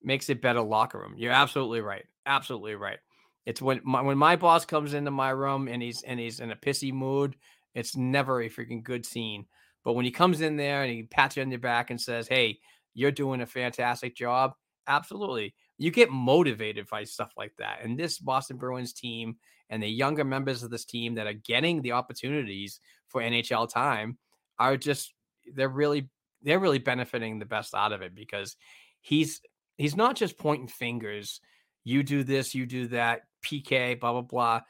[0.02, 1.14] makes it better locker room.
[1.16, 2.04] You're absolutely right.
[2.26, 2.98] Absolutely right.
[3.46, 6.50] It's when my, when my boss comes into my room and he's and he's in
[6.50, 7.36] a pissy mood
[7.78, 9.46] it's never a freaking good scene.
[9.84, 12.26] But when he comes in there and he pats you on your back and says,
[12.26, 12.58] Hey,
[12.94, 14.54] you're doing a fantastic job,
[14.88, 15.54] absolutely.
[15.78, 17.80] You get motivated by stuff like that.
[17.82, 19.36] And this Boston Bruins team
[19.70, 24.18] and the younger members of this team that are getting the opportunities for NHL time
[24.58, 25.14] are just
[25.54, 26.10] they're really
[26.42, 28.56] they're really benefiting the best out of it because
[29.00, 29.40] he's
[29.76, 31.40] he's not just pointing fingers.
[31.84, 34.60] You do this, you do that, PK, blah blah blah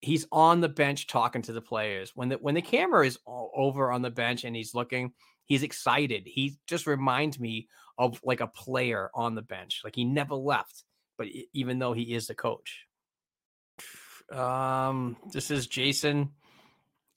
[0.00, 2.12] he's on the bench talking to the players.
[2.14, 5.12] When the when the camera is over on the bench and he's looking,
[5.48, 6.22] he's excited.
[6.26, 7.68] He just reminds me
[7.98, 9.80] of like a player on the bench.
[9.82, 10.84] Like he never left,
[11.16, 12.86] but even though he is the coach.
[14.30, 16.30] Um, this is Jason,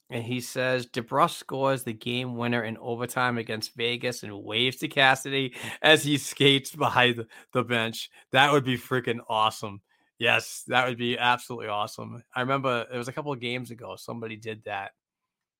[0.08, 4.88] and he says DeBrusk scores the game winner in overtime against Vegas and waves to
[4.88, 8.10] Cassidy as he skates behind the bench.
[8.32, 9.82] That would be freaking awesome.
[10.18, 12.22] Yes, that would be absolutely awesome.
[12.34, 14.92] I remember it was a couple of games ago somebody did that.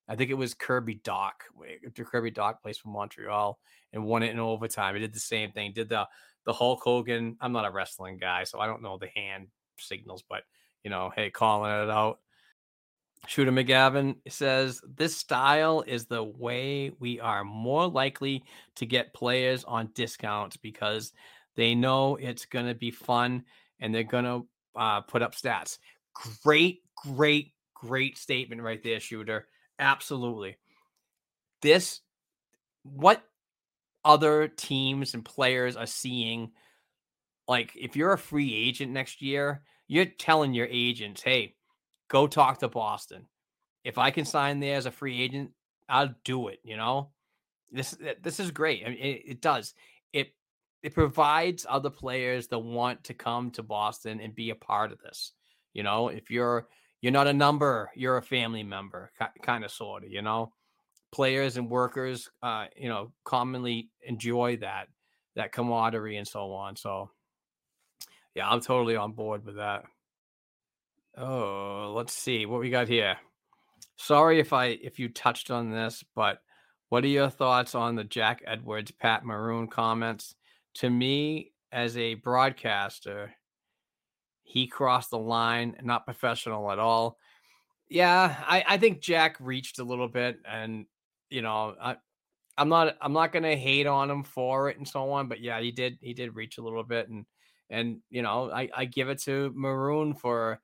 [0.09, 1.33] I think it was Kirby Dach.
[1.95, 3.59] Kirby Dach plays for Montreal
[3.93, 4.95] and won it in overtime.
[4.95, 5.73] He did the same thing.
[5.73, 6.07] Did the
[6.45, 7.37] the Hulk Hogan.
[7.41, 9.49] I'm not a wrestling guy, so I don't know the hand
[9.79, 10.43] signals, but
[10.83, 12.19] you know, hey, calling it out.
[13.29, 18.43] Shooter McGavin says this style is the way we are more likely
[18.77, 21.13] to get players on discounts because
[21.55, 23.45] they know it's going to be fun
[23.79, 25.79] and they're going to uh, put up stats.
[26.43, 29.47] Great, great, great statement right there, Shooter.
[29.83, 30.57] Absolutely.
[31.61, 32.01] This,
[32.85, 33.23] what
[34.05, 36.53] other teams and players are seeing?
[37.49, 41.57] Like, if you're a free agent next year, you're telling your agents, hey,
[42.09, 43.27] go talk to Boston.
[43.85, 45.51] If I can sign there as a free agent,
[45.89, 46.61] I'll do it.
[46.63, 47.11] You know,
[47.73, 48.85] this this is great.
[48.87, 49.75] I mean, it, it does.
[50.13, 50.29] It
[50.85, 55.01] it provides other players that want to come to Boston and be a part of
[55.01, 55.33] this.
[55.75, 56.69] You know, if you're
[57.03, 59.11] you're not a number, you're a family member,
[59.43, 60.11] kind of sort of.
[60.11, 60.53] You know,
[61.13, 64.89] players and workers, uh, you know, commonly enjoy that
[65.35, 66.77] that camaraderie and so on.
[66.77, 67.11] So,
[68.35, 69.85] yeah, I'm totally on board with that.
[71.17, 73.17] Oh, let's see what we got here.
[73.97, 76.39] Sorry if I if you touched on this, but
[76.89, 80.35] what are your thoughts on the Jack Edwards Pat Maroon comments?
[80.77, 83.33] To me, as a broadcaster,
[84.53, 87.17] he crossed the line, not professional at all.
[87.89, 90.85] Yeah, I, I think Jack reached a little bit, and
[91.31, 91.97] you know, I,
[92.59, 95.59] I'm not I'm not gonna hate on him for it and so on, but yeah,
[95.59, 97.25] he did he did reach a little bit, and
[97.71, 100.61] and you know, I I give it to Maroon for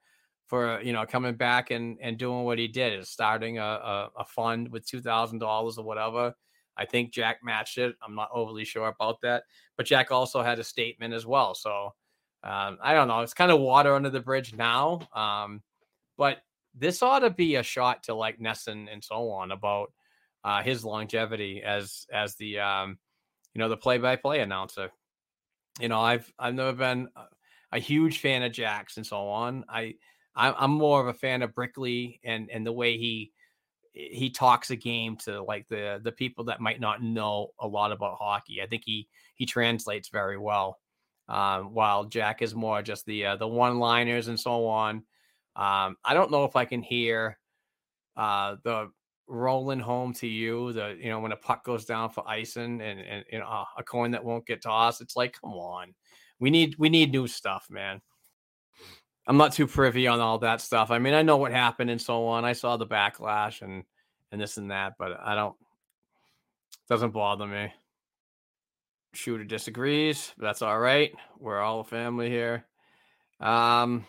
[0.48, 4.24] for you know coming back and and doing what he did starting a, a, a
[4.26, 6.34] fund with two thousand dollars or whatever.
[6.76, 7.96] I think Jack matched it.
[8.06, 9.44] I'm not overly sure about that,
[9.78, 11.54] but Jack also had a statement as well.
[11.54, 11.94] So
[12.42, 13.20] um, I don't know.
[13.20, 15.62] It's kind of water under the bridge now, um,
[16.16, 16.38] but
[16.74, 19.92] this ought to be a shot to like NESN and so on about
[20.44, 22.98] uh, his longevity as as the um,
[23.54, 24.90] you know the play by play announcer.
[25.80, 27.08] You know, I've I've never been
[27.72, 29.64] a huge fan of Jack's and so on.
[29.68, 29.94] I
[30.36, 33.32] I'm more of a fan of Brickley and and the way he
[33.92, 37.90] he talks a game to like the the people that might not know a lot
[37.90, 38.62] about hockey.
[38.62, 40.78] I think he he translates very well.
[41.28, 44.96] Um, while Jack is more just the uh, the one liners and so on.
[45.56, 47.38] Um, I don't know if I can hear
[48.16, 48.90] uh, the
[49.26, 50.72] rolling home to you.
[50.72, 53.82] The you know when a puck goes down for icing and and you know a
[53.82, 55.00] coin that won't get tossed.
[55.00, 55.94] It's like come on,
[56.40, 58.00] we need we need new stuff, man.
[59.26, 60.90] I'm not too privy on all that stuff.
[60.90, 62.46] I mean, I know what happened and so on.
[62.46, 63.84] I saw the backlash and
[64.32, 65.56] and this and that, but I don't
[66.88, 67.70] doesn't bother me.
[69.14, 70.32] Shooter disagrees.
[70.38, 71.12] That's all right.
[71.38, 72.64] We're all a family here.
[73.40, 74.04] Um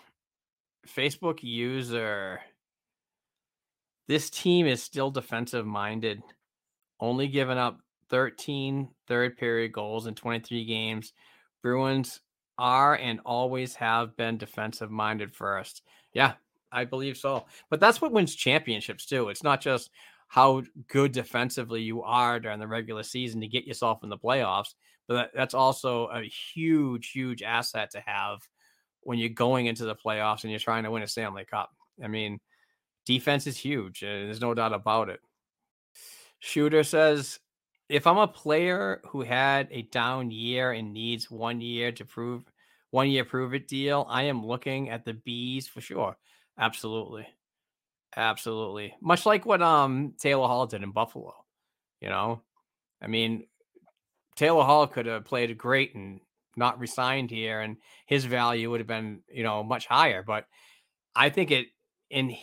[0.88, 2.40] Facebook user
[4.10, 6.24] this team is still defensive minded,
[7.00, 11.14] only giving up 13 third period goals in 23 games.
[11.62, 12.20] Bruins
[12.58, 15.84] are and always have been defensive minded first.
[16.12, 16.34] Yeah,
[16.72, 17.46] I believe so.
[17.70, 19.30] But that's what wins championships too.
[19.30, 19.92] It's not just
[20.30, 24.76] how good defensively you are during the regular season to get yourself in the playoffs,
[25.08, 28.40] but that, that's also a huge, huge asset to have
[29.02, 31.72] when you're going into the playoffs and you're trying to win a Stanley Cup.
[32.04, 32.40] I mean,
[33.06, 34.02] defense is huge.
[34.02, 35.20] There's no doubt about it.
[36.38, 37.40] Shooter says
[37.90, 42.44] if I'm a player who had a down year and needs one year to prove
[42.92, 46.16] one year prove it deal, I am looking at the bees for sure.
[46.58, 47.28] Absolutely.
[48.20, 48.94] Absolutely.
[49.00, 51.34] Much like what um Taylor Hall did in Buffalo.
[52.02, 52.42] You know,
[53.02, 53.46] I mean,
[54.36, 56.20] Taylor Hall could have played great and
[56.58, 60.22] not resigned here, and his value would have been, you know, much higher.
[60.22, 60.48] But
[61.16, 61.68] I think it
[62.10, 62.36] in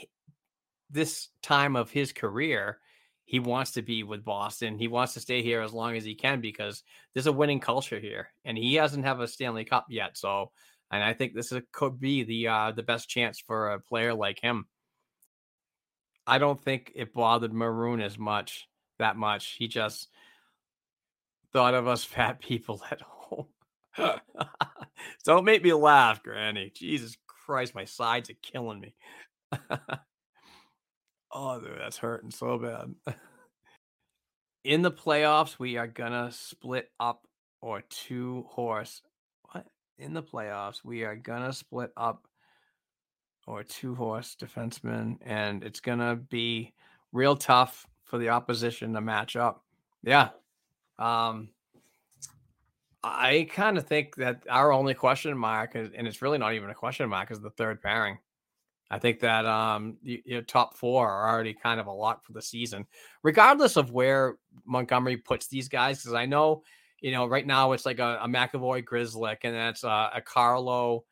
[0.90, 2.78] this time of his career,
[3.26, 4.78] he wants to be with Boston.
[4.78, 8.00] He wants to stay here as long as he can because there's a winning culture
[8.00, 10.16] here, and he hasn't have a Stanley Cup yet.
[10.16, 10.52] So,
[10.90, 14.14] and I think this is, could be the uh, the best chance for a player
[14.14, 14.66] like him.
[16.26, 19.56] I don't think it bothered Maroon as much that much.
[19.58, 20.08] He just
[21.52, 23.46] thought of us fat people at home.
[25.24, 26.72] don't make me laugh, Granny.
[26.74, 28.94] Jesus Christ, my sides are killing me.
[31.38, 32.94] Oh, dude, that's hurting so bad.
[34.64, 37.26] In the playoffs, we are gonna split up
[37.60, 39.02] or two horse.
[39.52, 39.66] What?
[39.98, 42.26] In the playoffs, we are gonna split up
[43.46, 46.74] or two horse defensemen, and it's gonna be
[47.12, 49.64] real tough for the opposition to match up.
[50.02, 50.30] Yeah.
[50.98, 51.50] Um
[53.02, 56.70] I kind of think that our only question mark, is, and it's really not even
[56.70, 58.18] a question mark, is the third pairing.
[58.90, 62.42] I think that um your top four are already kind of a lot for the
[62.42, 62.86] season,
[63.22, 65.98] regardless of where Montgomery puts these guys.
[65.98, 66.62] Because I know,
[67.00, 71.04] you know, right now it's like a, a McAvoy Grzelcyk, and that's a, a Carlo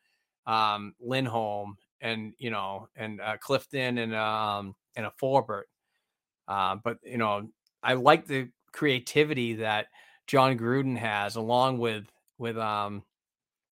[0.47, 5.63] um, Lindholm, and you know, and uh, Clifton, and um, and a Forbort.
[6.47, 7.49] Uh, but you know,
[7.83, 9.87] I like the creativity that
[10.27, 12.05] John Gruden has, along with
[12.37, 13.03] with um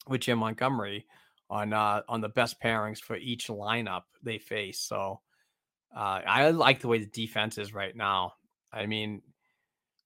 [0.07, 1.05] with Jim Montgomery
[1.49, 4.79] on uh on the best pairings for each lineup they face.
[4.79, 5.21] So
[5.95, 8.33] uh, I like the way the defense is right now.
[8.71, 9.21] I mean,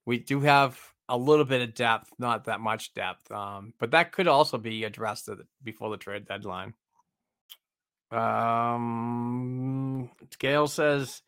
[0.06, 0.78] we do have
[1.10, 4.84] a little bit of depth, not that much depth, um, but that could also be
[4.84, 5.30] addressed
[5.64, 6.74] before the trade deadline.
[8.12, 10.10] Um,
[10.40, 11.22] Gail says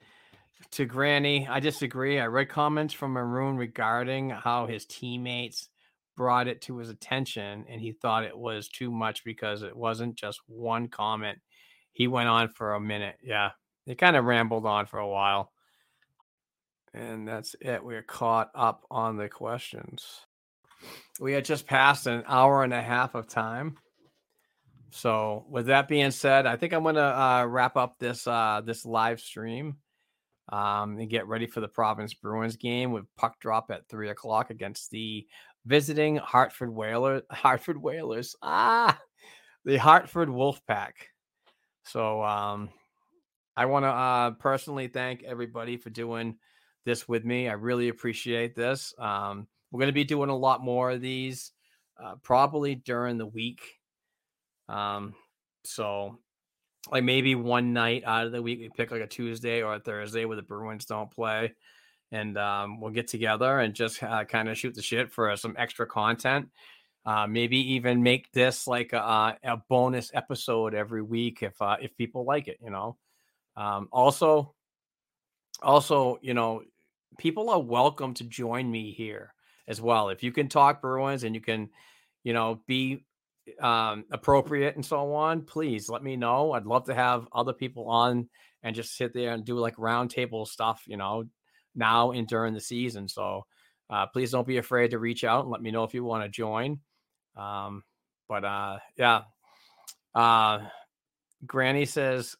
[0.72, 2.20] to Granny, I disagree.
[2.20, 5.70] I read comments from Maroon regarding how his teammates
[6.16, 10.16] brought it to his attention and he thought it was too much because it wasn't
[10.16, 11.40] just one comment.
[11.94, 13.16] He went on for a minute.
[13.24, 13.52] Yeah.
[13.86, 15.52] He kind of rambled on for a while.
[16.94, 17.84] And that's it.
[17.84, 20.06] We're caught up on the questions.
[21.20, 23.78] We had just passed an hour and a half of time.
[24.91, 28.61] So, with that being said, I think I'm going to uh, wrap up this uh,
[28.66, 29.78] this live stream
[30.52, 34.49] um, and get ready for the Providence Bruins game with puck drop at three o'clock
[34.49, 35.28] against the
[35.66, 37.22] visiting Hartford Whalers.
[37.32, 38.36] Hartford Whalers.
[38.41, 38.99] Ah,
[39.66, 40.94] the Hartford Wolfpack.
[41.84, 42.70] So um,
[43.56, 46.38] I want to uh, personally thank everybody for doing
[46.86, 47.48] this with me.
[47.48, 48.94] I really appreciate this.
[48.98, 51.52] Um, we're going to be doing a lot more of these
[52.02, 53.61] uh, probably during the week.
[54.70, 55.16] Um,
[55.66, 56.20] so
[56.91, 59.80] like maybe one night out of the week we pick like a Tuesday or a
[59.80, 61.54] Thursday where the Bruins don't play,
[62.12, 65.56] and um, we'll get together and just uh, kind of shoot the shit for some
[65.58, 66.50] extra content.
[67.06, 71.96] Uh, maybe even make this like a, a, bonus episode every week if uh, if
[71.98, 72.58] people like it.
[72.64, 72.98] You know.
[73.56, 74.54] Um, also,
[75.62, 76.64] also, you know,
[77.18, 79.34] people are welcome to join me here
[79.68, 80.10] as well.
[80.10, 81.70] If you can talk Bruins and you can,
[82.24, 83.04] you know, be
[83.60, 86.54] um, appropriate and so on, please let me know.
[86.54, 88.30] I'd love to have other people on
[88.64, 91.26] and just sit there and do like roundtable stuff, you know,
[91.76, 93.08] now and during the season.
[93.08, 93.46] So
[93.90, 96.24] uh, please don't be afraid to reach out and let me know if you want
[96.24, 96.80] to join.
[97.36, 97.84] Um,
[98.28, 99.22] but uh, yeah,
[100.14, 100.60] uh,
[101.46, 102.36] Granny says,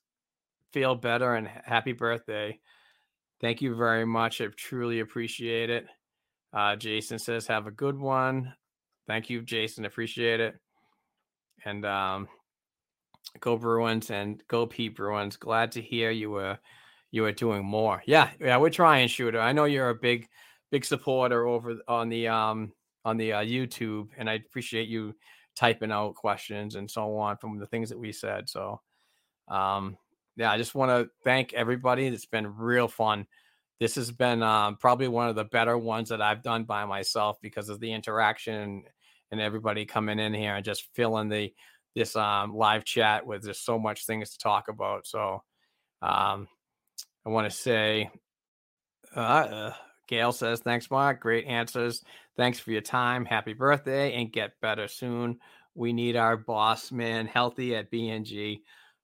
[0.72, 2.60] feel better and happy birthday.
[3.42, 4.42] Thank you very much.
[4.42, 5.88] I truly appreciate it.
[6.54, 8.54] Uh, Jason says, have a good one.
[9.08, 9.86] Thank you, Jason.
[9.86, 10.56] Appreciate it.
[11.66, 12.28] And um,
[13.40, 15.38] go Bruins and go P-Bruins.
[15.38, 16.58] Glad to hear you were
[17.12, 18.04] you were doing more.
[18.06, 19.40] Yeah, yeah, we're trying, shooter.
[19.40, 20.28] I know you're a big
[20.72, 22.72] big supporter over on the um
[23.06, 25.16] on the uh, YouTube, and I appreciate you
[25.56, 28.50] typing out questions and so on from the things that we said.
[28.50, 28.82] So,
[29.48, 29.98] um,
[30.36, 32.08] yeah, I just want to thank everybody.
[32.08, 33.26] It's been real fun.
[33.80, 37.38] This has been um, probably one of the better ones that I've done by myself
[37.42, 38.84] because of the interaction
[39.32, 41.54] and everybody coming in here and just filling the
[41.96, 45.08] this um, live chat with just so much things to talk about.
[45.08, 45.44] So
[46.02, 46.48] um,
[47.26, 48.10] I want to say,
[49.16, 49.74] uh, uh,
[50.08, 51.20] Gail says, thanks, Mark.
[51.20, 52.04] Great answers.
[52.38, 53.26] Thanks for your time.
[53.26, 55.40] Happy birthday and get better soon.
[55.76, 58.62] We need our boss man healthy at BNG.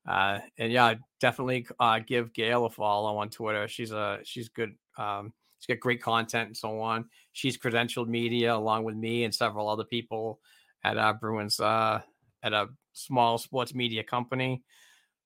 [0.08, 3.68] Uh, and yeah, definitely uh, give Gail a follow on Twitter.
[3.68, 4.74] She's a she's good.
[4.98, 7.06] Um, She's got great content and so on.
[7.34, 10.40] She's credentialed media along with me and several other people
[10.84, 12.02] at uh, Bruins uh,
[12.44, 14.64] at a small sports media company.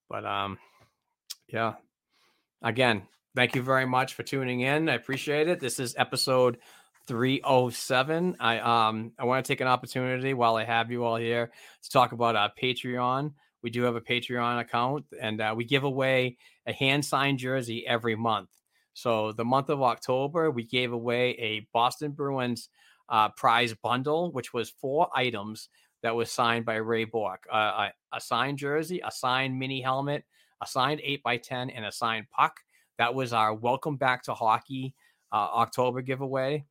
[0.09, 0.57] But um,
[1.47, 1.73] yeah,
[2.61, 3.03] again,
[3.35, 4.89] thank you very much for tuning in.
[4.89, 5.59] I appreciate it.
[5.59, 6.57] This is episode
[7.07, 8.37] 307.
[8.39, 11.51] I um I want to take an opportunity while I have you all here
[11.83, 13.33] to talk about our Patreon.
[13.61, 17.85] We do have a Patreon account, and uh, we give away a hand signed jersey
[17.85, 18.49] every month.
[18.99, 22.67] So the month of October, we gave away a Boston Bruins
[23.07, 25.69] uh, prize bundle, which was four items
[26.03, 30.25] that was signed by Ray Bourque: uh, a, a, signed jersey, a signed mini helmet,
[30.61, 32.59] a signed eight by ten, and a signed puck.
[32.97, 34.93] That was our welcome back to hockey
[35.31, 36.65] uh, October giveaway.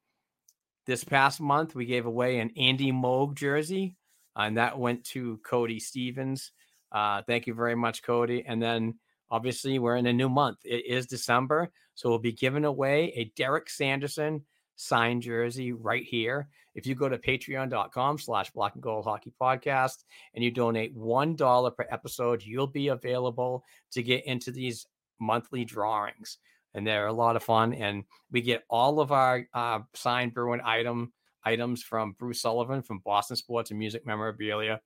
[0.87, 3.97] This past month, we gave away an Andy Moog jersey,
[4.37, 6.53] and that went to Cody Stevens.
[6.93, 8.45] Uh, thank you very much, Cody.
[8.47, 8.99] And then
[9.31, 10.59] obviously we're in a new month.
[10.65, 11.71] It is December.
[11.95, 14.45] So we'll be giving away a Derek Sanderson
[14.77, 16.49] signed jersey right here.
[16.75, 21.77] If you go to patreon.com slash black and gold hockey podcast and you donate $1
[21.77, 24.87] per episode, you'll be available to get into these
[25.19, 26.39] monthly drawings.
[26.75, 27.75] And they're a lot of fun.
[27.75, 31.13] And we get all of our uh, signed Bruin item
[31.45, 34.81] items from Bruce Sullivan from Boston Sports and Music Memorabilia.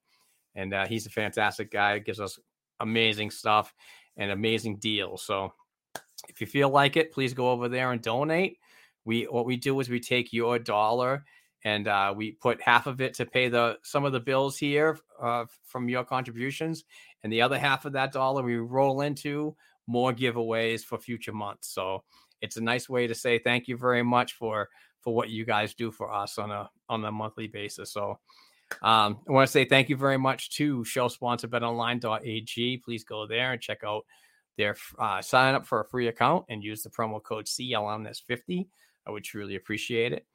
[0.55, 1.98] And uh, he's a fantastic guy.
[1.98, 2.39] Gives us
[2.81, 3.74] amazing stuff.
[4.16, 5.22] And amazing deals.
[5.22, 5.52] So
[6.28, 8.59] if you feel like it, please go over there and donate.
[9.05, 11.24] We what we do is we take your dollar
[11.64, 14.98] and uh, we put half of it to pay the some of the bills here
[15.20, 16.84] uh, from your contributions,
[17.22, 19.56] and the other half of that dollar we roll into
[19.86, 21.68] more giveaways for future months.
[21.68, 22.05] So
[22.40, 24.68] it's a nice way to say thank you very much for
[25.01, 27.93] for what you guys do for us on a on a monthly basis.
[27.93, 28.18] So
[28.82, 32.78] um, I want to say thank you very much to show sponsor betonline.ag.
[32.78, 34.05] Please go there and check out
[34.57, 38.66] their uh, sign up for a free account and use the promo code CLMS50.
[39.07, 40.27] I would truly appreciate it.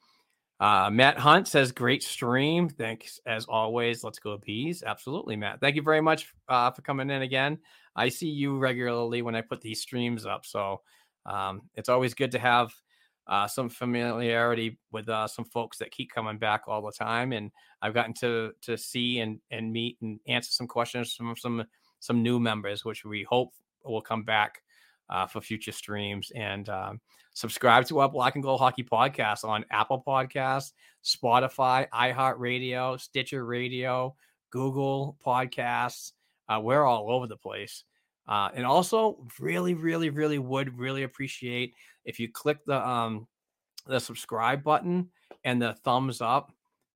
[0.59, 2.67] Uh, Matt Hunt says, great stream.
[2.67, 4.03] Thanks as always.
[4.03, 4.81] Let's go B's.
[4.83, 5.61] Absolutely, Matt.
[5.61, 7.59] Thank you very much uh, for coming in again.
[7.95, 10.45] I see you regularly when I put these streams up.
[10.45, 10.81] So
[11.25, 12.73] um, it's always good to have
[13.27, 17.33] uh, some familiarity with uh, some folks that keep coming back all the time.
[17.33, 17.51] And
[17.81, 21.65] I've gotten to to see and and meet and answer some questions from some
[21.99, 24.61] some new members, which we hope will come back
[25.09, 26.31] uh, for future streams.
[26.35, 27.01] And um,
[27.33, 30.73] subscribe to our Black and Gold Hockey podcast on Apple Podcasts,
[31.03, 34.15] Spotify, iHeartRadio, Stitcher Radio,
[34.51, 36.13] Google Podcasts.
[36.49, 37.83] Uh, we're all over the place.
[38.27, 41.73] Uh, and also, really, really, really would really appreciate
[42.03, 43.27] if you click the um,
[43.85, 45.09] the subscribe button
[45.43, 46.51] and the thumbs up.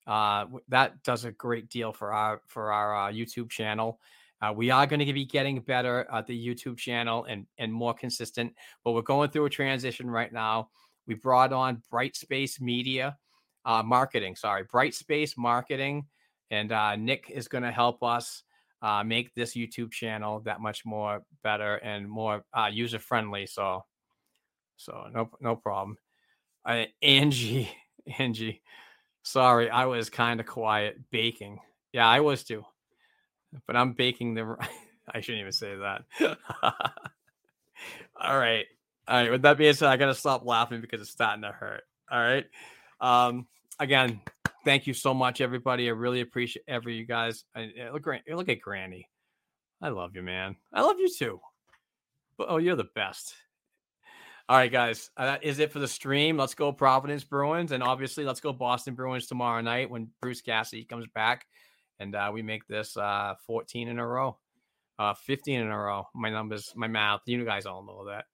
[0.08, 4.00] Uh, that does a great deal for our for our uh, YouTube channel.
[4.42, 7.94] Uh, we are going to be getting better at the YouTube channel and and more
[7.94, 8.54] consistent,
[8.84, 10.70] but we're going through a transition right now.
[11.08, 13.18] We brought on Bright Space Media
[13.66, 16.06] uh, Marketing, sorry, Bright Space Marketing,
[16.50, 18.44] and uh, Nick is going to help us
[18.82, 23.46] uh, make this YouTube channel that much more better and more uh, user friendly.
[23.46, 23.86] So,
[24.78, 25.98] so no no problem.
[26.66, 27.70] Uh, Angie,
[28.20, 28.62] Angie,
[29.24, 31.60] sorry, I was kind of quiet baking.
[31.94, 32.66] Yeah, I was too
[33.68, 34.56] but I'm baking the.
[35.14, 36.04] I shouldn't even say that.
[38.22, 38.66] All right.
[39.08, 39.32] All right.
[39.32, 41.84] With that being said, I got to stop laughing because it's starting to hurt.
[42.10, 42.46] All right.
[43.02, 43.48] Um,
[43.80, 44.22] again,
[44.66, 45.88] thank you so much, everybody.
[45.88, 47.46] I really appreciate every you guys.
[47.56, 49.10] I, look, look at Granny.
[49.82, 50.56] I love you, man.
[50.74, 51.40] I love you too.
[52.38, 53.34] But oh, you're the best.
[54.50, 55.10] All right, guys.
[55.16, 56.38] Uh, that is it for the stream.
[56.38, 60.84] Let's go Providence Bruins, and obviously, let's go Boston Bruins tomorrow night when Bruce Cassidy
[60.84, 61.46] comes back
[62.02, 64.36] and uh, we make this uh, 14 in a row,
[64.98, 66.08] uh, 15 in a row.
[66.16, 68.26] My numbers, my math, you guys all know that.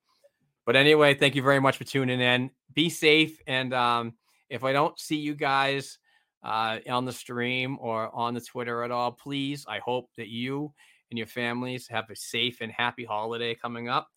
[0.64, 2.50] But anyway, thank you very much for tuning in.
[2.72, 4.14] Be safe, and um,
[4.48, 5.98] if I don't see you guys
[6.42, 10.72] uh, on the stream or on the Twitter at all, please, I hope that you
[11.10, 14.08] and your families have a safe and happy holiday coming up.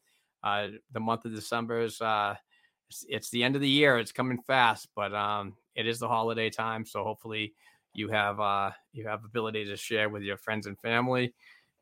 [0.43, 2.35] Uh, the month of December is uh,
[2.89, 3.97] it's, it's, the end of the year.
[3.97, 6.85] It's coming fast, but um, it is the holiday time.
[6.85, 7.53] So hopefully
[7.93, 11.33] you have uh, you have ability to share with your friends and family,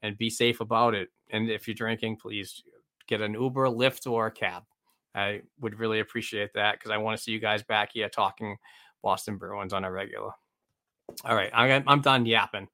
[0.02, 1.10] and be safe about it.
[1.32, 2.64] And if you're drinking, please
[3.08, 4.64] get an Uber, Lyft, or a cab.
[5.16, 8.58] I would really appreciate that because I want to see you guys back here talking
[9.02, 10.32] Boston Bruins on a regular.
[11.24, 12.68] All right, I'm, I'm done yapping.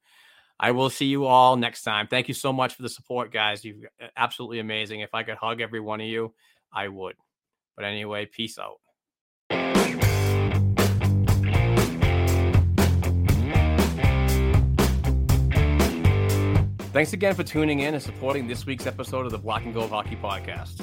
[0.58, 2.06] I will see you all next time.
[2.06, 3.64] Thank you so much for the support, guys.
[3.64, 5.00] You're uh, absolutely amazing.
[5.00, 6.32] If I could hug every one of you,
[6.72, 7.16] I would.
[7.76, 8.80] But anyway, peace out.
[16.92, 19.90] Thanks again for tuning in and supporting this week's episode of the Black and Gold
[19.90, 20.82] Hockey Podcast.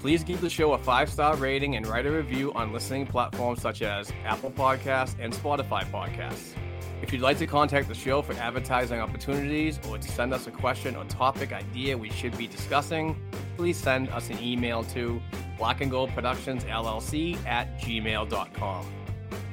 [0.00, 3.60] Please give the show a five star rating and write a review on listening platforms
[3.60, 6.54] such as Apple Podcasts and Spotify Podcasts.
[7.02, 10.50] If you'd like to contact the show for advertising opportunities or to send us a
[10.50, 13.14] question or topic idea we should be discussing,
[13.56, 15.20] please send us an email to
[15.58, 18.86] black and gold productions llc at gmail.com.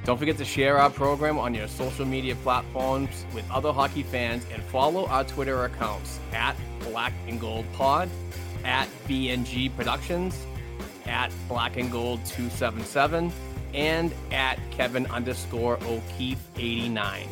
[0.06, 4.46] Don't forget to share our program on your social media platforms with other hockey fans
[4.54, 8.10] and follow our Twitter accounts at Black and Gold Pod,
[8.68, 10.46] at BNG Productions,
[11.06, 13.32] at Black and Gold 277,
[13.74, 17.28] and at Kevin underscore O'Keefe 89.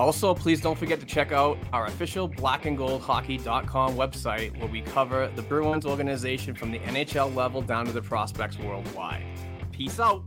[0.00, 5.42] Also, please don't forget to check out our official blackandgoldhockey.com website where we cover the
[5.42, 9.24] Bruins organization from the NHL level down to the prospects worldwide.
[9.70, 10.24] Peace out.